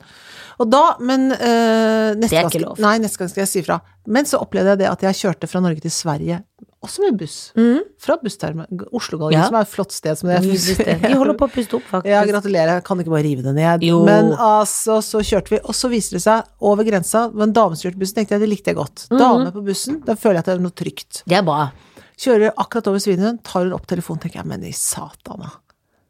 Og 0.62 0.70
da, 0.70 0.84
men 1.02 1.32
øh, 1.32 2.14
neste 2.14 2.30
Det 2.30 2.38
er 2.38 2.46
ikke 2.52 2.62
lov. 2.62 2.78
Nei, 2.80 3.00
neste 3.02 3.18
gang 3.18 3.30
skal 3.32 3.42
jeg 3.42 3.50
si 3.50 3.62
fra. 3.66 3.80
Men 4.06 4.26
så 4.30 4.38
opplevde 4.38 4.76
jeg 4.76 4.84
det 4.84 4.90
at 4.92 5.02
jeg 5.02 5.18
kjørte 5.24 5.50
fra 5.50 5.60
Norge 5.66 5.82
til 5.82 5.90
Sverige, 5.90 6.44
også 6.84 7.00
med 7.08 7.18
buss. 7.18 7.38
Mm. 7.58 7.80
Fra 7.98 8.18
busstermen. 8.22 8.68
Oslo-galleriet, 8.94 9.40
Ja. 9.40 9.46
som 9.48 9.56
er 9.56 9.62
et 9.66 9.72
flott 9.72 9.92
sted. 9.96 10.18
Som 10.20 10.30
det 10.30 10.38
er. 10.38 10.58
Sted. 10.60 11.02
De 11.02 11.14
holder 11.16 11.34
på 11.40 11.48
å 11.48 11.52
puste 11.52 11.78
opp, 11.80 11.86
faktisk. 11.90 12.12
Ja, 12.12 12.22
gratulerer. 12.28 12.76
Jeg 12.78 12.84
kan 12.84 13.00
ikke 13.02 13.14
bare 13.16 13.24
rive 13.26 13.42
det 13.42 13.56
ned. 13.56 13.82
Jo. 13.88 14.04
Men 14.06 14.34
altså, 14.36 15.00
så 15.02 15.24
kjørte 15.26 15.50
vi, 15.56 15.60
og 15.64 15.74
så 15.74 15.90
viste 15.90 16.20
det 16.20 16.22
seg 16.22 16.44
over 16.62 16.84
grensa, 16.86 17.34
med 17.34 17.48
en 17.50 17.54
damestyrt 17.56 17.98
buss, 17.98 18.14
tenkte 18.14 18.36
jeg 18.38 18.44
det 18.46 18.50
likte 18.52 18.68
jeg 18.74 18.78
godt. 18.78 19.08
Mhm. 19.10 19.18
Dame 19.24 19.52
på 19.56 19.64
bussen, 19.66 20.02
da 20.06 20.14
føler 20.14 20.36
jeg 20.38 20.46
at 20.46 20.46
det 20.52 20.56
er 20.60 20.64
noe 20.68 20.76
trygt. 20.84 21.24
Det 21.26 21.38
er 21.40 21.42
bra. 21.48 21.72
Kjører 22.20 22.54
akkurat 22.62 22.88
over 22.92 23.02
Svinehund, 23.02 23.42
tar 23.44 23.66
hun 23.66 23.74
opp 23.76 23.88
telefonen, 23.90 24.22
tenker 24.24 24.42
jeg, 24.42 24.50
men 24.50 24.66
i 24.68 24.74
satana. 24.78 25.50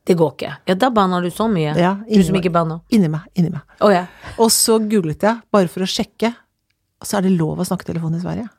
Det 0.04 0.18
går 0.20 0.34
ikke. 0.36 0.52
Ja, 0.68 0.76
da 0.76 0.90
banna 0.92 1.22
du 1.24 1.30
så 1.32 1.48
mye. 1.48 1.76
Ja, 1.80 1.94
du 2.04 2.24
som 2.28 2.36
ikke 2.36 2.52
banna. 2.52 2.82
Inni 2.92 3.08
meg, 3.12 3.24
inni 3.40 3.54
meg. 3.54 3.64
Oh, 3.80 3.92
ja. 3.94 4.04
Og 4.36 4.52
så 4.52 4.76
googlet 4.84 5.24
jeg, 5.24 5.40
bare 5.54 5.72
for 5.72 5.86
å 5.86 5.88
sjekke, 5.88 6.34
så 7.04 7.20
er 7.20 7.28
det 7.28 7.32
lov 7.38 7.62
å 7.64 7.68
snakke 7.68 7.88
telefon 7.88 8.18
i 8.18 8.22
Sverige. 8.24 8.50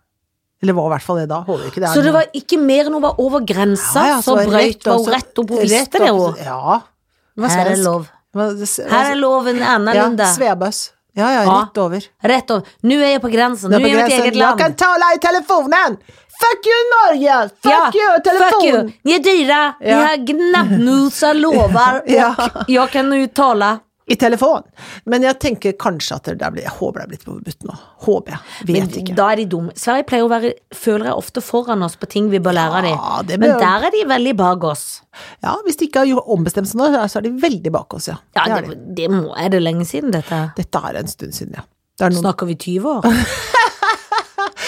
Eller 0.65 0.77
var 0.79 0.89
i 0.89 0.95
hvert 0.95 1.05
fall 1.05 1.21
det 1.21 1.29
da, 1.29 1.43
det 1.45 1.91
Så 1.93 2.01
det 2.01 2.15
var 2.15 2.31
ikke 2.33 2.57
mer 2.63 2.89
enn 2.89 2.97
hun 2.97 3.05
var 3.05 3.21
over 3.21 3.45
grensa, 3.45 4.01
Ja, 4.01 4.15
ja, 4.15 4.19
så 4.25 4.39
var 4.39 4.49
brøyt 4.49 4.87
hun 4.89 5.07
rett 5.13 5.41
opp, 5.43 5.53
hun 5.53 5.65
visste 5.67 6.01
det 6.01 6.11
hun. 6.15 6.39
Ja. 6.41 6.81
Her 7.45 7.73
er 7.75 7.81
lov. 7.85 8.09
Her 8.35 9.11
er 9.13 9.17
loven 9.21 9.61
Ja. 9.61 10.09
Svebøs. 10.33 10.87
Ja, 11.15 11.29
ja, 11.31 11.43
rett 11.47 11.79
over. 11.79 12.03
Rett 12.27 12.51
over. 12.51 12.71
Nå 12.83 12.97
er 12.99 13.13
jeg 13.13 13.21
på 13.23 13.31
grensen. 13.31 13.71
Nå 13.71 13.77
er 13.79 13.85
jeg 13.85 13.93
i 13.93 13.99
mitt 14.01 14.09
eget 14.09 14.25
eget 14.25 14.35
Jeg 14.35 14.41
land. 14.41 14.59
kan 14.59 14.75
tale 14.75 15.11
i 15.15 15.21
telefonen! 15.23 15.99
Fuck 16.41 16.67
you, 16.67 16.81
Norge! 16.95 17.49
Fuck 17.63 17.73
Ja, 17.73 17.91
you, 17.95 18.21
telefon! 18.25 18.51
Fuck 18.51 18.65
you. 18.65 18.93
Ni 19.03 19.15
är 19.15 19.19
dyra, 19.23 19.75
ni 19.81 19.91
har 19.93 20.17
gnabbnusa 20.17 21.33
lovar 21.33 22.03
Ja. 22.07 22.35
och 22.55 22.71
jag 22.71 22.91
kan 22.91 23.11
nu 23.11 23.27
tala. 23.27 23.79
I 24.07 24.17
telefon. 24.21 24.63
Men 25.09 25.23
jeg 25.25 25.39
tenker 25.41 25.73
kanskje 25.81 26.17
at 26.19 26.25
det 26.29 26.35
der 26.43 26.51
blir 26.53 26.63
Jeg 26.67 26.73
håper 26.77 27.01
det 27.01 27.05
er 27.07 27.09
blitt 27.15 27.23
forbudt 27.25 27.63
nå. 27.65 27.77
Håper 28.05 28.35
jeg. 28.35 28.41
Vet 28.69 28.75
Men 28.77 28.91
ikke. 29.01 29.15
da 29.17 29.29
er 29.33 29.37
de 29.41 29.47
dumme. 29.49 29.73
Sverige 29.81 30.05
pleier 30.11 30.27
å 30.27 30.29
være, 30.29 30.51
føler 30.77 31.09
jeg, 31.09 31.15
ofte 31.23 31.41
foran 31.41 31.83
oss 31.87 31.97
på 31.97 32.07
ting 32.13 32.29
vi 32.29 32.41
bør 32.45 32.53
lære 32.59 32.83
av 32.83 32.89
Ja, 32.91 33.23
dem. 33.31 33.41
Men 33.41 33.55
der 33.63 33.87
er 33.89 33.95
de 33.95 34.03
veldig 34.11 34.35
bak 34.37 34.67
oss. 34.75 34.85
Ja, 35.41 35.55
hvis 35.65 35.81
de 35.81 35.89
ikke 35.89 36.05
har 36.05 36.29
ombestemt 36.37 36.69
seg 36.69 36.83
nå, 36.83 36.91
så 37.09 37.23
er 37.23 37.25
de 37.31 37.33
veldig 37.47 37.73
bak 37.73 37.97
oss, 37.97 38.11
ja. 38.13 38.19
Ja, 38.37 38.45
det 38.45 38.59
er 38.59 38.69
det, 38.69 38.77
de. 38.77 38.95
det 39.01 39.09
må, 39.15 39.33
er 39.41 39.49
det 39.57 39.63
lenge 39.65 39.89
siden 39.89 40.13
dette? 40.13 40.43
Dette 40.61 40.85
er 40.91 41.01
en 41.01 41.09
stund 41.09 41.33
siden, 41.41 41.57
ja. 41.57 41.65
Er 42.05 42.11
noen 42.13 42.21
Snakker 42.27 42.47
vi 42.51 42.59
20 42.61 42.91
år? 42.99 43.05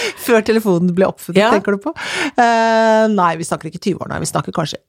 Før 0.27 0.41
telefonen 0.47 0.93
ble 0.97 1.07
oppfunnet, 1.09 1.41
Ja. 1.41 1.51
tenker 1.55 1.77
du 1.77 1.81
på? 1.87 1.93
Uh, 2.37 3.05
nei, 3.13 3.33
vi 3.39 3.47
snakker 3.47 3.71
ikke 3.71 3.81
20 3.83 4.01
år, 4.05 4.11
nei. 4.13 4.19
Vi 4.23 4.31
snakker 4.31 4.55
kanskje 4.55 4.81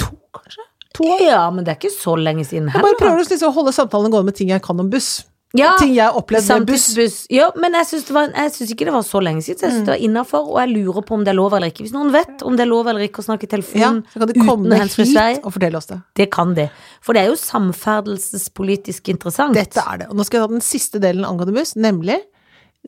to, 0.00 0.10
kanskje? 0.36 0.66
To 0.96 1.04
år? 1.12 1.22
Ja, 1.28 1.44
men 1.52 1.64
det 1.66 1.74
er 1.74 1.80
ikke 1.82 1.92
så 1.92 2.14
lenge 2.16 2.44
siden 2.48 2.70
Jeg 2.72 2.80
bare 2.84 2.96
prøver 3.00 3.20
å 3.20 3.24
liksom 3.28 3.52
holde 3.56 3.72
samtalen 3.76 4.12
gående 4.12 4.30
med 4.32 4.36
ting 4.38 4.48
jeg 4.54 4.62
kan 4.64 4.78
om 4.80 4.88
buss. 4.92 5.24
Ja, 5.56 5.70
ting 5.80 5.92
jeg 5.94 6.12
opplevde 6.12 6.56
med 6.58 6.66
buss. 6.68 6.86
buss. 6.98 7.14
Ja, 7.32 7.46
men 7.56 7.72
jeg 7.78 7.86
syns, 7.88 8.72
ikke 8.74 8.84
det 8.88 8.92
var 8.92 9.04
så 9.06 9.20
lenge 9.24 9.40
siden, 9.44 9.56
så 9.60 9.64
jeg 9.68 9.72
syns 9.76 9.86
det 9.86 9.92
var 9.94 10.02
innafor, 10.04 10.48
og 10.52 10.58
jeg 10.60 10.72
lurer 10.74 11.04
på 11.06 11.14
om 11.16 11.22
det 11.24 11.30
er 11.32 11.38
lov 11.38 11.54
eller 11.56 11.70
ikke. 11.72 11.84
Hvis 11.86 11.94
noen 11.94 12.10
vet 12.12 12.42
om 12.44 12.58
det 12.58 12.64
er 12.66 12.68
lov 12.68 12.90
eller 12.90 13.06
ikke 13.06 13.22
å 13.22 13.26
snakke 13.28 13.46
i 13.48 13.52
telefon 13.54 13.80
Ja, 13.80 13.90
så 14.12 14.20
kan 14.20 14.32
de 14.32 14.42
komme 14.42 14.80
hit 14.82 14.96
seg, 15.14 15.38
og 15.46 15.54
fortelle 15.54 15.78
oss 15.80 15.88
det. 15.88 16.00
det 16.20 16.26
kan 16.34 16.52
de. 16.58 16.66
For 17.00 17.16
det 17.16 17.22
er 17.24 17.30
jo 17.30 17.38
samferdselspolitisk 17.40 19.08
interessant. 19.12 19.54
Dette 19.56 19.80
er 19.80 20.02
det. 20.02 20.08
Og 20.10 20.18
nå 20.18 20.26
skal 20.26 20.40
jeg 20.42 20.48
ta 20.48 20.52
den 20.56 20.64
siste 20.64 21.00
delen 21.02 21.24
angående 21.28 21.54
buss, 21.56 21.76
nemlig 21.78 22.18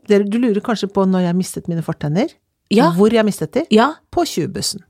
Du 0.07 0.39
lurer 0.39 0.61
kanskje 0.65 0.89
på 0.93 1.05
når 1.09 1.27
jeg 1.29 1.37
mistet 1.39 1.69
mine 1.71 1.83
fortenner? 1.83 2.31
Ja. 2.71 2.91
Hvor 2.97 3.13
jeg 3.13 3.25
mistet 3.25 3.55
de? 3.57 3.65
Ja, 3.73 3.95
På 4.13 4.23
20-bussen. 4.29 4.83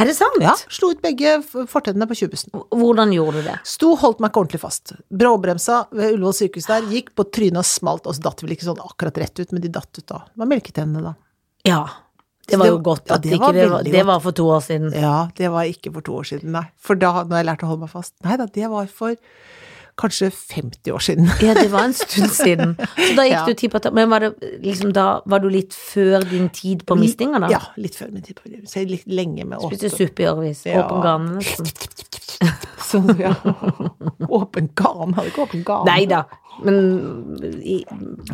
er 0.00 0.08
det 0.08 0.14
sant? 0.16 0.38
Ja, 0.40 0.54
slo 0.72 0.88
ut 0.94 1.02
begge 1.04 1.34
fortennene 1.68 2.06
på 2.08 2.16
20-bussen. 2.16 2.50
Hvordan 2.72 3.12
gjorde 3.12 3.42
du 3.42 3.48
det? 3.50 3.58
Sto, 3.68 3.92
holdt 4.00 4.22
meg 4.24 4.32
ikke 4.32 4.40
ordentlig 4.40 4.60
fast. 4.62 4.94
Bråbremsa 5.12 5.82
ved 5.92 6.14
Ullevål 6.16 6.34
sykehus 6.38 6.66
der, 6.70 6.86
gikk 6.90 7.12
på 7.14 7.26
trynet 7.28 7.60
og 7.60 7.68
smalt, 7.68 8.08
og 8.08 8.16
så 8.16 8.24
datt 8.24 8.40
vel 8.42 8.54
ikke 8.56 8.66
sånn 8.70 8.80
akkurat 8.82 9.20
rett 9.20 9.38
ut, 9.42 9.52
men 9.52 9.62
de 9.62 9.68
datt 9.76 9.92
ut 10.00 10.06
da. 10.08 10.22
Det 10.32 10.40
var 10.42 10.50
melketennene 10.54 11.04
da. 11.04 11.14
Ja. 11.68 11.82
Det 12.48 12.58
var 12.58 12.72
jo 12.72 12.80
godt 12.82 13.06
ja, 13.06 13.14
at 13.20 13.22
det 13.22 13.36
ikke 13.36 13.52
var 13.52 13.54
det, 13.54 13.68
var, 13.70 13.84
det 13.86 14.00
var 14.08 14.20
for 14.24 14.34
to 14.34 14.48
år 14.50 14.64
siden. 14.64 14.88
Ja, 14.98 15.28
det 15.38 15.52
var 15.52 15.68
ikke 15.70 15.92
for 15.94 16.02
to 16.08 16.16
år 16.18 16.26
siden, 16.32 16.56
nei. 16.56 16.64
For 16.82 16.98
da, 16.98 17.12
når 17.28 17.38
jeg 17.38 17.46
lærte 17.52 17.68
å 17.68 17.70
holde 17.70 17.84
meg 17.84 17.92
fast. 17.92 18.16
Nei 18.26 18.40
da, 18.40 18.48
det 18.56 18.72
var 18.72 18.88
for 18.90 19.14
kanskje 20.00 20.30
50 20.32 20.92
år 20.92 20.98
siden. 21.04 21.28
Ja, 21.44 21.54
det 21.54 21.68
var 21.72 21.84
en 21.84 21.92
stund 21.94 22.30
siden. 22.44 22.76
Så 22.96 23.14
da 23.16 23.24
gikk 23.28 23.32
Ja. 23.36 23.44
du 23.46 23.54
ti 23.54 23.68
på 23.68 23.80
Men 23.92 24.10
var 24.10 24.20
det 24.20 24.32
liksom 24.64 24.92
da 24.92 25.20
Var 25.26 25.38
du 25.40 25.48
litt 25.50 25.74
før 25.76 26.24
din 26.30 26.48
tid 26.48 26.84
på 26.86 26.96
mistinga, 26.98 27.38
da? 27.44 27.48
Ja, 27.52 27.60
litt 27.76 27.94
før 27.98 28.10
min 28.12 28.22
tid 28.22 28.36
på 28.40 28.48
mistinga. 28.48 28.68
Så 28.68 28.80
jeg 28.82 28.90
litt 28.90 29.06
lenge 29.06 29.44
med 29.44 29.58
Spiste 29.60 29.86
åpen 29.92 29.98
suppe 29.98 30.22
i 30.22 30.28
årevis. 30.30 30.64
Ja. 30.66 30.84
Åpen 30.86 31.02
gane, 31.02 31.30
nesten. 31.38 31.66
Sånn, 32.82 33.12
ja. 33.20 33.34
Åpen 34.40 34.70
gan, 34.76 35.14
hadde 35.16 35.28
ikke 35.30 35.44
åpen 35.46 35.62
gan. 35.64 35.84
Nei 35.86 36.04
da, 36.10 36.24
men 36.64 36.80
i, 37.62 37.78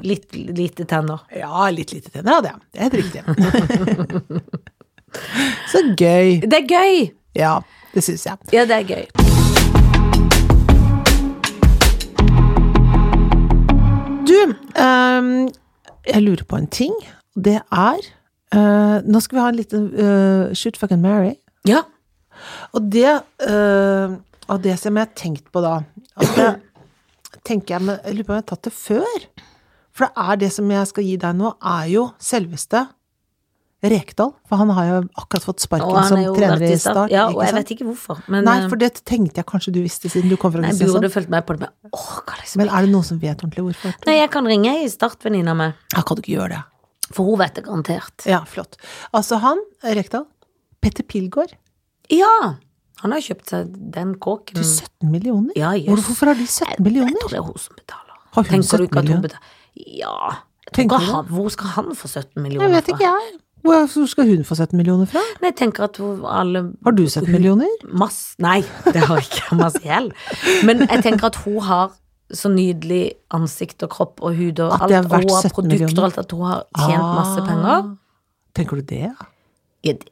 litt 0.03 0.35
lite 0.35 0.87
tenner. 0.89 1.21
Ja, 1.37 1.69
litt 1.75 1.93
lite 1.95 2.11
tenner 2.15 2.39
hadde 2.39 2.55
jeg. 2.55 2.59
Det 2.73 2.79
er 2.79 2.83
helt 2.89 2.99
riktig. 3.03 3.23
Så 5.73 5.83
gøy. 5.97 6.41
Det 6.45 6.63
er 6.63 6.67
gøy! 6.69 7.09
Ja, 7.39 7.59
det 7.95 8.05
syns 8.09 8.27
jeg. 8.27 8.37
Ja, 8.57 8.65
det 8.69 8.81
er 8.83 8.89
gøy. 8.97 9.28
Ehm, 14.47 15.49
jeg 16.07 16.23
lurer 16.25 16.45
på 16.49 16.59
en 16.59 16.69
ting. 16.71 16.95
Det 17.35 17.59
er 17.61 18.01
uh, 18.55 18.99
Nå 19.07 19.21
skal 19.23 19.37
vi 19.37 19.43
ha 19.43 19.51
en 19.53 19.59
liten 19.59 19.85
uh, 19.95 20.55
shoot 20.57 20.79
fucking 20.79 21.03
Mary. 21.03 21.35
Ja. 21.69 21.85
Og 22.73 22.89
det 22.93 23.21
uh, 23.45 24.17
Og 24.49 24.63
det 24.65 24.79
som 24.81 24.97
jeg 24.97 25.07
har 25.07 25.15
tenkt 25.19 25.51
på 25.53 25.63
da 25.63 25.81
at 26.19 26.39
jeg, 26.39 26.55
tenker 27.49 27.77
jeg, 27.77 27.85
men, 27.85 27.99
jeg 28.05 28.17
lurer 28.17 28.27
på 28.27 28.33
om 28.33 28.39
jeg 28.39 28.47
har 28.47 28.51
tatt 28.55 28.65
det 28.67 28.75
før. 28.75 29.27
For 29.95 30.09
det 30.09 30.25
er 30.25 30.41
det 30.41 30.53
som 30.55 30.71
jeg 30.71 30.91
skal 30.91 31.05
gi 31.05 31.17
deg 31.21 31.37
nå, 31.39 31.53
er 31.63 31.91
jo 31.93 32.09
selveste 32.23 32.87
Rekdal. 33.83 34.33
For 34.49 34.59
han 34.59 34.71
har 34.75 34.87
jo 34.89 34.97
akkurat 35.23 35.45
fått 35.47 35.63
sparken 35.63 36.09
som 36.09 36.19
er 36.19 36.33
trener 36.35 36.65
i 36.67 36.73
Start. 36.83 37.13
Ja, 37.15 37.29
og 37.31 37.45
jeg 37.45 37.55
vet 37.55 37.75
ikke 37.77 37.87
hvorfor. 37.87 38.23
Men 38.27 38.49
Nei, 38.49 38.57
eh, 38.65 38.71
for 38.73 38.81
det 38.81 38.91
tenkte 39.07 39.39
jeg 39.39 39.47
kanskje 39.47 39.75
du 39.77 39.83
visste 39.85 40.11
siden 40.11 40.33
du 40.33 40.37
kom 40.37 40.51
fra 40.53 40.65
jeg 40.65 40.73
Kristiansand. 40.75 40.99
burde 40.99 41.13
fulgt 41.15 41.31
med 41.31 41.47
på 41.47 41.55
det. 41.55 41.69
Men 41.69 41.93
åh, 41.95 42.09
hva 42.25 42.35
er 42.35 42.43
det 42.43 42.49
som 42.51 42.63
Men 42.65 42.73
er 42.75 42.89
det 42.89 42.91
noen 42.97 43.07
som 43.07 43.21
vet 43.23 43.39
ordentlig 43.39 43.69
hvorfor? 43.69 43.95
Nei, 44.09 44.17
jeg 44.19 44.31
kan 44.35 44.51
ringe 44.51 44.75
ei 44.81 44.89
startvennina 44.91 45.55
meg. 45.55 45.79
Ja, 45.95 46.03
kan 46.03 46.19
du 46.19 46.23
ikke 46.27 46.35
gjøre 46.41 46.57
det? 46.57 46.65
for 47.15 47.25
hun 47.25 47.39
vet 47.41 47.57
det 47.57 47.65
garantert. 47.65 48.27
Ja, 48.29 48.43
flott. 48.49 48.77
Altså 49.17 49.39
han, 49.43 49.61
Rekdal, 49.83 50.27
Petter 50.85 51.07
Pilgaard, 51.09 51.57
Ja! 52.13 52.57
Han 52.99 53.13
har 53.15 53.23
kjøpt 53.23 53.51
seg 53.53 53.75
den 53.95 54.17
kåken. 54.19 54.57
til 54.59 54.65
17 54.65 55.11
millioner? 55.13 55.53
Ja, 55.55 55.71
yes. 55.79 56.03
Hvorfor 56.03 56.33
har 56.33 56.35
de 56.35 56.47
17 56.47 56.83
millioner? 56.83 57.13
Jeg 57.15 57.15
jeg 57.15 57.21
tror 57.23 57.31
det 57.31 57.39
er 57.39 57.47
hun 57.47 57.61
som 57.63 57.77
betaler. 57.79 58.15
Har 58.35 58.43
hun 58.43 58.51
Tenker 58.51 58.67
17 58.67 58.79
du 58.79 58.87
ikke 58.89 58.99
at 58.99 59.09
hun 59.13 59.21
millioner? 59.23 59.39
Ja. 59.77 60.17
Jeg 60.75 60.89
hvor 61.31 61.49
skal 61.55 61.67
han 61.77 61.93
få 61.95 62.09
17 62.09 62.43
millioner 62.43 62.67
Jeg 62.67 62.75
vet 62.75 62.91
ikke, 62.93 63.07
jeg. 63.07 63.39
Hvor 63.69 64.09
skal 64.11 64.29
hun 64.31 64.45
få 64.49 64.57
17 64.59 64.77
millioner 64.79 65.09
fra? 65.11 65.23
Nei, 65.43 65.53
jeg 65.53 65.59
tenker 65.61 65.87
at 65.89 66.01
alle 66.01 66.65
Har 66.85 66.97
du 66.97 67.05
17 67.07 67.31
millioner? 67.33 67.71
Mass, 67.89 68.35
nei, 68.43 68.61
det 68.89 69.05
har 69.07 69.23
ikke 69.23 69.71
gjeld. 69.85 70.13
Men 70.69 70.85
jeg 70.89 71.05
tenker 71.07 71.31
at 71.31 71.41
hun 71.45 71.61
har 71.69 71.97
så 72.35 72.51
nydelig 72.53 73.15
ansikt 73.33 73.83
og 73.87 73.93
kropp 73.95 74.21
og 74.21 74.37
hud 74.37 74.61
og 74.61 74.75
alt, 74.77 74.93
og 74.93 75.15
hun 75.15 75.33
har 75.33 75.49
17 75.49 75.53
produkter 75.55 76.03
og 76.03 76.07
alt, 76.11 76.21
at 76.21 76.37
hun 76.37 76.45
har 76.45 76.63
tjent 76.77 77.09
masse 77.17 77.45
penger. 77.47 77.73
Ah. 77.73 77.91
Tenker 78.59 78.81
du 78.81 78.89
det? 78.91 79.03
ja? 79.09 79.29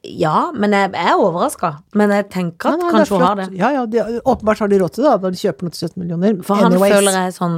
Ja, 0.07 0.53
men 0.55 0.73
jeg 0.73 0.93
er 0.95 1.19
overraska. 1.19 1.73
Men 1.99 2.13
jeg 2.15 2.29
tenker 2.33 2.71
at 2.71 2.79
Nei, 2.79 2.87
nei, 2.87 2.93
kanskje 2.95 3.17
hun 3.17 3.25
har 3.27 3.39
det. 3.41 3.47
Ja, 3.59 3.73
ja, 3.75 3.87
de, 3.91 4.21
åpenbart 4.23 4.63
har 4.63 4.71
de 4.71 4.79
råd 4.81 4.95
til 4.95 5.05
det, 5.05 5.11
da, 5.11 5.17
når 5.25 5.35
de 5.35 5.41
kjøper 5.43 5.67
noe 5.67 5.75
til 5.75 5.89
17 5.89 6.03
millioner. 6.03 6.37
For 6.47 6.61
han 6.61 6.71
Anyways. 6.71 6.95
føler 6.95 7.19
jeg 7.19 7.35
sånn 7.37 7.57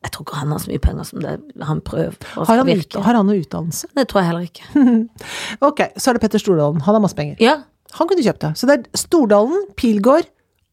Jeg 0.00 0.12
tror 0.14 0.24
ikke 0.24 0.38
han 0.40 0.52
har 0.54 0.60
så 0.62 0.70
mye 0.70 0.80
penger 0.80 1.04
som 1.10 1.20
det 1.20 1.32
han 1.68 1.80
prøver 1.84 2.14
å 2.40 2.44
har 2.48 2.62
han, 2.62 2.68
virke. 2.70 3.02
har 3.04 3.18
han 3.18 3.26
noe 3.28 3.40
utdannelse? 3.42 3.90
Det 3.98 4.06
tror 4.08 4.22
jeg 4.22 4.28
heller 4.30 4.46
ikke. 4.48 5.08
Ok, 5.68 5.82
så 6.00 6.10
er 6.10 6.16
det 6.16 6.22
Petter 6.24 6.40
Stordalen. 6.40 6.80
Han 6.86 6.96
har 6.96 7.02
masse 7.04 7.18
penger. 7.18 7.36
Ja. 7.42 7.58
Han 7.98 8.08
kunne 8.08 8.24
kjøpt 8.24 8.46
det. 8.46 8.52
Så 8.56 8.68
det 8.70 8.76
er 8.78 9.00
Stordalen, 9.02 9.66
Pilgård 9.76 10.30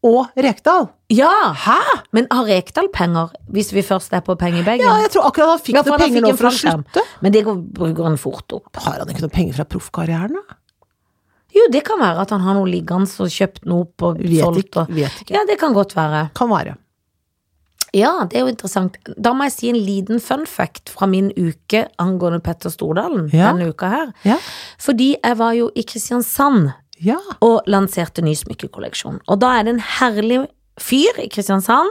og 0.07 0.29
Rekdal. 0.39 0.87
ja! 1.11 1.31
Hæ?! 1.65 1.75
Men 2.15 2.29
har 2.31 2.47
Rekdal 2.47 2.87
penger, 2.93 3.33
hvis 3.51 3.73
vi 3.75 3.83
først 3.83 4.13
er 4.15 4.21
på 4.23 4.37
pengebagen? 4.39 4.85
Ja, 4.85 4.95
jeg 5.03 5.11
tror 5.17 5.27
akkurat 5.27 5.55
han 5.57 5.63
fikk 5.65 5.75
Ja, 5.75 5.83
for 5.83 5.97
noe 5.97 6.05
penger 6.05 6.23
nå 6.23 6.31
for 6.37 6.47
å 6.47 6.53
slutte. 6.55 7.03
Men 7.25 7.35
det 7.35 7.43
går, 7.49 7.59
bruker 7.81 8.07
han 8.07 8.17
fort 8.21 8.55
opp. 8.55 8.71
Har 8.85 9.01
han 9.01 9.11
ikke 9.11 9.25
noe 9.25 9.33
penger 9.33 9.57
fra 9.59 9.67
proffkarrieren, 9.75 10.37
da? 10.39 10.59
Jo, 11.57 11.65
det 11.73 11.81
kan 11.87 11.99
være 11.99 12.21
at 12.23 12.31
han 12.35 12.43
har 12.45 12.55
noe 12.59 12.69
liggende 12.69 13.09
og 13.23 13.31
kjøpt 13.33 13.65
noe 13.67 13.87
opp 13.87 14.03
og 14.07 14.19
Vet 14.21 14.39
solgt. 14.43 14.63
ikke. 14.67 14.83
Og... 14.85 14.97
Vet 15.01 15.23
ikke. 15.25 15.33
Ja, 15.35 15.43
det 15.49 15.57
kan 15.59 15.73
godt 15.75 15.95
være. 15.97 16.27
Kan 16.37 16.51
være. 16.53 16.77
Ja, 17.95 18.25
det 18.27 18.35
er 18.37 18.43
jo 18.45 18.51
interessant. 18.51 18.97
Da 19.17 19.31
må 19.33 19.43
jeg 19.47 19.53
si 19.55 19.69
en 19.69 19.77
liten 19.79 20.19
fun 20.19 20.45
fact 20.45 20.89
fra 20.89 21.07
min 21.07 21.29
uke 21.37 21.85
angående 21.99 22.41
Petter 22.43 22.69
Stordalen 22.73 23.29
Ja. 23.33 23.51
denne 23.53 23.69
uka 23.71 23.87
her. 23.89 24.11
Ja. 24.27 24.37
Fordi 24.77 25.15
jeg 25.23 25.37
var 25.37 25.53
jo 25.53 25.69
i 25.75 25.83
Kristiansand 25.83 26.73
Ja. 26.99 27.17
og 27.41 27.61
lanserte 27.67 28.21
ny 28.21 28.33
smykkekolleksjon. 28.35 29.19
Og 29.27 29.39
da 29.39 29.59
er 29.59 29.63
det 29.63 29.73
en 29.75 29.79
herlig 29.99 30.47
fyr 30.79 31.17
i 31.23 31.29
Kristiansand 31.29 31.89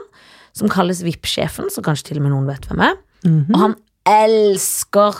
som 0.52 0.68
kalles 0.68 1.02
VIP-sjefen, 1.02 1.70
som 1.70 1.84
kanskje 1.84 2.04
til 2.10 2.16
og 2.18 2.22
med 2.24 2.32
noen 2.32 2.46
vet 2.46 2.66
hvem 2.68 2.80
er. 2.80 2.96
Mhm. 3.24 3.54
Og 3.54 3.60
han 3.60 3.74
elsker 4.06 5.14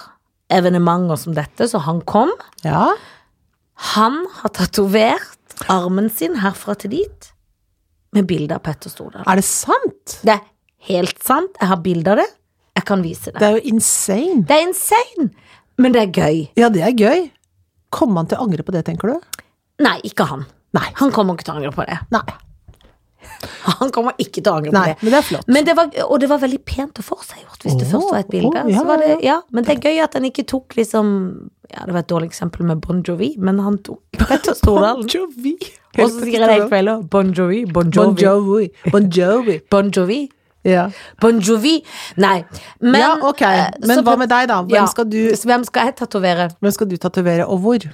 evenementer 0.50 1.18
som 1.18 1.34
dette, 1.34 1.66
så 1.68 1.80
han 1.82 2.00
kom. 2.02 2.30
ja. 2.64 2.92
Han 3.94 4.24
har 4.40 4.48
tatovert 4.56 5.36
armen 5.68 6.08
sin 6.10 6.36
herfra 6.40 6.74
til 6.80 6.90
dit 6.94 7.32
med 8.16 8.26
bilde 8.26 8.54
av 8.56 8.62
Petter 8.64 8.88
Stordalen. 8.88 9.26
Er 9.28 9.36
det 9.36 9.44
sant? 9.44 10.14
Det 10.24 10.32
er 10.32 10.40
helt 10.88 11.22
sant. 11.24 11.52
Jeg 11.60 11.70
har 11.72 11.82
bilde 11.84 12.14
av 12.14 12.20
det. 12.22 12.28
Jeg 12.76 12.86
kan 12.88 13.04
vise 13.04 13.32
det. 13.32 13.40
Det 13.40 13.48
er 13.48 13.58
jo 13.58 13.72
insane. 13.72 14.42
Det 14.46 14.56
er 14.56 14.66
insane, 14.68 15.30
men 15.80 15.94
det 15.96 16.02
er 16.02 16.10
gøy. 16.12 16.42
Ja, 16.60 16.68
det 16.72 16.82
er 16.84 16.92
gøy. 16.96 17.28
Kommer 17.94 18.22
han 18.22 18.28
til 18.30 18.38
å 18.40 18.46
angre 18.46 18.66
på 18.66 18.74
det, 18.74 18.84
tenker 18.88 19.14
du? 19.14 19.44
Nei, 19.84 19.96
ikke 20.08 20.26
han. 20.28 20.44
Nei. 20.76 20.88
Han 21.00 21.12
kommer 21.14 21.36
ikke 21.38 21.46
til 21.48 21.54
å 21.54 21.60
angre 21.60 21.72
på 21.72 21.86
det. 21.88 21.96
Nei. 22.12 22.24
Han 23.80 23.90
kommer 23.92 24.16
ikke 24.22 24.40
til 24.40 24.50
å 24.50 24.58
angre 24.60 24.70
på 24.70 24.76
Nei, 24.76 24.92
det. 24.92 25.02
men 25.02 25.12
det 25.12 25.18
er 25.18 25.26
flott. 25.26 25.48
Men 25.50 25.66
det 25.66 25.74
var, 25.76 25.90
og 26.06 26.20
det 26.22 26.28
var 26.30 26.40
veldig 26.42 26.60
pent 26.68 27.00
og 27.00 27.06
forseggjort, 27.08 27.64
hvis 27.64 27.74
det 27.80 27.86
Åh, 27.86 27.92
først 27.94 28.12
var 28.12 28.22
et 28.22 28.30
bilde. 28.32 28.52
Oh, 28.62 28.70
ja, 28.70 28.78
så 28.78 28.86
var 28.88 29.02
det, 29.02 29.10
ja. 29.26 29.36
men 29.50 29.66
det 29.66 29.74
er 29.74 29.88
gøy 29.88 30.00
at 30.04 30.16
han 30.18 30.28
ikke 30.28 30.44
tok 30.48 30.76
liksom 30.78 31.10
Ja, 31.66 31.82
det 31.82 31.96
var 31.96 32.04
et 32.04 32.10
dårlig 32.12 32.28
eksempel 32.30 32.62
med 32.68 32.78
Bon 32.84 33.00
Jovi, 33.02 33.32
men 33.42 33.58
han 33.64 33.80
tok 33.82 33.98
Petter 34.20 34.54
Stordalen. 34.54 35.08
Jovi. 35.10 35.56
Og 35.96 36.12
så 36.12 36.20
sier 36.20 36.36
jeg 36.36 36.44
det 36.44 36.54
helt 36.60 36.72
feil. 36.72 36.92
Bon 37.10 37.32
Jovi, 37.34 37.64
Bon 37.66 37.90
Bon 37.90 38.14
Jovi. 38.14 38.22
Jovi. 38.22 38.92
Bon 38.94 39.10
Jovi. 39.18 39.58
Bon 39.72 39.90
Jovi. 39.90 40.20
Ja. 40.66 40.88
Bon 41.22 41.38
Jovi. 41.38 41.76
Nei, 42.18 42.40
men 42.82 43.00
ja, 43.00 43.12
ok. 43.22 43.42
eh, 43.46 43.68
Men 43.86 44.00
så 44.00 44.02
hva 44.06 44.16
med 44.18 44.28
deg, 44.32 44.48
da? 44.50 44.56
Hvem 44.66 44.74
Ja, 44.74 44.86
skal 44.90 45.06
du, 45.12 45.20
Hvem 45.46 45.64
skal 45.68 45.86
jeg 45.90 45.96
tatovere? 46.00 46.48
hvem 46.60 46.72
skal 46.74 46.88
du 46.90 46.96
tatovere, 46.98 47.46
og 47.46 47.60
hvor? 47.62 47.86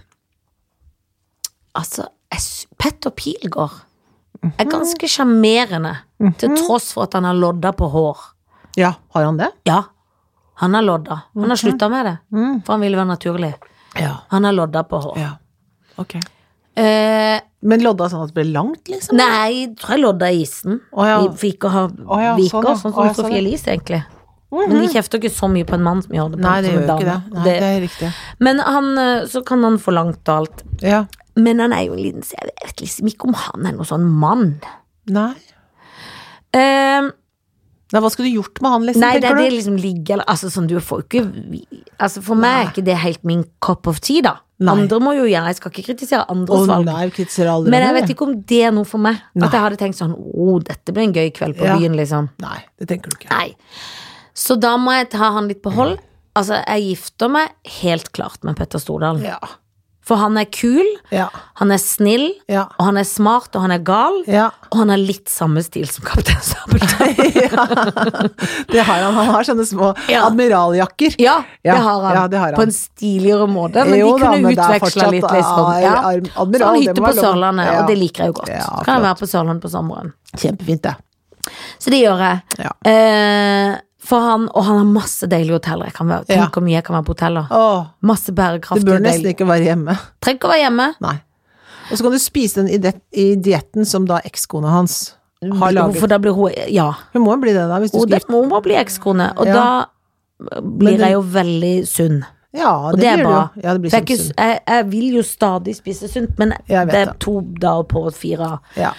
Altså, 1.79 2.07
jeg 2.33 2.41
Petter 2.79 3.11
Pilgaard 3.17 3.79
er 4.59 4.67
ganske 4.67 5.07
sjarmerende, 5.09 5.93
til 6.41 6.57
tross 6.59 6.91
for 6.97 7.05
at 7.07 7.15
han 7.15 7.25
har 7.29 7.37
lodda 7.39 7.71
på 7.79 7.87
hår. 7.93 8.19
Ja, 8.77 8.95
har 9.15 9.25
han 9.29 9.37
det? 9.39 9.51
Ja, 9.69 9.83
han 10.63 10.75
har 10.75 10.83
lodda. 10.83 11.21
Han 11.37 11.49
har 11.53 11.61
slutta 11.61 11.89
med 11.93 12.07
det, 12.09 12.17
for 12.65 12.73
han 12.75 12.81
ville 12.81 12.97
være 12.99 13.11
naturlig. 13.13 13.53
Ja. 14.01 14.17
Han 14.33 14.45
har 14.49 14.53
lodda 14.57 14.83
på 14.89 15.01
hår. 15.05 15.19
ja. 15.21 15.31
Ok. 16.01 16.17
Eh, 16.77 17.39
Men 17.61 17.83
lodda 17.85 18.09
sånn 18.09 18.25
at 18.25 18.33
det 18.33 18.39
ble 18.41 18.49
langt, 18.55 18.89
liksom? 18.89 19.19
nei, 19.19 19.51
jeg 19.53 19.75
tror 19.77 19.95
jeg 19.95 20.03
lodda 20.03 20.31
i 20.33 20.41
isen. 20.43 20.81
Oh, 20.93 21.05
ja. 21.07 21.19
I 21.21 21.29
viker, 21.43 21.69
har 21.69 21.93
Å 21.93 22.21
ja, 22.23 22.35
viker 22.39 22.65
sånn 22.65 22.81
sånn 22.81 22.95
Å 22.95 22.97
som 22.97 23.13
sånn 23.13 23.15
Sofie 23.27 23.37
ja. 23.37 23.43
Elise, 23.45 23.75
egentlig. 23.75 24.03
Men 24.53 24.83
de 24.83 24.89
kjefter 24.93 25.21
ikke 25.21 25.33
så 25.33 25.49
mye 25.49 25.65
på 25.69 25.77
en 25.79 25.85
mann 25.85 26.03
som 26.05 26.13
gjør 26.13 26.33
det 26.35 26.41
på 26.41 26.45
Nei, 26.45 26.57
det 26.61 26.73
gjør 26.73 26.83
en 26.83 26.89
jo 26.89 26.97
ikke 26.97 27.09
det. 27.09 27.21
Nei, 27.33 27.45
det 27.47 27.55
er 27.69 27.79
riktig. 27.81 28.11
Men 28.45 28.59
han, 28.61 28.91
eh, 29.01 29.25
så 29.33 29.41
kan 29.49 29.65
han 29.65 29.79
få 29.81 29.95
langt 29.97 30.29
og 30.29 30.35
alt. 30.43 30.65
Ja. 30.85 31.05
Men 31.41 31.63
han 31.65 31.73
er 31.73 31.87
jo 31.87 31.95
en 31.97 32.03
liten 32.05 32.27
så 32.27 32.37
Jeg 32.37 32.53
vet 32.61 32.83
liksom 32.85 33.09
ikke 33.09 33.31
om 33.31 33.39
han 33.47 33.65
er 33.69 33.77
noen 33.79 33.89
sånn 33.89 34.05
mann. 34.05 34.51
Nei. 35.09 35.33
Eh, 36.53 37.09
Nei, 37.93 38.01
hva 38.01 38.11
skulle 38.13 38.31
du 38.31 38.39
gjort 38.39 38.61
med 38.65 38.73
han, 38.73 38.87
liksom, 38.89 39.03
Nei, 39.05 39.19
det 39.21 39.33
det 39.37 39.49
liksom 39.53 39.77
ligger 39.77 40.23
Altså 40.25 40.49
sånn, 40.53 40.69
du 40.71 40.79
får 40.81 41.03
ikke 41.05 41.23
Altså 42.01 42.23
For 42.25 42.39
meg 42.41 42.55
er 42.57 42.71
ikke 42.71 42.85
det 42.87 42.97
helt 43.03 43.23
min 43.29 43.45
cup 43.61 43.87
of 43.91 44.01
tea, 44.01 44.23
da. 44.25 44.39
Nei. 44.63 44.73
Andre 44.73 45.01
må 45.03 45.13
jo 45.17 45.27
gjøre 45.27 45.51
Jeg 45.51 45.59
skal 45.59 45.73
ikke 45.75 45.85
kritisere 45.91 46.27
andres 46.33 46.69
valg. 46.71 46.87
nei, 46.87 47.09
aldri 47.51 47.73
Men 47.75 47.85
jeg 47.87 47.97
vet 47.99 48.15
ikke 48.15 48.29
om 48.29 48.37
det 48.53 48.63
er 48.69 48.73
noe 48.73 48.89
for 48.89 49.03
meg. 49.03 49.19
Nei. 49.35 49.47
At 49.47 49.57
jeg 49.57 49.65
hadde 49.67 49.81
tenkt 49.81 49.99
sånn 50.01 50.15
Å, 50.17 50.47
dette 50.65 50.95
blir 50.95 51.09
en 51.09 51.17
gøy 51.17 51.33
kveld 51.37 51.59
på 51.59 51.67
Ja. 51.69 51.77
byen, 51.79 51.97
liksom. 51.99 52.31
Nei, 52.41 52.61
det 52.79 52.89
tenker 52.89 53.11
du 53.11 53.19
ikke. 53.19 53.31
Nei. 53.31 53.57
Så 54.35 54.57
da 54.59 54.77
må 54.81 54.95
jeg 54.97 55.11
ta 55.13 55.33
han 55.35 55.49
litt 55.51 55.63
på 55.63 55.73
hold. 55.75 55.99
Altså, 56.39 56.63
jeg 56.65 56.87
gifter 56.97 57.29
meg 57.29 57.51
helt 57.83 58.13
klart 58.17 58.43
med 58.47 58.57
Petter 58.57 58.81
Stordalen. 58.81 59.23
Ja. 59.27 59.39
For 60.03 60.19
han 60.19 60.35
er 60.37 60.49
kul, 60.51 60.83
Ja. 61.15 61.29
han 61.61 61.71
er 61.71 61.79
snill, 61.79 62.33
Ja. 62.51 62.65
og 62.79 62.87
han 62.89 62.97
er 62.99 63.05
smart, 63.07 63.55
og 63.55 63.63
han 63.63 63.71
er 63.71 63.79
gal. 63.87 64.17
Ja. 64.27 64.49
Og 64.73 64.79
han 64.81 64.89
har 64.91 64.99
litt 64.99 65.29
samme 65.31 65.63
stil 65.63 65.87
som 65.87 66.03
Kaptein 66.05 66.41
Sabeltann. 66.49 68.31
Det 68.73 68.81
har 68.83 69.03
han. 69.05 69.15
Han 69.15 69.27
har 69.31 69.45
sånne 69.47 69.67
små 69.69 69.93
Ja. 70.11 70.25
admiraljakker. 70.27 71.15
Ja, 71.23 71.37
det 71.63 71.71
har 71.77 72.03
han. 72.03 72.15
ja, 72.17 72.27
det 72.29 72.39
har 72.39 72.47
han. 72.47 72.55
På 72.59 72.63
en 72.67 72.73
stiligere 72.75 73.47
måte, 73.47 73.85
men 73.87 73.99
Jo 74.01 74.17
de 74.19 74.25
kunne 74.25 74.51
er 74.51 74.57
utveksla 74.57 75.11
litt, 75.11 75.23
liksom. 75.23 75.71
Ja. 75.83 75.95
Admiral, 76.03 76.59
Så 76.59 76.67
han 76.67 76.81
hytter 76.81 76.95
hytte 76.95 77.07
på. 77.07 77.15
Sørlandet, 77.23 77.71
og 77.81 77.87
det 77.87 77.99
liker 77.99 78.25
jeg 78.25 78.33
jo 78.35 78.39
godt. 78.41 78.85
Kan 78.85 78.95
jeg 78.99 79.03
være 79.07 79.19
på 79.23 79.31
Sørlandet 79.31 79.63
på 79.63 79.71
sommeren. 79.71 80.13
Kjempefint, 80.37 80.83
det. 80.83 80.97
Så 81.79 81.91
det 81.91 82.03
gjør 82.05 82.19
jeg. 82.23 82.43
Ja. 82.59 82.71
Eh, 82.91 83.77
for 84.03 84.21
han, 84.21 84.49
og 84.55 84.65
han 84.67 84.79
har 84.81 84.85
masse 84.91 85.27
deilige 85.31 85.55
hoteller. 85.61 85.87
Jeg 85.87 85.95
kan 85.95 86.09
være, 86.11 86.25
Ja. 86.29 86.49
hvor 86.51 86.63
mye 86.65 86.75
jeg 86.75 86.85
kan 86.85 86.97
være 86.97 87.05
på 87.07 87.15
hoteller. 87.15 87.47
Åh, 87.51 87.85
Masse 88.03 88.33
du 88.35 88.35
bør 88.35 88.99
nesten 89.01 89.31
ikke 89.31 89.47
være 89.47 89.63
hjemme. 89.69 89.95
Trenger 90.21 90.39
ikke 90.41 90.49
å 90.49 90.53
være 90.53 90.65
hjemme. 90.67 90.89
Nei. 91.01 91.17
Og 91.91 91.99
så 91.99 92.03
kan 92.03 92.13
du 92.13 92.19
spise 92.19 92.61
den 92.63 92.69
i, 92.73 92.79
det, 92.79 92.95
i 93.13 93.35
dietten 93.37 93.85
som 93.87 94.07
da 94.07 94.19
ekskona 94.25 94.69
hans 94.75 95.15
har 95.43 95.73
laget. 95.73 95.99
For 96.01 96.07
da 96.11 96.19
blir 96.19 96.35
hun 96.35 96.53
Ja. 96.71 96.93
Hun 97.13 97.23
må 97.27 97.37
bli 97.41 97.53
det, 97.53 97.69
da, 97.69 97.79
hvis 97.83 97.91
du 97.93 97.99
skal 98.01 98.09
det 98.11 98.21
gifte 98.23 98.33
Hun 98.33 98.49
må 98.49 98.61
bli 98.63 98.75
ekskone. 98.75 99.33
Og 99.39 99.47
Ja. 99.47 99.55
da 99.55 100.61
blir 100.63 100.97
det- 100.99 101.01
jeg 101.07 101.13
jo 101.13 101.23
veldig 101.23 101.87
sunn. 101.89 102.25
Ja, 102.55 102.89
Og 102.91 102.99
det, 102.99 103.05
er 103.09 103.23
bra. 103.25 103.51
Ja, 103.63 103.73
det 103.73 103.81
blir 103.81 103.91
jeg, 103.91 104.09
jeg, 104.37 104.61
jeg 104.69 104.91
vil 104.91 105.15
jo 105.15 105.23
stadig 105.23 105.77
spise 105.77 106.09
sunt, 106.09 106.39
men 106.39 106.53
det 106.69 106.95
er 106.95 107.15
to 107.19 107.41
dager 107.41 107.85
på 107.85 108.13
fire. 108.13 108.59
Ja. 108.77 108.91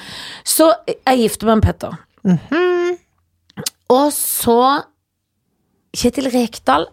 Så 0.44 0.74
jeg 0.88 1.20
gifter 1.20 1.46
meg 1.46 1.56
med 1.58 1.64
Petter. 1.64 1.98
Mhm. 2.24 2.98
Og 3.90 4.12
så 4.12 4.84
Kjetil 5.94 6.26
Rekdal 6.34 6.88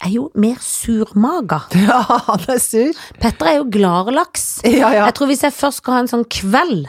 er 0.00 0.12
jo 0.12 0.30
mer 0.36 0.60
surmaga. 0.64 1.62
ja, 1.86 2.00
han 2.28 2.46
er 2.52 2.60
sur. 2.62 2.96
Petter 3.20 3.50
er 3.50 3.58
jo 3.60 3.66
gladlaks. 3.72 4.46
Ja, 4.64 4.92
ja. 4.94 5.04
Jeg 5.04 5.16
tror 5.18 5.30
hvis 5.30 5.44
jeg 5.44 5.56
først 5.56 5.82
skal 5.82 5.96
ha 5.96 6.04
en 6.04 6.10
sånn 6.12 6.24
kveld 6.32 6.86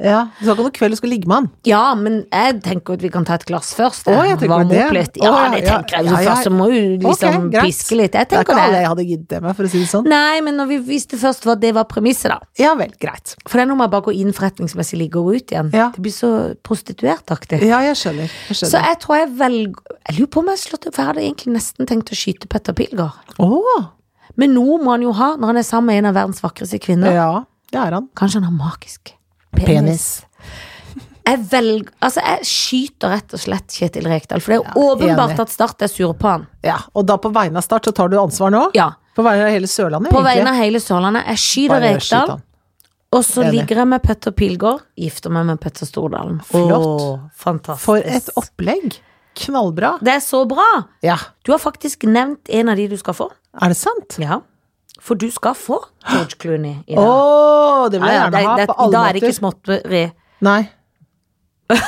Ja, 0.00 0.20
Du 0.38 0.44
skal 0.46 0.54
ikke 0.56 0.64
noe 0.64 0.72
kveld, 0.78 0.94
du 0.94 0.96
skal 0.96 1.10
ligge 1.12 1.28
med 1.28 1.36
han. 1.36 1.48
Ja, 1.68 1.82
men 1.94 2.14
jeg 2.32 2.62
tenker 2.64 2.94
at 2.96 3.02
vi 3.04 3.10
kan 3.12 3.26
ta 3.28 3.34
et 3.36 3.44
glass 3.44 3.74
først. 3.76 4.06
Å, 4.08 4.14
jeg 4.24 4.38
tenker 4.40 4.48
Varme 4.54 4.70
det. 4.72 4.84
opp 4.86 4.94
litt. 4.96 5.18
Ja, 5.20 5.28
Å, 5.30 5.40
ja, 5.44 5.50
det 5.52 5.60
ja. 5.66 5.74
tenker 5.76 5.96
jeg. 5.98 6.06
Ja, 6.08 6.20
ja. 6.24 6.30
Først 6.30 6.48
så 6.48 6.52
må 6.54 6.68
du 6.72 6.78
liksom 7.04 7.36
Ok, 7.36 7.50
greit. 7.52 7.64
piske 7.68 7.98
litt. 7.98 8.14
Jeg 8.16 8.28
Det 8.30 8.38
er 8.38 8.44
tenker 8.44 8.54
ikke 8.56 8.64
alle 8.64 8.80
jeg 8.80 8.88
hadde 8.88 9.04
giddet 9.10 9.28
det 9.34 9.40
med, 9.44 9.56
for 9.58 9.68
å 9.68 9.70
si 9.74 9.78
det 9.84 9.90
sånn. 9.92 10.08
Nei, 10.08 10.40
men 10.46 10.56
når 10.56 10.66
vi 10.72 10.78
visste 10.88 11.20
først 11.20 11.44
hva 11.44 11.58
det 11.60 11.74
var 11.76 11.84
premisset, 11.84 12.30
da. 12.32 12.40
Ja 12.58 12.72
vel, 12.80 12.94
greit. 12.98 13.36
For 13.46 13.58
det 13.60 13.66
er 13.66 13.70
noe 13.70 13.76
med 13.82 13.90
å 13.90 13.92
bare 13.92 14.06
går 14.08 14.16
inn 14.24 14.32
forretningsmessig, 14.32 14.98
ligge 15.04 15.20
og 15.20 15.34
ut 15.36 15.52
igjen. 15.52 15.70
Ja. 15.76 15.90
Det 15.94 16.00
blir 16.08 16.16
så 16.16 16.32
prostituertaktig. 16.64 17.60
Ja, 17.68 17.80
jeg 17.84 17.96
skjønner. 18.00 18.32
Jeg 18.48 18.56
Så 18.56 18.66
skjønner. 18.66 18.88
jeg 18.88 18.98
tror 19.04 19.16
jeg 19.20 19.28
velger 19.36 19.96
Jeg 20.08 20.16
lurer 20.18 20.30
på 20.32 20.38
om 20.40 20.46
jeg 20.50 20.56
har 20.56 20.64
slått 20.64 20.86
opp, 20.88 20.94
for 20.96 21.02
jeg 21.02 21.08
hadde 21.12 21.22
egentlig 21.28 21.52
nesten 21.54 21.86
tenkt 21.86 22.10
å 22.10 22.16
skyte 22.16 22.48
Petter 22.48 22.72
Pilgaard. 22.72 23.36
Å! 23.38 23.90
Men 24.40 24.54
noe 24.54 24.78
må 24.82 24.90
han 24.94 25.02
jo 25.04 25.12
ha 25.12 25.34
når 25.36 25.46
han 25.52 25.56
er 25.60 25.66
sammen 25.66 25.86
med 25.92 25.98
en 26.00 26.10
av 26.10 26.14
verdens 26.16 26.40
vakreste 26.40 26.78
kvinner. 26.80 27.12
Ja, 27.12 27.44
det 27.70 27.78
er 27.82 27.92
han. 27.98 28.08
Kanskje 28.16 28.40
han 28.40 28.48
har 28.48 28.56
magisk 28.56 29.12
penis. 29.56 29.66
Penis. 29.66 30.08
Jeg 31.26 31.38
velger 31.50 31.88
Altså, 32.02 32.22
jeg 32.24 32.46
skyter 32.48 33.12
rett 33.12 33.34
og 33.36 33.40
slett 33.42 33.66
Kjetil 33.76 34.06
Rekdal, 34.08 34.40
for 34.42 34.52
det 34.54 34.58
er 34.60 34.64
Ja, 34.64 34.72
åpenbart 34.82 35.34
enig. 35.36 35.40
at 35.44 35.50
Start 35.52 35.82
er 35.82 35.86
sur 35.92 36.12
på 36.14 36.28
han. 36.28 36.46
Ja, 36.64 36.78
og 36.94 37.06
da 37.06 37.16
på 37.18 37.30
vegne 37.32 37.56
av 37.60 37.62
Start 37.66 37.84
så 37.86 37.92
tar 37.94 38.08
du 38.08 38.16
ansvar 38.18 38.50
nå? 38.50 38.70
Ja. 38.74 38.92
På 39.14 39.22
vegne 39.22 39.44
av 39.46 39.50
hele 39.52 39.66
Sørlandet, 39.66 40.10
På 40.10 40.20
egentlig? 40.22 40.36
vegne 40.44 40.48
av 40.50 40.56
hele 40.56 40.78
Sørlandet. 40.80 41.26
Jeg 41.26 41.36
skyter 41.36 41.80
Rekdal, 41.84 42.40
og 43.12 43.22
så 43.24 43.42
Enig. 43.44 43.52
ligger 43.52 43.76
jeg 43.76 43.86
med 43.88 44.02
Petter 44.02 44.30
Pilgaard, 44.32 44.80
gifter 44.96 45.30
meg 45.30 45.46
med 45.46 45.60
Petter 45.60 45.86
Stordalen. 45.86 46.40
Flott. 46.46 47.00
Åh, 47.00 47.20
fantastisk. 47.36 47.84
For 47.84 47.96
et 47.98 48.30
opplegg. 48.36 48.98
Knallbra. 49.36 49.98
Det 50.02 50.08
er 50.14 50.20
så 50.20 50.44
bra! 50.48 50.86
Ja, 51.02 51.16
Du 51.44 51.52
har 51.52 51.58
faktisk 51.58 52.02
nevnt 52.08 52.48
en 52.50 52.68
av 52.68 52.76
de 52.76 52.88
du 52.88 52.96
skal 52.96 53.14
få. 53.14 53.30
er 53.62 53.68
det 53.68 53.76
sant? 53.76 54.16
Ja. 54.18 54.40
For 55.00 55.16
du 55.16 55.30
skal 55.32 55.54
få 55.56 55.78
George 56.10 56.36
Clooney 56.40 56.76
i 56.86 56.94
dag. 56.94 57.04
Oh, 57.04 57.86
det 57.90 58.00
vil 58.02 58.08
jeg 58.10 58.18
gjerne 58.20 58.36
det- 58.36 58.46
ha 58.46 58.66
på 58.68 58.74
alle 58.76 58.90
måter. 58.90 58.92
Da 58.92 59.04
er 59.08 59.12
det 59.16 59.22
ikke 59.22 59.38
småtteri. 59.38 60.02
Nei. 60.44 60.60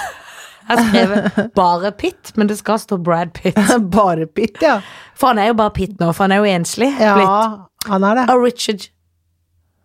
Jeg 0.72 0.79
skrev 0.88 1.12
bare 1.59 1.90
Pitt, 1.92 2.31
men 2.38 2.46
det 2.48 2.57
skal 2.59 2.79
stå 2.79 2.96
Brad 3.03 3.33
Pitt. 3.35 3.59
Bare 3.96 4.27
Pitt, 4.27 4.61
ja. 4.62 4.77
For 5.18 5.33
han 5.33 5.38
er 5.42 5.51
jo 5.51 5.57
bare 5.59 5.70
Pitt 5.75 5.98
nå, 6.01 6.12
for 6.14 6.25
han 6.25 6.33
er 6.33 6.40
jo 6.40 6.46
enslig. 6.55 6.88
blitt. 6.96 7.03
Ja, 7.03 7.90
han 7.90 8.05
er 8.09 8.14
det. 8.20 8.25
Og 8.33 8.44
Richard 8.46 8.87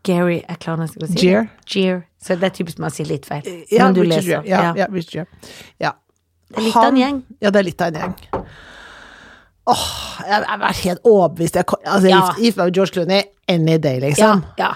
Gary, 0.08 0.38
jeg 0.48 0.60
klarer 0.64 0.84
nesten 0.86 1.02
ikke 1.02 1.10
å 1.10 1.18
si 1.18 1.26
Gier. 1.26 1.42
det. 1.50 1.66
Gere. 1.74 1.98
Så 2.24 2.38
det 2.40 2.48
er 2.52 2.56
typisk 2.56 2.80
man 2.80 2.94
sier 2.94 3.10
litt 3.10 3.26
feil. 3.28 3.44
Ja, 3.74 3.90
men 3.90 3.98
du 3.98 4.04
Richard 4.06 4.22
leser. 4.24 4.46
Gere. 4.46 4.48
Ja, 4.54 4.74
ja, 4.78 4.88
Richard 4.94 5.26
Gere. 5.26 5.52
Ja. 5.84 5.92
Det 6.48 6.62
er 6.62 6.68
litt 6.70 6.78
av 6.80 6.88
en 6.94 7.02
gjeng. 7.02 7.20
Ja, 7.44 7.52
det 7.52 7.60
er 7.60 7.68
litt 7.68 7.82
av 7.84 7.88
en 7.90 8.00
gjeng. 8.00 8.46
Åh, 9.68 9.86
jeg 10.28 10.44
jeg 10.48 10.60
vært 10.62 10.84
helt 10.86 11.00
overbevist. 11.04 11.56
Jeg, 11.56 11.66
altså, 11.86 12.08
Ja. 12.08 12.20
gifter 12.22 12.44
gift 12.44 12.58
meg 12.58 12.66
med 12.66 12.74
George 12.78 12.94
Clooney 12.94 13.22
any 13.50 13.78
day, 13.78 14.00
liksom. 14.00 14.44
ja. 14.60 14.74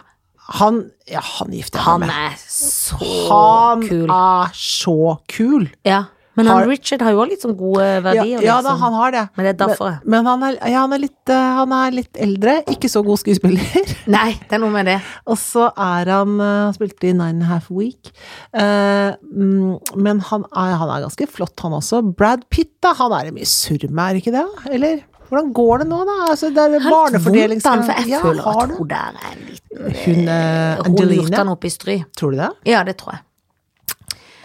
Han, 0.51 0.81
ja, 1.07 1.21
han 1.23 1.51
gifter 1.55 1.79
jeg 1.79 1.99
meg 2.01 2.09
med. 2.09 2.31
er 2.31 2.33
så 2.51 2.97
Han 3.29 3.85
kul. 3.87 4.09
er 4.09 4.49
så 4.53 4.97
kul. 5.31 5.69
Ja. 5.87 6.03
Men 6.39 6.47
han 6.47 6.61
Har- 6.61 6.67
Richard 6.71 7.01
har 7.03 7.11
jo 7.11 7.19
også 7.23 7.29
litt 7.33 7.43
sånn 7.43 7.55
gode 7.59 7.87
verdier, 8.05 8.39
ja 8.39 8.45
ja 8.45 8.57
liksom. 8.61 8.79
han 8.79 8.93
har 8.93 9.11
det. 9.11 9.23
Men 9.35 9.45
det 9.45 9.51
er 9.51 9.57
derfor. 9.67 9.97
Men, 10.05 10.11
men 10.13 10.29
han, 10.29 10.43
er, 10.47 10.57
ja, 10.71 10.79
han, 10.85 10.93
er 10.95 11.01
litt, 11.03 11.29
eh, 11.33 11.49
han 11.59 11.75
er 11.75 11.91
litt 11.97 12.21
eldre, 12.27 12.55
ikke 12.71 12.91
så 12.91 13.03
god 13.03 13.19
skuespiller. 13.19 13.91
Nei, 14.15 14.29
det 14.47 14.55
er 14.57 14.63
noe 14.63 14.71
med 14.73 14.87
det. 14.87 14.97
Og 15.27 15.39
så 15.41 15.67
er 15.75 16.11
han 16.15 16.37
eh, 16.39 16.57
Han 16.69 16.75
spilte 16.77 17.09
i 17.09 17.13
Nine 17.13 17.35
and 17.41 17.43
a 17.47 17.51
Half 17.51 17.67
Week. 17.75 18.13
Eh, 18.55 19.11
mm, 19.19 19.95
men 19.99 20.23
han 20.31 20.47
er, 20.55 20.75
han 20.79 20.93
er 20.95 21.05
ganske 21.07 21.27
flott, 21.27 21.55
han 21.65 21.75
også. 21.81 22.01
Brad 22.15 22.47
Pitt, 22.49 22.77
da. 22.83 22.93
Han 23.01 23.15
er 23.17 23.27
det 23.29 23.35
mye 23.35 23.49
surr 23.49 23.87
med, 23.89 24.05
er 24.07 24.21
ikke 24.21 24.35
det? 24.35 24.45
Eller? 24.71 25.03
Hvordan 25.31 25.51
går 25.55 25.83
det 25.83 25.87
nå, 25.87 25.97
da? 26.07 26.15
Altså, 26.27 26.49
det 26.51 26.59
er 26.59 26.73
vondt, 26.75 26.91
barnefordelings... 26.91 27.63
for 27.63 27.91
jeg 27.95 28.09
Ja, 28.11 28.19
føler 28.19 28.47
at 28.51 28.73
hun 28.75 28.87
der 28.91 29.13
er 29.15 29.29
en 29.29 29.43
liten 29.47 29.99
Hun 30.03 30.31
eh, 30.33 30.81
Hun 30.87 31.11
lurte 31.11 31.37
han 31.39 31.51
opp 31.53 31.67
i 31.67 31.71
stry. 31.71 32.01
Tror 32.19 32.33
du 32.35 32.41
det? 32.41 32.49
Ja, 32.67 32.81
det 32.87 32.97
tror 32.99 33.15
jeg. 33.15 33.23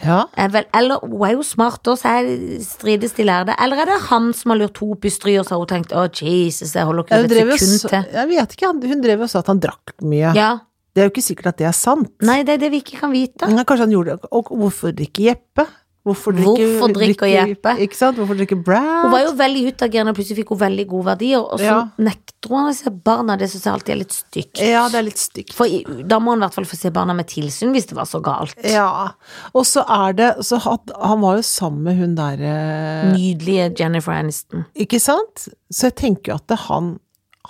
Ja. 0.04 0.26
Er 0.36 0.66
eller 0.76 1.00
hun 1.02 1.24
er 1.26 1.34
jo 1.36 1.44
smart 1.46 1.88
også, 1.88 2.04
så 2.04 2.60
strides 2.64 3.16
de 3.16 3.24
lærde. 3.24 3.56
Eller 3.62 3.82
er 3.82 3.90
det 3.92 3.98
han 4.10 4.32
som 4.36 4.52
har 4.52 4.60
lurt 4.60 4.80
henne 4.82 4.96
opp 4.96 5.08
i 5.08 5.12
stry, 5.12 5.36
og 5.40 5.46
så 5.46 5.56
har 5.56 5.64
hun 5.64 5.72
tenkt 5.72 5.94
å 5.96 6.06
Jesus, 6.06 6.74
jeg 6.74 6.86
holder 6.88 7.06
ikke 7.06 7.22
et 7.22 7.60
sekund 7.60 7.90
til. 7.90 8.08
Jeg 8.18 8.32
vet 8.32 8.56
ikke, 8.56 8.72
hun 8.92 9.04
drev 9.04 9.26
og 9.26 9.32
sa 9.32 9.42
at 9.44 9.52
han 9.52 9.62
drakk 9.62 9.96
mye. 10.04 10.34
Ja. 10.36 10.52
Det 10.96 11.02
er 11.02 11.10
jo 11.10 11.12
ikke 11.12 11.26
sikkert 11.26 11.50
at 11.50 11.58
det 11.60 11.66
er 11.68 11.74
sant. 11.76 12.12
Nei, 12.24 12.38
det 12.48 12.54
er 12.56 12.60
det 12.62 12.70
vi 12.72 12.78
ikke 12.80 13.02
kan 13.02 13.12
vite. 13.12 13.48
Nei, 13.52 13.64
Kanskje 13.68 13.84
han 13.84 13.92
gjorde 13.92 14.14
det. 14.16 14.30
Og 14.32 14.48
hvorfor 14.62 14.94
ikke 14.96 15.26
Jeppe? 15.26 15.66
Hvorfor 16.06 16.36
Hvorfor 16.38 16.92
drikker 16.94 17.26
Jeppe? 17.26 17.72
Ikke 17.82 17.96
sant? 17.98 18.18
Hvorfor 18.20 18.38
drikke 18.38 18.56
Brad? 18.62 19.02
Hun 19.02 19.10
var 19.10 19.24
jo 19.24 19.32
veldig 19.40 19.62
utagerende, 19.72 20.12
plutselig 20.14 20.36
fikk 20.44 20.52
hun 20.54 20.60
veldig 20.60 20.84
gode 20.92 21.08
verdier, 21.08 21.40
og 21.42 21.58
så 21.58 21.64
Ja. 21.66 21.80
nekter 21.98 22.52
hun 22.52 22.68
å 22.70 22.74
se 22.78 22.90
barna, 22.90 23.34
det 23.36 23.48
syns 23.50 23.64
jeg 23.66 23.72
alltid 23.74 23.90
er 23.94 23.98
litt 24.04 24.14
stygt. 24.14 24.60
Ja, 24.62 24.84
det 24.88 25.00
er 25.00 25.06
litt 25.08 25.18
stygt. 25.18 25.52
For 25.52 25.66
da 26.06 26.20
må 26.22 26.36
hun 26.36 26.38
i 26.38 26.46
hvert 26.46 26.54
fall 26.54 26.68
få 26.70 26.78
se 26.78 26.90
barna 26.94 27.12
med 27.18 27.26
tilsyn, 27.26 27.72
hvis 27.74 27.88
det 27.90 27.96
var 27.98 28.06
så 28.06 28.20
galt. 28.22 28.54
Ja. 28.62 29.10
Og 29.52 29.66
så 29.66 29.82
er 29.88 30.12
det 30.14 30.30
så 30.46 30.60
had, 30.62 30.80
Han 31.02 31.20
var 31.20 31.36
jo 31.40 31.42
sammen 31.42 31.82
med 31.82 31.96
hun 31.98 32.14
der 32.14 32.38
eh, 32.38 33.10
Nydelige 33.12 33.74
Jennifer 33.80 34.12
Aniston. 34.12 34.64
Ikke 34.76 35.00
sant? 35.02 35.48
Så 35.72 35.90
jeg 35.90 35.96
tenker 35.96 36.32
jo 36.32 36.34
at 36.38 36.46
det, 36.46 36.58
han 36.68 37.00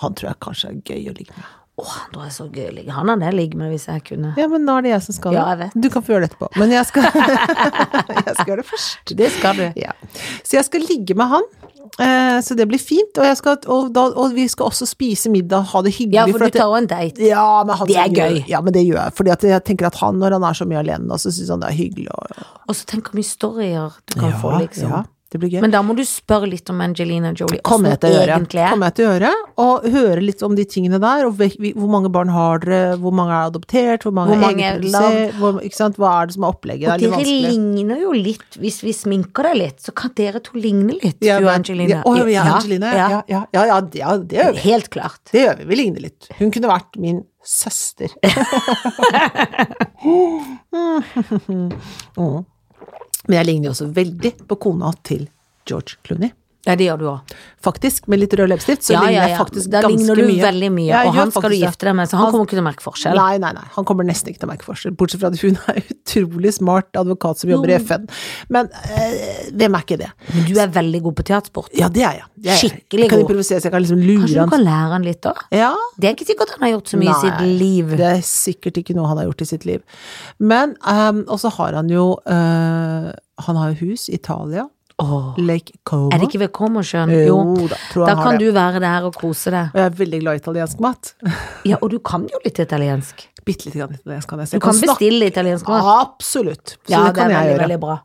Han 0.01 0.13
tror 0.13 0.29
jeg 0.29 0.41
kanskje 0.45 0.69
er 0.69 0.81
gøy 0.85 1.07
å 1.09 1.15
ligge 1.17 1.33
med. 1.37 1.45
Å, 1.77 1.85
han 1.85 2.15
er 2.17 2.23
jeg 2.23 2.31
er 2.31 2.33
så 2.33 2.45
gøy 2.49 2.67
å 2.71 2.73
ligge. 2.73 2.93
Han 2.97 3.11
hadde 3.13 3.27
jeg 3.29 3.35
ligget 3.37 3.59
med 3.61 3.69
hvis 3.75 3.83
jeg 3.91 4.03
kunne. 4.07 4.31
Ja, 4.41 4.47
men 4.49 4.63
nå 4.65 4.79
er 4.79 4.87
det 4.87 4.91
jeg 4.95 5.03
som 5.05 5.17
skal 5.19 5.35
det. 5.37 5.43
Ja. 5.45 5.69
Du 5.77 5.89
kan 5.93 6.03
få 6.07 6.15
gjøre 6.15 6.25
det 6.25 6.31
etterpå. 6.31 6.49
Men 6.57 6.71
jeg 6.73 6.87
skal, 6.89 7.05
jeg 7.13 8.35
skal 8.35 8.47
gjøre 8.49 8.63
det 8.63 8.69
først. 8.71 9.13
Det 9.21 9.29
skal 9.35 9.61
du. 9.61 9.65
Ja. 9.83 9.93
Så 10.41 10.57
jeg 10.57 10.65
skal 10.71 10.87
ligge 10.89 11.17
med 11.21 11.29
han. 11.35 11.45
Eh, 12.01 12.39
så 12.45 12.57
det 12.57 12.65
blir 12.71 12.81
fint. 12.81 13.21
Og, 13.21 13.29
skal, 13.39 13.59
og, 13.73 13.91
da, 13.95 14.07
og 14.09 14.33
vi 14.37 14.47
skal 14.49 14.71
også 14.71 14.89
spise 14.89 15.29
middag, 15.33 15.69
ha 15.75 15.83
det 15.85 15.93
hyggelig. 15.99 16.17
Ja, 16.17 16.25
for 16.33 16.45
du 16.47 16.57
tar 16.57 16.71
jo 16.73 16.79
en 16.81 16.89
date. 16.91 17.21
ja, 17.29 17.45
men 17.69 17.77
han 17.83 17.91
Det 17.93 17.97
er 18.01 18.09
gjør- 18.09 18.33
gøy. 18.39 18.41
Ja, 18.55 18.61
men 18.65 18.73
det 18.77 18.87
gjør 18.87 19.03
jeg. 19.03 19.17
Fordi 19.21 19.35
jeg 19.37 19.65
tenker 19.69 19.87
at 19.91 20.01
han, 20.01 20.19
når 20.23 20.39
han 20.39 20.49
er 20.49 20.57
så 20.59 20.65
mye 20.69 20.81
alene, 20.81 21.21
så 21.21 21.29
syns 21.33 21.53
han 21.53 21.61
det 21.61 21.71
er 21.75 21.79
hyggelig. 21.83 22.09
Og, 22.17 22.47
Og 22.69 22.75
så 22.81 22.89
tenk 22.89 23.11
hvor 23.13 23.21
mye 23.21 23.29
storyer 23.29 24.01
du 24.09 24.17
kan 24.21 24.33
få, 24.41 24.55
liksom. 24.65 24.91
ja, 24.97 25.05
det 25.33 25.41
blir 25.43 25.51
gøy. 25.51 25.61
Men 25.65 25.73
da 25.75 25.81
må 25.83 25.97
du 25.99 26.05
spørre 26.07 26.47
litt 26.47 26.71
om 26.71 26.79
Angelina 26.85 27.33
Jolie. 27.35 27.59
kommer 27.67 27.95
jeg 27.95 28.01
til 28.05 28.13
å 28.13 28.19
gjøre. 28.21 28.37
er. 28.47 28.71
Kommer 28.71 28.87
jeg 28.93 28.95
til 28.95 29.07
å 29.07 29.11
gjøre. 29.11 29.31
Og 29.65 29.87
høre 29.97 30.23
litt 30.23 30.43
om 30.47 30.55
de 30.55 30.65
tingene 30.71 31.01
der. 31.03 31.27
Og 31.27 31.41
hvor 31.41 31.91
mange 31.91 32.11
barn 32.15 32.31
har 32.31 32.63
dere, 32.63 32.97
hvor 33.03 33.15
mange 33.17 33.35
er 33.35 33.51
adoptert, 33.51 34.07
hvor 34.07 34.15
mange 34.15 34.37
Hvor 34.37 34.45
mange 34.45 34.63
er 34.63 34.79
sant? 35.75 35.99
hva 35.99 36.13
er 36.23 36.31
det 36.31 36.37
som 36.37 36.47
er 36.47 36.55
opplegget? 36.55 36.87
Og 36.87 36.95
er 36.95 36.99
dere 37.03 37.27
ligner 37.27 37.99
jo 38.05 38.13
litt, 38.15 38.61
hvis 38.63 38.83
vi 38.87 38.95
sminker 38.95 39.51
deg 39.51 39.59
litt, 39.59 39.83
så 39.83 39.95
kan 39.97 40.15
dere 40.15 40.41
to 40.45 40.59
ligne 40.61 40.95
litt, 40.95 41.19
Ja, 41.25 41.41
du 41.41 41.49
og 41.49 41.55
Angelina. 41.57 41.99
Ja, 41.99 42.03
å, 42.07 42.17
ja, 42.31 42.47
Angelina, 42.57 42.95
ja. 42.95 42.97
Ja, 42.97 43.23
ja, 43.27 43.45
ja, 43.53 43.67
ja, 43.67 43.81
ja, 43.99 44.17
det 44.23 44.39
gjør 44.39 44.53
vi. 44.55 44.65
Helt 44.71 44.91
klart. 44.95 45.23
Det 45.33 45.43
gjør 45.43 45.59
vi. 45.59 45.71
Vi 45.73 45.83
ligner 45.83 46.07
litt. 46.07 46.31
Hun 46.39 46.55
kunne 46.55 46.71
vært 46.71 46.97
min 47.03 47.25
søster. 47.43 48.15
Mm. 52.17 52.45
Men 53.27 53.41
jeg 53.41 53.49
ligner 53.49 53.69
jo 53.69 53.75
også 53.75 53.89
veldig 53.97 54.33
på 54.49 54.59
kona 54.63 54.93
til 55.07 55.27
George 55.67 55.99
Clooney. 56.07 56.31
Ja, 56.67 56.75
det 56.77 56.87
gjør 56.89 56.99
du 56.99 57.05
òg. 57.13 57.35
Faktisk, 57.67 58.07
med 58.11 58.21
litt 58.21 58.35
rød 58.39 58.49
leppestift, 58.51 58.83
så 58.87 58.93
Ja, 58.95 59.01
ligner 59.05 59.13
ja, 59.17 59.23
jeg 59.27 59.33
ja. 59.33 59.39
faktisk 59.39 59.71
Da 59.71 59.81
ganske 59.83 59.97
ligner 59.99 60.15
du 60.19 60.23
mye. 60.27 60.43
veldig 60.43 60.71
mye, 60.75 60.87
Ja, 60.91 61.01
og 61.09 61.15
han 61.15 61.31
skal 61.35 61.51
du 61.51 61.57
gifte 61.57 61.87
deg 61.89 61.95
med, 61.99 62.09
så 62.11 62.17
han 62.21 62.31
kommer 62.35 62.47
ikke 62.47 62.57
til 62.57 62.63
å 62.63 62.67
merke 62.67 62.83
forskjell. 62.85 63.17
Nei, 63.19 63.39
nei, 63.43 63.53
nei. 63.57 63.65
Han 63.77 63.85
kommer 63.89 64.05
nesten 64.07 64.31
ikke 64.33 64.43
til 64.43 64.49
å 64.49 64.53
merke 64.53 64.67
forskjell, 64.67 64.95
bortsett 64.99 65.21
fra 65.23 65.31
at 65.33 65.41
hun 65.43 65.59
er 65.73 65.81
utrolig 65.95 66.53
smart 66.55 66.99
advokat 67.01 67.39
som 67.43 67.51
jobber 67.51 67.73
i 67.75 67.79
FN. 67.83 68.07
Men 68.55 68.71
øh, 68.71 69.17
hvem 69.57 69.79
er 69.79 69.87
ikke 69.87 69.99
det? 70.03 70.11
Men 70.35 70.47
du 70.51 70.55
er 70.63 70.69
veldig 70.77 71.03
god 71.09 71.17
på 71.23 71.27
teatersport. 71.33 71.71
Ja, 71.79 71.89
det 71.89 72.03
er 72.07 72.21
jeg. 72.21 72.29
Jeg. 72.51 72.59
Skikkelig 72.63 73.03
Jeg 73.07 73.11
kan 73.11 73.19
god. 73.23 73.27
improvisere, 73.31 73.61
så 73.63 73.71
jeg 73.71 73.73
kan 73.77 73.83
liksom 73.87 74.03
lure 74.05 74.21
Kanskje 74.27 74.45
du 74.47 74.55
kan 74.55 74.65
lære 74.67 74.93
han 74.95 75.03
litt 75.07 75.27
òg? 75.33 75.43
Ja, 75.57 75.73
Det 75.99 76.09
er 76.11 76.15
ikke 76.19 76.27
sikkert 76.29 76.51
han 76.59 76.67
har 76.69 76.75
gjort 76.77 76.89
så 76.93 76.99
mye 77.01 77.11
i 77.15 77.21
sitt 77.23 77.41
Nei, 77.41 77.53
liv. 77.63 77.97
Det 77.97 78.11
er 78.13 78.23
sikkert 78.27 78.79
ikke 78.83 78.95
noe 78.99 79.07
han 79.11 79.19
har 79.23 79.27
gjort 79.31 79.43
i 79.43 79.49
sitt 79.55 79.65
liv. 79.67 79.83
Men, 80.39 80.77
øh, 80.87 81.23
og 81.27 81.39
så 81.43 81.51
har 81.57 81.73
han 81.79 81.89
jo 81.91 82.19
øh, 82.27 83.13
Han 83.47 83.57
har 83.61 83.73
jo 83.75 83.91
hus 83.91 84.09
i 84.09 84.15
Italia. 84.17 84.69
Åh. 84.99 85.35
Lake 85.39 85.75
Como. 85.85 86.09
Er 86.15 86.19
det 86.23 86.29
ikke 86.31 86.39
ved 86.47 86.53
Comosjøen? 86.57 87.11
Jo 87.13 87.27
Jo. 87.27 87.67
da, 87.69 87.77
Da 88.07 88.15
kan 88.23 88.39
det. 88.39 88.47
du 88.47 88.53
være 88.57 88.81
der 88.81 89.05
og 89.05 89.15
kose 89.15 89.51
deg. 89.53 89.69
Og 89.75 89.81
jeg 89.81 89.85
er 89.91 89.97
veldig 89.99 90.21
glad 90.23 90.33
i 90.35 90.41
italiensk 90.41 90.81
mat. 90.81 91.15
Ja, 91.69 91.77
og 91.83 91.91
du 91.91 91.99
kan 91.99 92.25
jo 92.33 92.39
litt 92.45 92.59
italiensk. 92.59 93.27
Bitte 93.47 93.67
litt 93.69 93.77
italiensk 93.77 94.29
kan 94.29 94.39
jeg 94.41 94.49
si. 94.49 94.57
Du 94.57 94.61
kan 94.65 94.73
kan 94.73 94.81
bestille 94.89 95.27
italiensk 95.29 95.69
mat. 95.69 95.85
Absolutt. 96.09 96.79
Så 96.87 96.91
Ja, 96.95 97.05
det 97.11 97.15
det 97.15 97.25
er 97.25 97.29
jeg 97.29 97.37
veldig, 97.37 97.53
gjøre. 97.53 97.61
veldig 97.69 97.81
bra. 97.81 97.99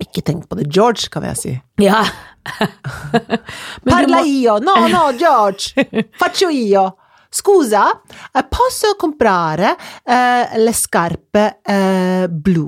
Ikke 0.00 0.22
tenk 0.24 0.48
på 0.48 0.56
det, 0.56 0.66
George, 0.72 1.08
kan 1.12 1.22
jeg 1.28 1.36
si. 1.36 1.52
Ja. 1.78 2.00
Parla 3.84 4.20
må, 4.22 4.24
io, 4.24 4.56
no, 4.64 4.74
no, 4.88 5.02
George, 5.18 5.74
faccio 6.20 6.48
io. 6.48 6.86
Scusa, 7.30 7.84
eh, 8.34 8.42
posso 8.50 8.96
comprare 8.98 9.76
eh, 10.04 10.56
le 10.58 10.72
scarpe 10.72 11.60
eh, 11.62 12.26
blu? 12.26 12.64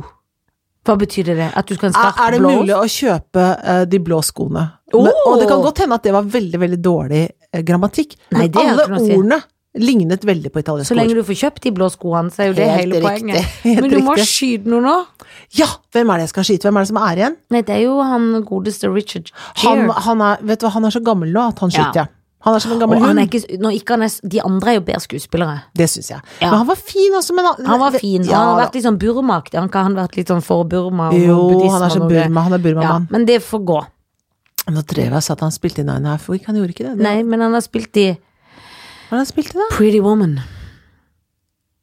Hva 0.85 0.97
betyr 0.99 1.29
det? 1.37 1.51
At 1.57 1.68
du 1.71 1.75
skal 1.77 1.92
ha 1.95 2.09
en 2.11 2.21
Er, 2.27 2.31
det 2.37 2.40
blå? 2.42 2.51
mulig 2.61 2.75
å 2.75 2.85
kjøpe 2.90 3.45
uh, 3.62 3.85
de 3.87 3.99
blå 4.03 4.18
skoene? 4.27 4.64
Men, 4.92 5.12
og 5.27 5.38
det 5.40 5.49
kan 5.49 5.62
godt 5.62 5.79
hende 5.85 5.95
at 5.97 6.03
det 6.05 6.12
var 6.12 6.23
veldig, 6.29 6.59
veldig 6.61 6.81
dårlig 6.83 7.23
uh, 7.55 7.61
grammatikk. 7.62 8.16
Nei, 8.35 8.49
Men 8.49 8.53
det 8.53 8.64
alle 8.66 8.99
si. 9.01 9.12
ordene 9.16 9.40
lignet 9.73 10.21
veldig 10.29 10.51
på 10.53 10.61
italiensk 10.61 10.90
Så 10.90 10.97
lenge 10.99 11.14
du 11.16 11.23
får 11.25 11.38
kjøpt 11.47 11.62
de 11.64 11.71
blå 11.73 11.87
skoene, 11.88 12.29
så 12.35 12.42
er 12.45 12.51
jo 12.51 12.57
det 12.59 12.66
Helt 12.68 12.81
hele 12.83 12.99
riktig, 13.01 13.09
poenget. 13.09 13.55
helt 13.64 13.81
Men 13.81 13.90
du 13.95 13.99
må 14.05 14.16
riktig. 14.18 14.29
skyte 14.29 14.68
noe 14.75 14.83
nå. 14.85 14.97
Ja, 15.57 15.68
hvem 15.97 16.11
er 16.12 16.21
det 16.21 16.27
jeg 16.27 16.33
skal 16.35 16.45
skyte? 16.51 16.66
Hvem 16.68 16.77
er 16.77 16.85
det 16.85 16.90
som 16.90 16.99
er 17.01 17.23
igjen? 17.23 17.37
Nei, 17.55 17.62
det 17.64 17.77
er 17.79 17.81
jo 17.87 17.95
han 18.05 18.27
godeste 18.49 18.90
Richard 18.92 19.31
Han, 19.62 19.87
Gere. 19.87 19.97
han, 20.09 20.21
er, 20.29 20.42
vet 20.51 20.61
du 20.61 20.66
hva, 20.66 20.75
han 20.77 20.85
er 20.90 20.92
så 20.99 21.01
gammel 21.07 21.33
nå 21.33 21.47
at 21.55 21.62
han 21.64 21.73
Ja. 21.73 21.87
skyter 21.87 22.03
jeg. 22.03 22.12
Han 22.42 22.57
er 22.57 22.62
som 22.64 22.72
en 22.74 22.81
gammel 22.83 22.98
hund. 22.98 23.20
ikke, 23.22 23.40
ikke 23.76 23.96
er, 24.02 24.14
de 24.35 24.40
andre 24.42 24.72
er 24.72 24.74
jo 24.81 24.85
bedre 24.87 25.00
skuespillere. 25.05 25.61
Det 25.78 25.87
syns 25.90 26.11
jeg. 26.11 26.20
Ja. 26.40 26.50
Men 26.50 26.59
han 26.59 26.68
var 26.72 26.81
fin 26.81 27.14
altså. 27.14 27.37
men 27.38 27.46
Han 27.66 27.81
var 27.81 27.98
fin. 27.98 28.24
Ja, 28.26 28.37
han 28.37 28.48
har 28.48 28.61
vært 28.64 28.78
litt 28.78 28.87
sånn 28.87 28.98
burmaaktig. 28.98 29.61
Han 29.61 29.70
kan 29.70 29.87
ha 29.87 30.02
vært 30.02 30.18
litt 30.18 30.33
sånn 30.33 30.42
for 30.42 30.66
Burma 30.66 31.12
Jo, 31.14 31.38
han 31.70 31.87
er 31.87 31.94
så. 31.94 32.02
Burma, 32.02 32.46
han 32.48 32.57
er 32.57 32.59
Ja, 32.59 32.64
Burma-mann. 32.66 33.07
men 33.11 33.26
det 33.28 33.38
får 33.46 33.62
gå. 33.68 33.78
Nå 34.70 34.83
drev 34.87 35.09
jeg 35.09 35.18
og 35.18 35.22
sa 35.26 35.35
at 35.35 35.40
han 35.42 35.55
spilte 35.55 35.83
i 35.83 35.87
Nine 35.87 36.07
Half 36.07 36.28
Week, 36.31 36.44
han 36.46 36.59
gjorde 36.59 36.74
ikke 36.74 36.87
det. 36.87 36.96
det 36.98 37.07
Nei, 37.07 37.22
men 37.26 37.40
han 37.42 37.55
har 37.55 37.62
spilt 37.64 37.96
i 37.98 38.09
Hva 38.14 39.16
har 39.16 39.24
han 39.24 39.31
spilt 39.31 39.55
i, 39.55 39.59
da? 39.59 39.68
Pretty 39.74 40.00
Woman. 40.02 40.38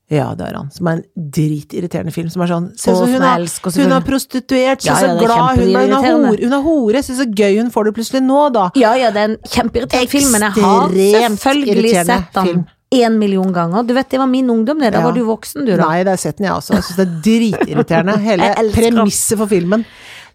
Ja, 0.09 0.31
det 0.33 0.47
er 0.47 0.55
han. 0.57 0.71
Som 0.73 0.87
er 0.89 0.99
en 0.99 1.29
dritirriterende 1.35 2.11
film. 2.15 2.29
Som 2.33 2.41
er 2.41 2.49
sånn 2.49 2.69
Se 2.79 2.89
så 2.97 3.05
hun, 3.05 3.21
har, 3.21 3.43
hun 3.45 3.91
har 3.93 4.01
prostituert, 4.07 4.81
se 4.81 4.89
Ja, 4.89 4.95
ja, 5.05 5.11
er 5.13 5.19
glad 5.21 5.59
hun 5.59 5.75
er. 5.75 5.83
Hun 5.85 5.93
er 5.93 6.07
hore, 6.07 6.39
hun 6.41 6.55
er 6.57 6.63
hore. 6.65 7.03
Se 7.05 7.13
så 7.19 7.27
gøy 7.29 7.59
hun 7.59 7.69
får 7.73 7.89
det 7.89 7.93
plutselig 7.99 8.23
nå, 8.25 8.39
da. 8.55 8.63
Ja, 8.79 8.95
ja, 8.97 9.11
det 9.13 9.21
er 9.21 9.29
en 9.35 9.37
kjempeirriterende 9.45 10.09
film, 10.09 10.31
men 10.33 10.47
jeg 10.47 10.65
har 10.65 10.89
selvfølgelig 11.37 11.93
sett 12.09 12.33
den 12.39 12.49
film. 12.49 12.63
en 13.03 13.19
million 13.21 13.53
ganger. 13.53 13.85
Du 13.85 13.93
vet, 13.93 14.09
det 14.09 14.17
var 14.19 14.25
min 14.31 14.49
ungdom, 14.49 14.79
det. 14.81 14.91
Da 14.93 14.99
Ja. 14.99 15.05
var 15.05 15.13
du 15.13 15.21
voksen, 15.27 15.65
du, 15.65 15.75
da. 15.77 15.85
Nei, 15.85 15.99
det 16.03 16.09
har 16.09 16.17
jeg 16.17 16.25
sett 16.25 16.37
den, 16.37 16.47
jeg 16.49 16.55
også. 16.57 16.73
Jeg 16.73 16.83
syns 16.87 16.97
det 16.97 17.07
er 17.07 17.21
dritirriterende. 17.29 18.17
Hele 18.29 18.49
premisset 18.73 19.37
for 19.37 19.45
filmen. 19.47 19.85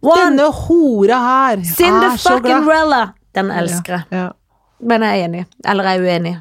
One, 0.05 0.21
Denne 0.37 0.51
hora 0.53 1.19
her 1.19 1.59
er 1.59 2.17
så 2.21 2.39
glad. 2.45 2.67
Rella! 2.69 3.03
Den 3.35 3.51
elsker 3.51 3.97
jeg. 3.99 4.05
Ja. 4.13 4.29
Men 4.85 5.03
jeg 5.03 5.19
er 5.21 5.25
enig. 5.27 5.47
Eller 5.67 5.85
jeg 5.91 5.99
er 5.99 6.05
uenig. 6.05 6.35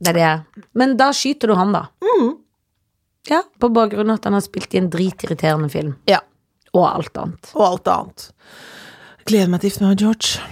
Det 0.00 0.08
er 0.08 0.12
det 0.16 0.22
jeg 0.22 0.32
er. 0.38 0.64
Men 0.78 0.96
da 0.96 1.10
skyter 1.12 1.50
du 1.50 1.54
han, 1.58 1.72
da. 1.74 1.82
Mm. 2.00 2.30
Ja, 3.30 3.42
på 3.62 3.70
bakgrunn 3.70 4.10
av 4.10 4.18
at 4.18 4.24
han 4.26 4.34
har 4.34 4.42
spilt 4.44 4.74
i 4.74 4.80
en 4.82 4.90
dritirriterende 4.90 5.70
film. 5.72 5.96
ja. 6.10 6.20
Og 6.72 6.86
alt 6.88 7.18
annet. 7.20 7.50
Og 7.52 7.64
alt 7.66 7.88
annet. 7.92 8.22
Gleder 9.28 9.50
meg 9.52 9.60
til 9.60 9.68
å 9.68 9.70
gifte 9.70 9.82
meg 9.84 9.90
med 9.90 10.04
George. 10.06 10.46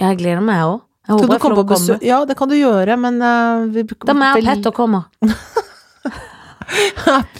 Jeg 0.00 0.16
gleder 0.22 0.40
meg 0.44 0.62
òg. 0.64 0.78
Jeg 1.04 1.12
håper 1.12 1.26
du 1.26 1.34
jeg 1.34 1.40
får 1.40 1.42
komme 1.42 1.56
lov 1.56 1.58
på 1.58 1.64
å 1.64 1.68
komme. 1.68 1.86
besøk? 1.86 2.06
Ja, 2.08 2.20
det 2.24 2.36
kan 2.38 2.50
du 2.50 2.54
gjøre, 2.56 2.96
men 3.02 3.18
uh, 3.20 3.66
vi, 3.74 3.84
Da 4.08 4.14
må 4.16 4.30
jeg 4.30 4.40
og 4.40 4.48
Petter 4.48 4.76
komme. 4.76 5.04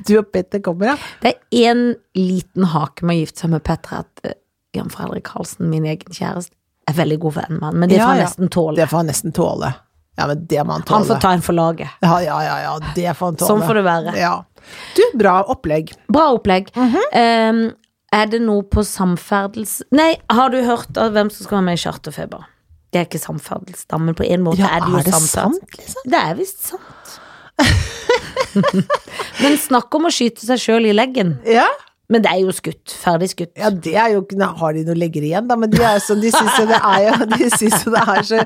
Du 0.08 0.16
og 0.18 0.32
Petter 0.34 0.58
kommer, 0.58 0.88
ja. 0.90 0.94
Det 1.22 1.30
er 1.30 1.68
én 1.70 1.82
liten 2.18 2.64
hake 2.72 3.06
med 3.06 3.14
å 3.14 3.20
gifte 3.20 3.44
seg 3.44 3.52
med 3.52 3.62
Petter, 3.62 4.00
at 4.02 4.24
uh, 4.26 4.34
Jan 4.74 4.90
Fredrik 4.90 5.28
Karlsen, 5.28 5.68
min 5.70 5.86
egen 5.86 6.16
kjæreste, 6.16 6.56
er 6.90 6.96
veldig 6.98 7.20
god 7.22 7.36
venn 7.36 7.54
med 7.54 7.68
han, 7.68 7.78
men 7.78 7.92
det 7.92 8.00
får 8.00 8.08
han 8.08 8.18
ja. 8.18 8.26
nesten 8.26 8.50
tåle. 8.50 8.74
Det 8.80 8.88
får 8.90 9.02
han 9.02 9.10
nesten 9.12 9.36
tåle. 9.36 9.70
Ja, 10.18 10.26
men 10.26 10.42
det 10.50 10.64
må 10.66 10.74
han 10.74 10.82
tåle. 10.82 10.98
Han 10.98 11.06
får 11.06 11.22
ta 11.22 11.32
en 11.36 11.44
for 11.46 11.56
laget. 11.56 11.94
Ja, 12.02 12.16
ja, 12.24 12.40
ja, 12.42 12.56
ja, 12.64 12.72
det 12.96 13.14
får 13.14 13.30
han 13.30 13.38
tåle. 13.38 13.52
Sånn 13.52 13.62
får 13.68 13.78
det 13.78 13.84
være. 13.86 14.16
Ja. 14.18 14.32
Du, 14.96 15.02
bra 15.18 15.40
opplegg. 15.52 15.92
Bra 16.12 16.30
opplegg. 16.36 16.70
Mm 16.76 16.94
-hmm. 16.94 17.50
um, 17.50 17.62
er 18.12 18.26
det 18.26 18.40
noe 18.42 18.62
på 18.62 18.84
samferdsels... 18.84 19.82
Nei, 19.94 20.16
har 20.30 20.50
du 20.50 20.62
hørt 20.66 20.96
av 20.98 21.12
hvem 21.14 21.30
som 21.30 21.44
skal 21.44 21.60
være 21.60 21.66
med 21.68 21.78
i 21.78 21.82
Charterfeber? 21.84 22.46
Det 22.90 22.98
er 22.98 23.06
ikke 23.06 23.22
samferdselsdammen 23.22 24.14
på 24.18 24.26
en 24.26 24.42
måte 24.42 24.58
Ja, 24.58 24.72
er 24.76 24.80
det 24.82 24.90
jo 24.90 24.98
er 24.98 25.06
det 25.06 25.14
sant, 25.14 25.76
liksom? 25.78 26.10
Det 26.10 26.18
er 26.18 26.34
visst 26.34 26.64
sant. 26.72 27.20
men 29.42 29.58
snakk 29.60 29.94
om 29.94 30.08
å 30.08 30.10
skyte 30.10 30.42
seg 30.46 30.58
sjøl 30.58 30.90
i 30.90 30.94
leggen. 30.96 31.36
Ja. 31.46 31.68
Men 32.10 32.24
det 32.24 32.30
er 32.32 32.40
jo 32.42 32.50
skutt. 32.56 32.90
Ferdig 33.04 33.28
skutt. 33.30 33.52
Ja, 33.60 33.68
det 33.70 33.92
er 33.94 34.08
jo 34.16 34.24
Nå 34.34 34.46
Har 34.58 34.72
de 34.74 34.80
noe 34.88 34.96
legger 34.98 35.22
igjen, 35.22 35.46
da? 35.46 35.54
Men 35.60 35.70
de 35.70 35.78
er 35.86 36.00
sånn, 36.02 36.18
de 36.24 36.32
syns 36.34 36.56
jo 36.58 36.64
det 36.66 36.80
er 36.82 37.04
jo 37.06 37.28
De 37.36 37.50
syns 37.54 37.84
jo 37.86 37.92
det 37.94 38.02
er 38.02 38.22
så 38.26 38.40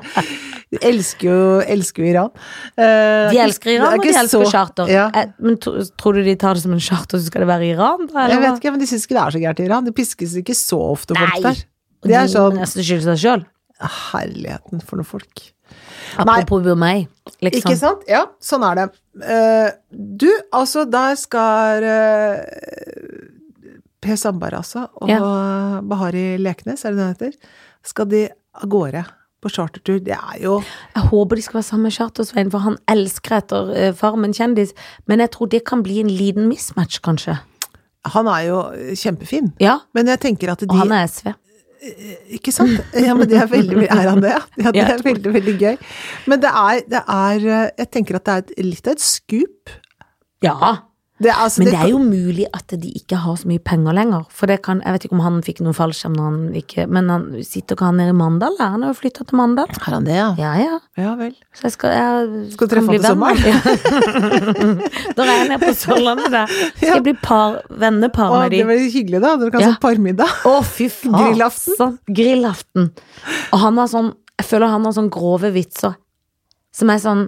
De 0.75 0.81
elsker 0.89 1.27
jo, 1.29 1.39
elsker 1.75 2.03
jo 2.05 2.09
Iran. 2.11 2.29
Uh, 2.77 3.31
De 3.33 3.39
elsker 3.41 3.71
er 3.71 3.75
Iran, 3.79 3.95
og 3.97 4.05
de 4.05 4.13
elsker 4.13 4.43
så- 4.45 4.51
charter. 4.51 4.89
Ja. 4.91 5.07
Eh, 5.13 5.31
Men 5.39 5.57
tro- 5.61 5.81
tror 5.97 6.13
du 6.17 6.21
de 6.25 6.35
tar 6.41 6.53
det 6.57 6.63
som 6.65 6.73
en 6.77 6.81
charter, 6.83 7.17
så 7.21 7.25
skal 7.31 7.45
det 7.45 7.49
være 7.49 7.69
Iran? 7.73 8.05
Da, 8.11 8.25
eller 8.25 8.35
Jeg 8.35 8.43
vet 8.45 8.61
ikke, 8.61 8.71
men 8.75 8.79
de 8.85 8.87
syns 8.89 9.05
ikke 9.07 9.17
det 9.17 9.23
er 9.25 9.35
så 9.37 9.41
gærent 9.45 9.59
i 9.61 9.67
Iran. 9.69 9.85
Det 9.89 9.95
piskes 9.97 10.37
ikke 10.41 10.55
så 10.57 10.79
ofte 10.93 11.17
folk 11.17 11.41
der. 11.45 11.61
Det 12.05 12.13
er 12.15 12.25
De 12.29 12.33
sånn 12.33 12.53
det 12.57 12.61
nesten 12.65 12.85
skylde 12.85 13.07
seg 13.15 13.21
sjøl. 13.25 13.45
Herligheten 13.81 14.81
for 14.85 15.01
noen 15.01 15.09
folk. 15.09 15.45
Apropos 16.21 16.75
meg, 16.77 17.07
liksom. 17.43 17.61
Ikke 17.71 17.77
sant? 17.79 18.03
Ja, 18.07 18.25
sånn 18.43 18.63
er 18.67 18.75
det. 18.79 18.85
Uh, 19.21 19.69
du, 19.91 20.29
altså, 20.53 20.85
der 20.89 21.15
skal 21.19 21.83
eh, 21.83 22.41
Per 24.05 24.17
Sandberg, 24.21 24.61
altså, 24.61 24.87
og 25.01 25.85
Bahari 25.89 26.35
Leknes, 26.41 26.85
er 26.85 26.95
det 26.95 27.01
det 27.01 27.11
heter, 27.13 27.53
skal 27.85 28.09
de 28.11 28.27
av 28.55 28.69
gårde 28.71 29.05
på 29.45 29.51
chartertur. 29.53 29.99
Det 30.03 30.15
er 30.15 30.41
jo 30.43 30.59
Jeg 30.95 31.09
håper 31.11 31.37
de 31.37 31.45
skal 31.45 31.59
være 31.59 31.69
sammen 31.69 31.89
med 31.89 31.95
Chartersveien, 31.97 32.51
for 32.53 32.65
han 32.65 32.77
elsker 32.91 33.37
etter 33.39 33.73
uh, 33.73 33.89
Farmen 33.97 34.33
kjendis. 34.33 34.73
Men 35.09 35.23
jeg 35.23 35.33
tror 35.35 35.51
det 35.53 35.65
kan 35.67 35.83
bli 35.85 35.99
en 36.01 36.11
liten 36.11 36.49
mismatch, 36.49 37.01
kanskje. 37.05 37.37
Han 38.13 38.29
er 38.29 38.45
jo 38.49 38.59
kjempefin. 39.01 39.53
Ja, 39.61 39.79
Men 39.97 40.07
jeg 40.13 40.21
tenker 40.21 40.51
at 40.53 40.61
de 40.61 40.69
og 40.69 40.77
han 40.83 40.93
er 40.93 41.09
SV. 41.09 41.33
Ikke 42.37 42.53
sant? 42.53 42.81
Ja, 42.97 43.13
men 43.17 43.27
det 43.29 43.37
er 43.37 43.49
veldig 43.49 43.83
Er 43.83 44.09
han 44.09 44.21
det? 44.23 44.33
Ja, 44.63 44.71
det 44.73 44.83
er 44.89 45.01
veldig, 45.05 45.33
veldig 45.33 45.55
gøy. 45.59 45.75
Men 46.29 46.41
det 46.41 46.49
er, 46.49 46.81
det 46.89 47.01
er 47.01 47.45
eh, 47.45 47.71
Jeg 47.81 47.89
tenker 47.93 48.17
at 48.17 48.25
det 48.25 48.35
er 48.57 48.65
litt 48.65 48.87
av 48.87 48.95
et 48.95 49.03
skup. 49.05 49.73
Ja, 50.45 50.55
Det 51.23 51.31
altså, 51.31 51.61
men 51.63 51.69
det 51.71 51.77
er 51.79 51.87
jo 51.93 51.99
mulig 52.03 52.43
at 52.51 52.73
de 52.75 52.89
ikke 52.99 53.15
har 53.23 53.37
så 53.39 53.47
mye 53.47 53.61
penger 53.63 53.93
lenger. 53.95 54.25
For 54.35 54.51
det 54.51 54.57
kan, 54.65 54.81
jeg 54.83 54.91
vet 54.97 55.05
ikke 55.07 55.15
om 55.15 55.21
han 55.23 55.37
fikk 55.45 55.61
noen 55.63 55.75
fallskjerm 55.77 56.11
når 56.17 56.25
han 56.27 56.39
ikke 56.59 56.83
Men 56.91 57.07
han 57.07 57.23
sitter 57.47 57.77
ikke 57.77 57.85
han 57.87 57.95
nede 58.01 58.11
i 58.11 58.17
Mandal? 58.19 58.57
da? 58.59 58.67
Han 58.73 58.83
har 58.83 58.91
jo 58.91 58.97
flytta 58.99 59.23
til 59.29 59.37
Mandal. 59.39 59.71
Har 59.79 59.95
han 59.95 60.03
det, 60.09 60.17
ja? 60.17 60.25
Ja, 60.41 60.51
ja. 60.59 60.79
Ja 60.99 61.13
vel. 61.15 61.31
Så 61.55 61.69
jeg 61.69 61.75
skal, 61.77 61.95
jeg 61.95 62.51
Skal 62.57 62.67
du 62.67 62.73
treffe 62.75 62.91
han 62.91 62.99
til 62.99 63.07
sommeren? 63.07 64.35
Da 65.15 65.23
er 65.23 65.31
jeg 65.31 65.47
nede 65.53 65.61
på 65.63 65.71
Sørlandet 65.79 66.27
da. 66.35 66.43
Skal 66.51 66.91
jeg 66.97 67.05
bli 67.07 67.15
par, 67.23 67.61
vennepar 67.69 68.35
med 68.35 68.51
de. 68.51 68.59
det 68.59 68.67
blir 68.73 68.83
hyggelig, 68.97 69.21
da. 69.23 69.35
Dere 69.39 69.53
kan 69.55 69.63
Ja. 69.63 69.71
ha 69.71 69.79
parmiddag. 69.87 70.35
Å, 70.51 70.57
fy 70.67 70.89
faen. 70.97 71.15
Grillaften? 71.15 71.77
Sånn, 71.79 71.95
grillaften. 72.11 72.91
Og 73.55 73.59
han 73.63 73.79
har 73.81 73.87
sånn 73.91 74.11
Jeg 74.35 74.49
føler 74.51 74.67
han 74.75 74.83
har 74.83 74.91
sånn 74.99 75.07
grove 75.15 75.47
vitser 75.55 75.95
som 76.75 76.89
er 76.91 76.99
sånn 76.99 77.21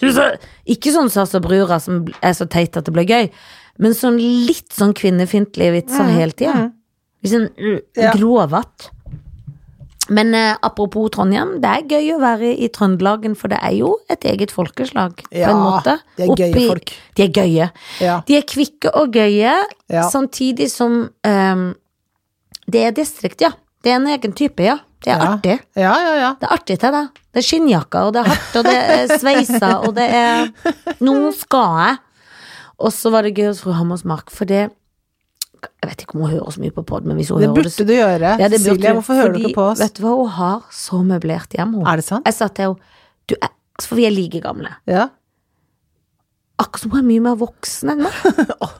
Ikke 0.00 0.92
sånn 0.94 1.10
Sasa 1.12 1.40
Brura 1.40 1.80
som 1.80 2.04
er 2.22 2.32
så 2.36 2.46
teit 2.48 2.76
at 2.76 2.84
det 2.88 2.92
blir 2.94 3.06
gøy, 3.08 3.30
men 3.78 3.92
sånn 3.96 4.16
litt 4.20 4.72
sånn 4.76 4.94
kvinnefiendtlige 4.96 5.72
vitser 5.78 6.08
hele 6.14 6.32
tida. 6.36 6.70
Sånn 7.24 7.50
uh, 7.58 7.80
Ja. 7.96 8.12
glovete. 8.16 8.90
Men 10.10 10.32
eh, 10.34 10.56
apropos 10.66 11.06
Trondheim, 11.14 11.60
det 11.62 11.70
er 11.70 11.84
gøy 11.86 12.08
å 12.16 12.20
være 12.20 12.48
i 12.58 12.66
Trøndelagen, 12.74 13.36
for 13.38 13.46
det 13.52 13.60
er 13.62 13.76
jo 13.78 13.92
et 14.10 14.24
eget 14.26 14.50
folkeslag, 14.50 15.20
på 15.22 15.36
Ja, 15.38 15.52
en 15.52 15.60
måte. 15.62 16.00
de 16.16 16.24
er 16.24 16.32
gøye 16.34 16.48
Oppi- 16.50 16.66
folk. 16.66 16.92
De 17.14 17.22
er 17.22 17.28
gøye. 17.36 17.68
Ja. 18.00 18.16
De 18.26 18.34
er 18.36 18.42
kvikke 18.42 18.90
og 18.98 19.12
gøye, 19.14 19.52
Ja. 19.88 20.08
samtidig 20.10 20.68
som 20.70 21.10
um, 21.24 21.74
Det 22.66 22.82
er 22.86 22.90
distrikt, 22.92 23.40
ja. 23.40 23.52
Det 23.84 23.92
er 23.92 23.96
en 24.00 24.06
egen 24.08 24.32
type, 24.32 24.58
ja. 24.62 24.78
Det 25.00 25.12
er 25.14 25.18
Ja. 25.18 25.28
artig. 25.34 25.58
Ja, 25.76 25.92
ja, 26.04 26.14
ja. 26.20 26.30
Det 26.40 26.48
er 26.48 26.52
artig 26.56 26.78
til 26.82 26.92
deg. 26.92 27.08
Det 27.32 27.40
er 27.40 27.46
skinnjakker, 27.46 28.06
og 28.08 28.12
det 28.12 28.20
er 28.20 28.28
hardt, 28.28 28.56
og 28.60 28.64
det 28.64 28.74
er 28.76 29.18
sveisa, 29.18 29.70
og 29.86 29.94
det 29.96 30.08
er 30.12 30.50
Nå 31.00 31.32
skal 31.32 31.78
jeg. 31.80 31.98
Og 32.80 32.92
så 32.92 33.10
var 33.12 33.22
det 33.22 33.34
gøy 33.36 33.46
hos 33.48 33.60
fru 33.64 33.72
Hammersmark, 33.72 34.30
for 34.30 34.44
det 34.44 34.70
Jeg 35.60 35.88
vet 35.90 36.00
ikke 36.04 36.14
om 36.16 36.22
hun 36.24 36.30
hører 36.32 36.52
så 36.52 36.60
mye 36.60 36.72
på 36.72 36.82
pod, 36.88 37.04
men 37.04 37.16
hvis 37.20 37.28
hun 37.28 37.40
Det 37.40 37.48
hører 37.48 37.62
burde 37.62 37.84
du 37.84 37.92
gjøre. 37.92 38.30
ja, 38.40 38.48
det 38.48 38.60
burde 38.64 38.76
Silje, 38.80 38.92
hvorfor 38.96 39.14
hører 39.14 39.32
du 39.32 39.38
fordi, 39.38 39.48
ikke 39.50 39.54
på 39.60 39.64
oss? 39.70 39.80
Vet 39.80 39.94
du 39.98 40.02
hva, 40.06 40.14
hun 40.16 40.28
har 40.36 40.60
så 40.72 41.00
møblert 41.04 41.52
hjem, 41.56 41.74
hun. 41.74 41.86
Er 41.86 41.96
det 42.00 42.04
sant? 42.06 42.24
Jeg 42.24 42.34
sa 42.34 42.48
til 42.48 42.64
henne 42.64 43.48
For 43.80 43.96
vi 43.96 44.04
er 44.06 44.10
like 44.12 44.40
gamle. 44.40 44.68
Ja. 44.86 45.08
Akkurat 46.60 46.82
som 46.84 46.92
hun 46.92 47.00
er 47.00 47.06
mye 47.08 47.22
mer 47.24 47.36
voksen 47.40 47.92
enn 47.94 48.02
meg. 48.04 48.16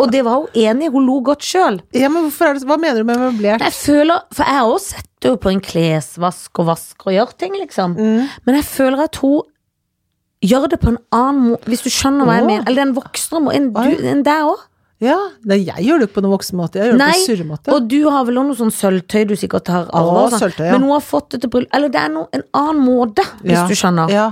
Og 0.02 0.10
det 0.12 0.20
var 0.26 0.42
hun 0.42 0.58
enig 0.62 0.88
i, 0.88 0.92
hun 0.92 1.06
lo 1.08 1.20
godt 1.24 1.46
sjøl. 1.46 1.78
ja, 1.96 2.10
men 2.12 2.28
det 2.28 2.66
Hva 2.68 2.76
mener 2.80 3.00
du 3.00 3.08
med 3.08 3.20
møblert? 3.22 3.64
Jeg 3.64 3.76
føler, 3.78 4.26
for 4.36 4.44
jeg 4.44 4.58
har 4.60 4.68
også 4.74 4.96
sett 4.98 5.06
henne 5.24 5.40
på 5.40 5.52
en 5.52 5.62
klesvask 5.64 6.60
og 6.62 6.68
vasker 6.70 7.10
og 7.10 7.16
gjør 7.16 7.32
ting, 7.40 7.56
liksom. 7.60 7.96
Mm. 7.96 8.28
Men 8.46 8.60
jeg 8.60 8.68
føler 8.68 9.04
at 9.08 9.16
hun 9.24 9.42
gjør 10.44 10.68
det 10.72 10.80
på 10.80 10.92
en 10.94 10.98
annen 11.12 11.46
måte, 11.50 11.68
hvis 11.68 11.84
du 11.84 11.90
skjønner 11.92 12.28
hva 12.28 12.38
jeg 12.38 12.48
mener. 12.48 12.66
Eller 12.68 12.84
den 12.86 12.94
voksne 12.96 13.42
må 13.44 13.52
enn 13.56 13.72
deg 14.24 14.48
òg. 14.48 14.66
Ja, 15.00 15.16
nei, 15.48 15.62
jeg 15.64 15.86
gjør 15.86 16.02
det 16.02 16.06
ikke 16.10 16.18
på 16.18 16.22
noen 16.26 16.34
voksen 16.34 16.58
måte. 16.60 16.76
Jeg 16.76 16.90
gjør 16.90 16.98
det 16.98 17.00
Nei, 17.00 17.12
på 17.16 17.24
surremåte. 17.30 17.72
Og 17.72 17.86
du 17.88 17.98
har 18.12 18.26
vel 18.28 18.36
også 18.36 18.50
noe 18.50 18.58
sånn 18.58 18.74
sølvtøy 18.76 19.22
du 19.30 19.32
sikkert 19.40 19.70
har 19.72 19.86
arva, 19.96 20.26
sånn. 20.34 20.52
ja. 20.60 20.74
men 20.74 20.84
hun 20.84 20.92
har 20.92 21.04
fått 21.04 21.30
det 21.32 21.40
til 21.40 21.52
bryllup 21.54 21.72
Eller 21.78 21.92
det 21.94 22.02
er 22.02 22.10
noe, 22.12 22.28
en 22.36 22.44
annen 22.60 22.82
måte, 22.84 23.24
hvis 23.40 23.56
Ja. 23.56 23.62
du 23.70 23.72
skjønner. 23.80 24.12
Ja. 24.12 24.26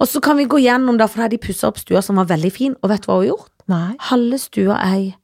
Og 0.00 0.08
så 0.08 0.20
kan 0.24 0.36
vi 0.38 0.44
gå 0.50 0.58
gjennom, 0.62 0.98
da, 0.98 1.06
for 1.06 1.20
da 1.20 1.26
hadde 1.26 1.36
de 1.38 1.46
pussa 1.46 1.68
opp 1.70 1.78
stua 1.82 2.02
som 2.04 2.16
var 2.20 2.28
veldig 2.30 2.50
fin, 2.54 2.74
og 2.82 2.90
vet 2.92 3.02
du 3.04 3.08
hva 3.10 3.16
hun 3.18 3.24
har 3.24 3.30
gjort? 3.32 3.50
Nei. 3.72 3.94
Halve 4.10 4.38
stua 4.38 4.76
er 4.86 5.14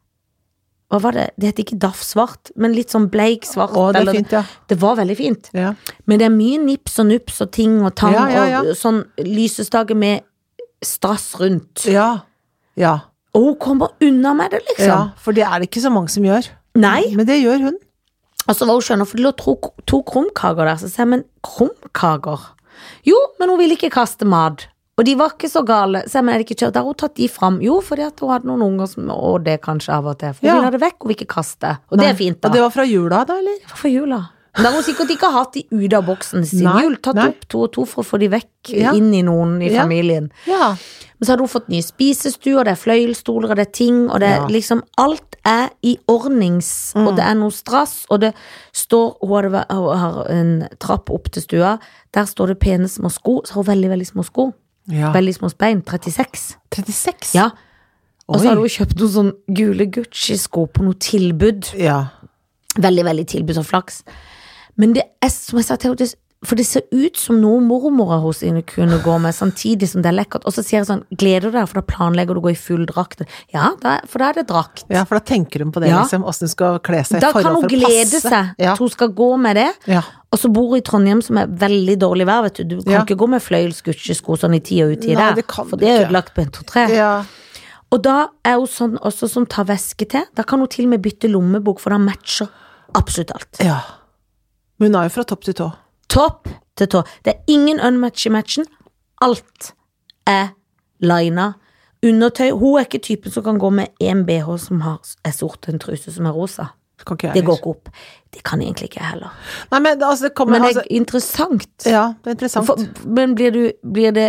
Hva 0.93 0.99
var 1.01 1.15
det? 1.17 1.23
Det 1.41 1.47
heter 1.49 1.65
ikke 1.65 1.79
Daff 1.81 2.03
svart, 2.05 2.51
men 2.61 2.75
litt 2.77 2.91
sånn 2.93 3.07
bleik 3.09 3.47
svart. 3.49 3.73
Å, 3.73 3.93
det 3.95 3.97
er 3.97 4.03
eller- 4.03 4.19
fint, 4.19 4.33
ja. 4.37 4.43
Det 4.69 4.77
var 4.83 4.97
veldig 4.99 5.17
fint. 5.17 5.49
ja. 5.57 5.71
Men 6.07 6.19
det 6.19 6.27
er 6.27 6.35
mye 6.35 6.59
nips 6.61 6.99
og 7.01 7.07
nups 7.07 7.41
og 7.41 7.51
ting 7.51 7.79
og 7.83 7.95
tang 7.97 8.13
Ja, 8.13 8.27
ja, 8.45 8.61
og 8.61 8.75
sånn 8.77 8.99
lysestake 9.25 9.97
med 9.97 10.21
strass 10.85 11.33
rundt. 11.41 11.87
Ja. 11.89 12.11
Ja. 12.77 12.99
Og 13.35 13.43
hun 13.47 13.57
kommer 13.57 13.89
unna 14.03 14.35
med 14.35 14.51
det, 14.51 14.61
liksom. 14.69 14.87
ja. 14.87 15.11
For 15.17 15.33
det 15.33 15.45
er 15.47 15.61
det 15.61 15.71
ikke 15.71 15.81
så 15.81 15.91
mange 15.95 16.11
som 16.13 16.23
gjør. 16.25 16.51
Nei. 16.77 17.15
Men 17.17 17.25
det 17.27 17.41
gjør 17.43 17.63
hun. 17.71 17.79
Og 18.49 18.55
så 18.59 18.67
var 18.67 18.75
hun 18.75 18.83
skjønner, 18.83 19.07
for 19.09 19.17
det 19.17 19.25
lå 19.25 19.33
to, 19.39 19.55
to 19.87 20.03
krumkaker 20.03 20.67
der, 20.67 20.77
så 20.77 20.91
sa 20.91 21.05
jeg, 21.05 21.09
men 21.09 21.25
krumkaker? 21.43 22.51
Jo, 23.09 23.17
men 23.41 23.49
hun 23.53 23.59
ville 23.59 23.77
ikke 23.79 23.91
kaste 23.95 24.25
mat. 24.29 24.67
Og 25.01 25.07
de 25.09 25.15
var 25.17 25.33
ikke 25.33 25.49
så 25.49 25.63
gale, 25.65 26.03
så 26.07 26.19
jeg, 26.21 26.25
men 26.27 26.35
er 26.35 26.43
det 26.43 26.47
ikke 26.51 26.59
kjørt? 26.67 26.77
Har 26.77 26.85
hun 26.85 26.95
tatt 27.01 27.15
de 27.17 27.27
fram. 27.33 27.55
Jo, 27.65 27.79
fordi 27.81 28.05
at 28.07 28.21
hun 28.21 28.29
hadde 28.31 28.47
noen 28.51 28.63
unger 28.67 28.87
som, 28.91 29.09
og 29.15 29.43
det 29.47 29.61
kanskje 29.65 29.95
av 29.97 30.07
og 30.13 30.19
til. 30.21 30.35
For 30.37 30.45
hun 30.45 30.49
Ja. 30.51 30.55
ville 30.59 30.69
ha 30.69 30.71
det 30.77 30.83
vekk, 30.83 30.99
hun 31.01 31.09
vil 31.09 31.17
ikke 31.17 31.33
kaste. 31.35 31.79
Og 31.91 31.99
det 31.99 32.07
er 32.11 32.15
fint, 32.15 32.41
da. 32.41 32.49
Og 32.49 32.55
det 32.55 32.61
var 32.63 32.71
fra 32.71 32.85
jula, 32.85 33.25
da, 33.25 33.39
eller? 33.41 33.59
fra 33.73 33.89
jula. 33.89 34.21
Da 34.55 34.67
har 34.69 34.75
hun 34.77 34.85
sikkert 34.85 35.09
ikke 35.15 35.31
hatt 35.33 35.55
de 35.57 35.63
ute 35.73 35.97
av 35.97 36.05
boksen 36.05 36.43
sin 36.45 36.67
Nei, 36.67 36.83
jul. 36.85 36.97
Tatt 37.01 37.17
nei. 37.17 37.29
opp 37.31 37.47
to 37.49 37.63
og 37.65 37.71
to 37.73 37.87
for 37.89 38.03
å 38.05 38.07
få 38.07 38.19
de 38.21 38.29
vekk 38.29 38.73
Ja. 38.77 38.93
inn 38.93 39.13
i 39.15 39.23
noen 39.23 39.63
i 39.63 39.71
Ja. 39.73 39.83
familien. 39.83 40.31
Ja. 40.47 40.77
Men 40.77 41.25
så 41.27 41.33
hadde 41.33 41.41
hun 41.47 41.49
fått 41.49 41.69
nye 41.71 41.81
spisestuer, 41.81 42.65
det 42.65 42.73
er 42.73 42.83
fløyelsstoler, 42.83 43.55
det 43.57 43.59
er 43.69 43.71
ting, 43.73 44.11
og 44.11 44.21
det 44.21 44.29
er 44.29 44.47
liksom 44.49 44.83
Alt 44.99 45.37
er 45.47 45.71
i 45.83 45.97
ordnings, 46.07 46.93
og 46.95 47.17
det 47.17 47.25
er 47.25 47.35
noe 47.35 47.51
strass, 47.51 48.05
og 48.11 48.21
det 48.21 48.35
står 48.75 49.17
Hun 49.23 49.43
hadde, 49.53 49.65
hun 49.71 49.97
har 49.99 50.27
en 50.31 50.69
trapp 50.79 51.09
opp 51.11 51.31
til 51.33 51.43
stua, 51.43 51.79
der 52.13 52.25
står 52.25 52.49
det 52.49 52.59
pene 52.59 52.89
små 52.89 53.11
sko, 53.11 53.41
så 53.47 53.55
har 53.55 53.63
hun 53.65 53.75
veldig, 53.75 53.89
veldig 53.91 54.07
små 54.13 54.25
sko. 54.25 54.53
Veldig 54.89 55.35
små 55.35 55.49
bein, 55.57 55.81
36. 55.83 56.57
36? 56.75 57.35
Ja. 57.35 57.51
Og 58.29 58.37
så 58.37 58.43
har 58.49 58.57
hadde 58.57 58.61
hun 58.61 58.69
kjøpt 58.69 58.99
noen 58.99 59.13
sånne 59.13 59.55
gule 59.55 59.87
Gucci-sko 59.87 60.67
på 60.73 60.83
noe 60.83 60.95
tilbud. 60.95 61.73
Ja. 61.79 62.09
Veldig, 62.77 63.05
veldig 63.05 63.27
tilbud 63.27 63.59
og 63.59 63.65
flaks. 63.67 64.03
Men 64.81 64.93
det 64.97 65.05
er 65.23 65.29
som 65.29 65.59
jeg 65.59 65.67
sa 65.69 65.77
til 65.77 65.93
henne, 65.95 66.15
for 66.43 66.59
det 66.59 66.65
ser 66.67 66.83
ut 66.91 67.15
som 67.17 67.37
noe 67.39 67.61
mormora 67.63 68.17
hos 68.19 68.41
henne 68.43 68.65
kunne 68.67 68.97
gå 69.05 69.13
med, 69.23 69.31
samtidig 69.37 69.87
som 69.87 70.03
det 70.03 70.09
er 70.11 70.17
lekkert. 70.25 70.43
Og 70.45 70.51
så 70.57 70.65
sier 70.67 70.81
jeg 70.81 70.89
sånn, 70.89 71.05
gleder 71.15 71.53
du 71.53 71.59
deg, 71.59 71.69
for 71.71 71.79
da 71.79 71.85
planlegger 71.87 72.35
du 72.35 72.41
å 72.41 72.43
gå 72.49 72.51
i 72.51 72.59
full 72.59 72.83
drakt. 72.89 73.23
Ja, 73.55 73.69
da, 73.79 74.01
for 74.11 74.19
da 74.19 74.31
er 74.33 74.41
det 74.41 74.49
drakt. 74.49 74.83
ja, 74.91 75.05
for 75.05 75.21
da 75.21 75.23
tenker 75.23 75.63
hun 75.63 75.71
på 75.71 75.79
det, 75.85 75.91
Ja. 75.93 76.01
liksom. 76.03 76.25
Åssen 76.27 76.49
hun 76.49 76.55
skal 76.57 76.81
kle 76.81 77.05
seg 77.07 77.19
i 77.19 77.21
Da 77.21 77.31
kan 77.31 77.45
hun 77.55 77.69
glede 77.71 78.19
seg 78.21 78.55
Ja. 78.59 78.73
at 78.73 78.79
hun 78.79 78.89
skal 78.91 79.09
gå 79.11 79.39
med 79.39 79.55
det. 79.57 79.69
Ja. 79.87 80.03
Og 80.33 80.39
så 80.41 80.51
bor 80.53 80.69
hun 80.71 80.79
i 80.79 80.81
Trondheim, 80.81 81.23
som 81.23 81.39
er 81.39 81.47
veldig 81.47 81.99
dårlig 82.01 82.27
vær, 82.27 82.43
vet 82.43 82.55
du. 82.55 82.65
Du 82.65 82.83
kan 82.83 83.07
ikke 83.07 83.17
gå 83.23 83.29
med 83.29 83.41
fløyelsgucci-sko 83.43 84.37
sånn 84.43 84.57
i 84.57 84.61
tid 84.61 84.83
og 84.83 84.99
uti 84.99 85.15
der, 85.15 85.35
det 85.35 85.45
for 85.47 85.77
det 85.77 85.89
er 85.89 86.07
ødelagt 86.09 86.35
på 86.35 86.43
en 86.43 86.51
to-tre. 86.51 86.89
ja. 86.91 87.25
Og 87.93 88.03
da 88.03 88.29
er 88.45 88.55
hun 88.57 88.67
sånn 88.67 88.99
også 88.99 89.29
som 89.29 89.45
tar 89.47 89.65
veske 89.67 90.09
til. 90.09 90.25
Da 90.35 90.43
kan 90.43 90.59
hun 90.59 90.67
til 90.67 90.87
og 90.87 90.91
med 90.97 91.03
bytte 91.03 91.29
lommebok, 91.31 91.79
for 91.79 91.91
da 91.91 91.99
matcher 91.99 92.49
absolutt 92.97 93.31
alt. 93.31 93.61
ja. 93.61 93.79
Men 94.83 94.91
hun 94.91 94.99
er 94.99 95.07
jo 95.07 95.15
fra 95.15 95.23
topp 95.31 95.45
til 95.47 95.55
tå. 95.55 95.69
Topp 96.11 96.49
til 96.75 96.89
tå. 96.91 97.05
Det 97.23 97.37
er 97.37 97.55
ingen 97.55 97.79
unmatch 97.79 98.27
i 98.27 98.33
matchen. 98.35 98.67
Alt 99.23 99.69
er 100.27 100.57
lina. 100.99 101.53
Undertøy. 102.03 102.49
Hun 102.51 102.81
er 102.81 102.89
ikke 102.89 102.99
typen 102.99 103.31
som 103.31 103.45
kan 103.47 103.61
gå 103.63 103.71
med 103.71 103.95
en 104.03 104.25
bh 104.27 104.51
som 104.59 104.83
har, 104.83 104.99
er 105.23 105.37
sort, 105.37 105.69
en 105.71 105.79
truse 105.79 106.11
som 106.11 106.27
er 106.27 106.35
rosa. 106.35 106.73
Det 106.99 107.45
går 107.47 107.61
ikke 107.61 107.71
opp. 107.71 107.93
Det 108.35 108.43
kan 108.47 108.63
egentlig 108.63 108.91
ikke 108.91 108.99
jeg 108.99 109.13
heller. 109.13 109.31
Nei, 109.71 109.81
men 109.87 110.03
altså, 110.03 110.27
det 110.27 110.35
kommer 110.35 110.59
Men 110.59 110.67
det 110.67 110.73
er 110.73 110.81
altså, 110.81 110.85
interessant. 110.91 111.87
Ja, 111.87 112.03
det 112.19 112.31
er 112.31 112.37
interessant. 112.41 112.67
For, 112.67 113.07
men 113.07 113.39
blir, 113.39 113.55
du, 113.55 113.73
blir 113.87 114.11
det 114.19 114.29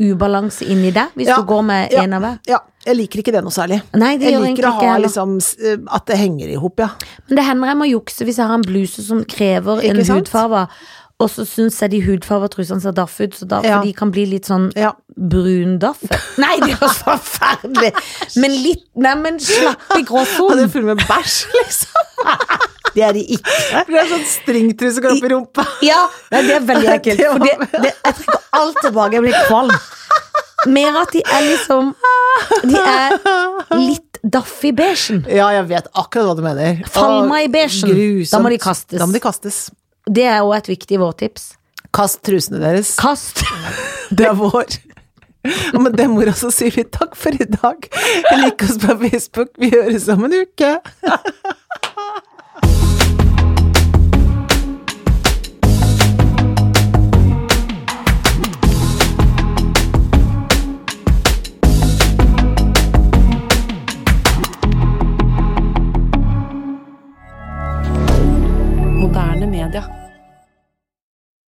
ubalanse 0.00 0.64
inni 0.66 0.90
deg 0.90 1.12
hvis 1.14 1.28
Ja, 1.28 1.36
du 1.38 1.44
går 1.46 1.62
med 1.68 1.92
ja. 1.94 2.02
en 2.02 2.16
av 2.18 2.24
hver? 2.24 2.38
Ja, 2.50 2.58
jeg 2.84 2.96
liker 2.98 3.20
ikke 3.22 3.32
det 3.36 3.44
noe 3.46 3.54
særlig. 3.54 3.78
Nei, 3.94 4.16
det 4.18 4.32
Jeg 4.32 4.40
liker 4.42 4.66
å 4.68 4.72
ha 4.74 4.80
heller. 4.94 5.04
liksom 5.06 5.36
eh, 5.62 5.78
at 5.94 6.06
det 6.10 6.18
henger 6.18 6.50
i 6.50 6.58
hop, 6.58 6.80
ja. 6.82 6.88
Men 7.28 7.36
det 7.38 7.44
hender 7.46 7.68
jeg 7.72 7.78
må 7.78 7.88
jukse 7.92 8.24
hvis 8.26 8.38
jeg 8.42 8.46
har 8.50 8.58
en 8.58 8.66
bluse 8.66 9.04
som 9.06 9.22
krever 9.24 9.84
en 9.84 9.96
Ikke 9.96 10.06
sant? 10.10 10.26
hudfarve, 10.28 10.64
og 11.22 11.30
så 11.30 11.44
syns 11.46 11.78
jeg 11.80 11.92
de 11.94 12.00
hudfarga 12.02 12.48
trusene 12.50 12.82
ser 12.82 12.92
daff 12.92 13.14
ut, 13.20 13.34
så 13.38 13.46
da, 13.46 13.60
Ja. 13.62 13.80
de 13.82 13.92
kan 13.94 14.10
bli 14.10 14.26
litt 14.26 14.46
sånn 14.50 14.72
Ja. 14.74 14.92
brundaff. 15.16 16.02
Nei, 16.42 16.56
de 16.58 16.72
er 16.72 16.76
så 16.82 17.14
forferdelige! 17.14 17.94
Men 18.42 18.50
litt 18.50 18.82
Nei, 18.96 19.14
men 19.14 19.38
slapp 19.38 19.94
i 19.94 20.02
Og 20.10 20.56
det 20.58 20.64
er 20.64 20.68
full 20.74 20.82
med 20.90 20.98
bæsj, 21.06 21.44
liksom. 21.62 22.70
Det 22.94 23.02
er 23.02 23.12
de 23.16 23.24
ikke. 23.36 23.58
For 23.72 23.90
det 23.90 24.00
er 24.00 24.10
sånn 24.12 24.24
stringtruse 24.30 24.94
som 24.96 25.04
går 25.04 25.16
opp 25.16 25.26
i 25.26 25.32
rumpa. 25.32 25.66
Ja, 25.84 26.00
nei, 26.30 26.42
det 26.46 26.56
er 26.56 26.66
veldig 26.68 26.90
ekkelt. 26.94 27.24
For 27.26 27.44
det, 27.44 27.68
det, 27.74 27.92
jeg 27.92 28.18
trekker 28.20 28.60
alt 28.60 28.80
tilbake, 28.84 29.18
jeg 29.18 29.26
blir 29.26 29.38
kvalm. 29.48 29.76
Mer 30.74 30.96
at 31.02 31.10
de 31.12 31.20
er 31.28 31.42
liksom 31.44 31.90
De 32.64 32.78
er 32.80 33.16
litt 33.76 34.20
daff 34.24 34.54
i 34.64 34.72
beigen. 34.72 35.24
Ja, 35.28 35.50
jeg 35.58 35.66
vet 35.68 35.90
akkurat 35.92 36.30
hva 36.30 36.36
du 36.38 36.44
mener. 36.46 36.80
Falma 36.94 37.42
i 37.44 37.50
beigen. 37.52 37.92
Da 38.30 38.40
må 38.40 38.52
de 38.54 38.60
kastes. 38.62 38.96
Da 39.00 39.08
må 39.08 39.16
de 39.16 39.22
kastes. 39.24 39.66
Det 40.04 40.24
er 40.28 40.40
òg 40.44 40.56
et 40.62 40.72
viktig 40.72 41.00
vårtips. 41.00 41.52
Kast 41.94 42.22
trusene 42.26 42.62
deres. 42.62 42.96
Kast. 43.00 43.44
Det 44.16 44.26
er 44.28 44.34
vår. 44.36 44.78
Og 45.74 45.80
med 45.84 45.92
det 45.98 46.06
mora 46.08 46.32
så 46.36 46.48
sier 46.54 46.72
vi 46.72 46.84
takk 46.88 47.16
for 47.18 47.36
i 47.36 47.44
dag. 47.44 47.86
Lik 48.40 48.64
oss 48.64 48.78
på 48.80 48.94
Facebook. 49.02 49.50
Vi 49.60 49.68
høres 49.74 50.06
om 50.12 50.24
en 50.28 50.36
uke. 50.44 50.70
Eder. 69.64 70.03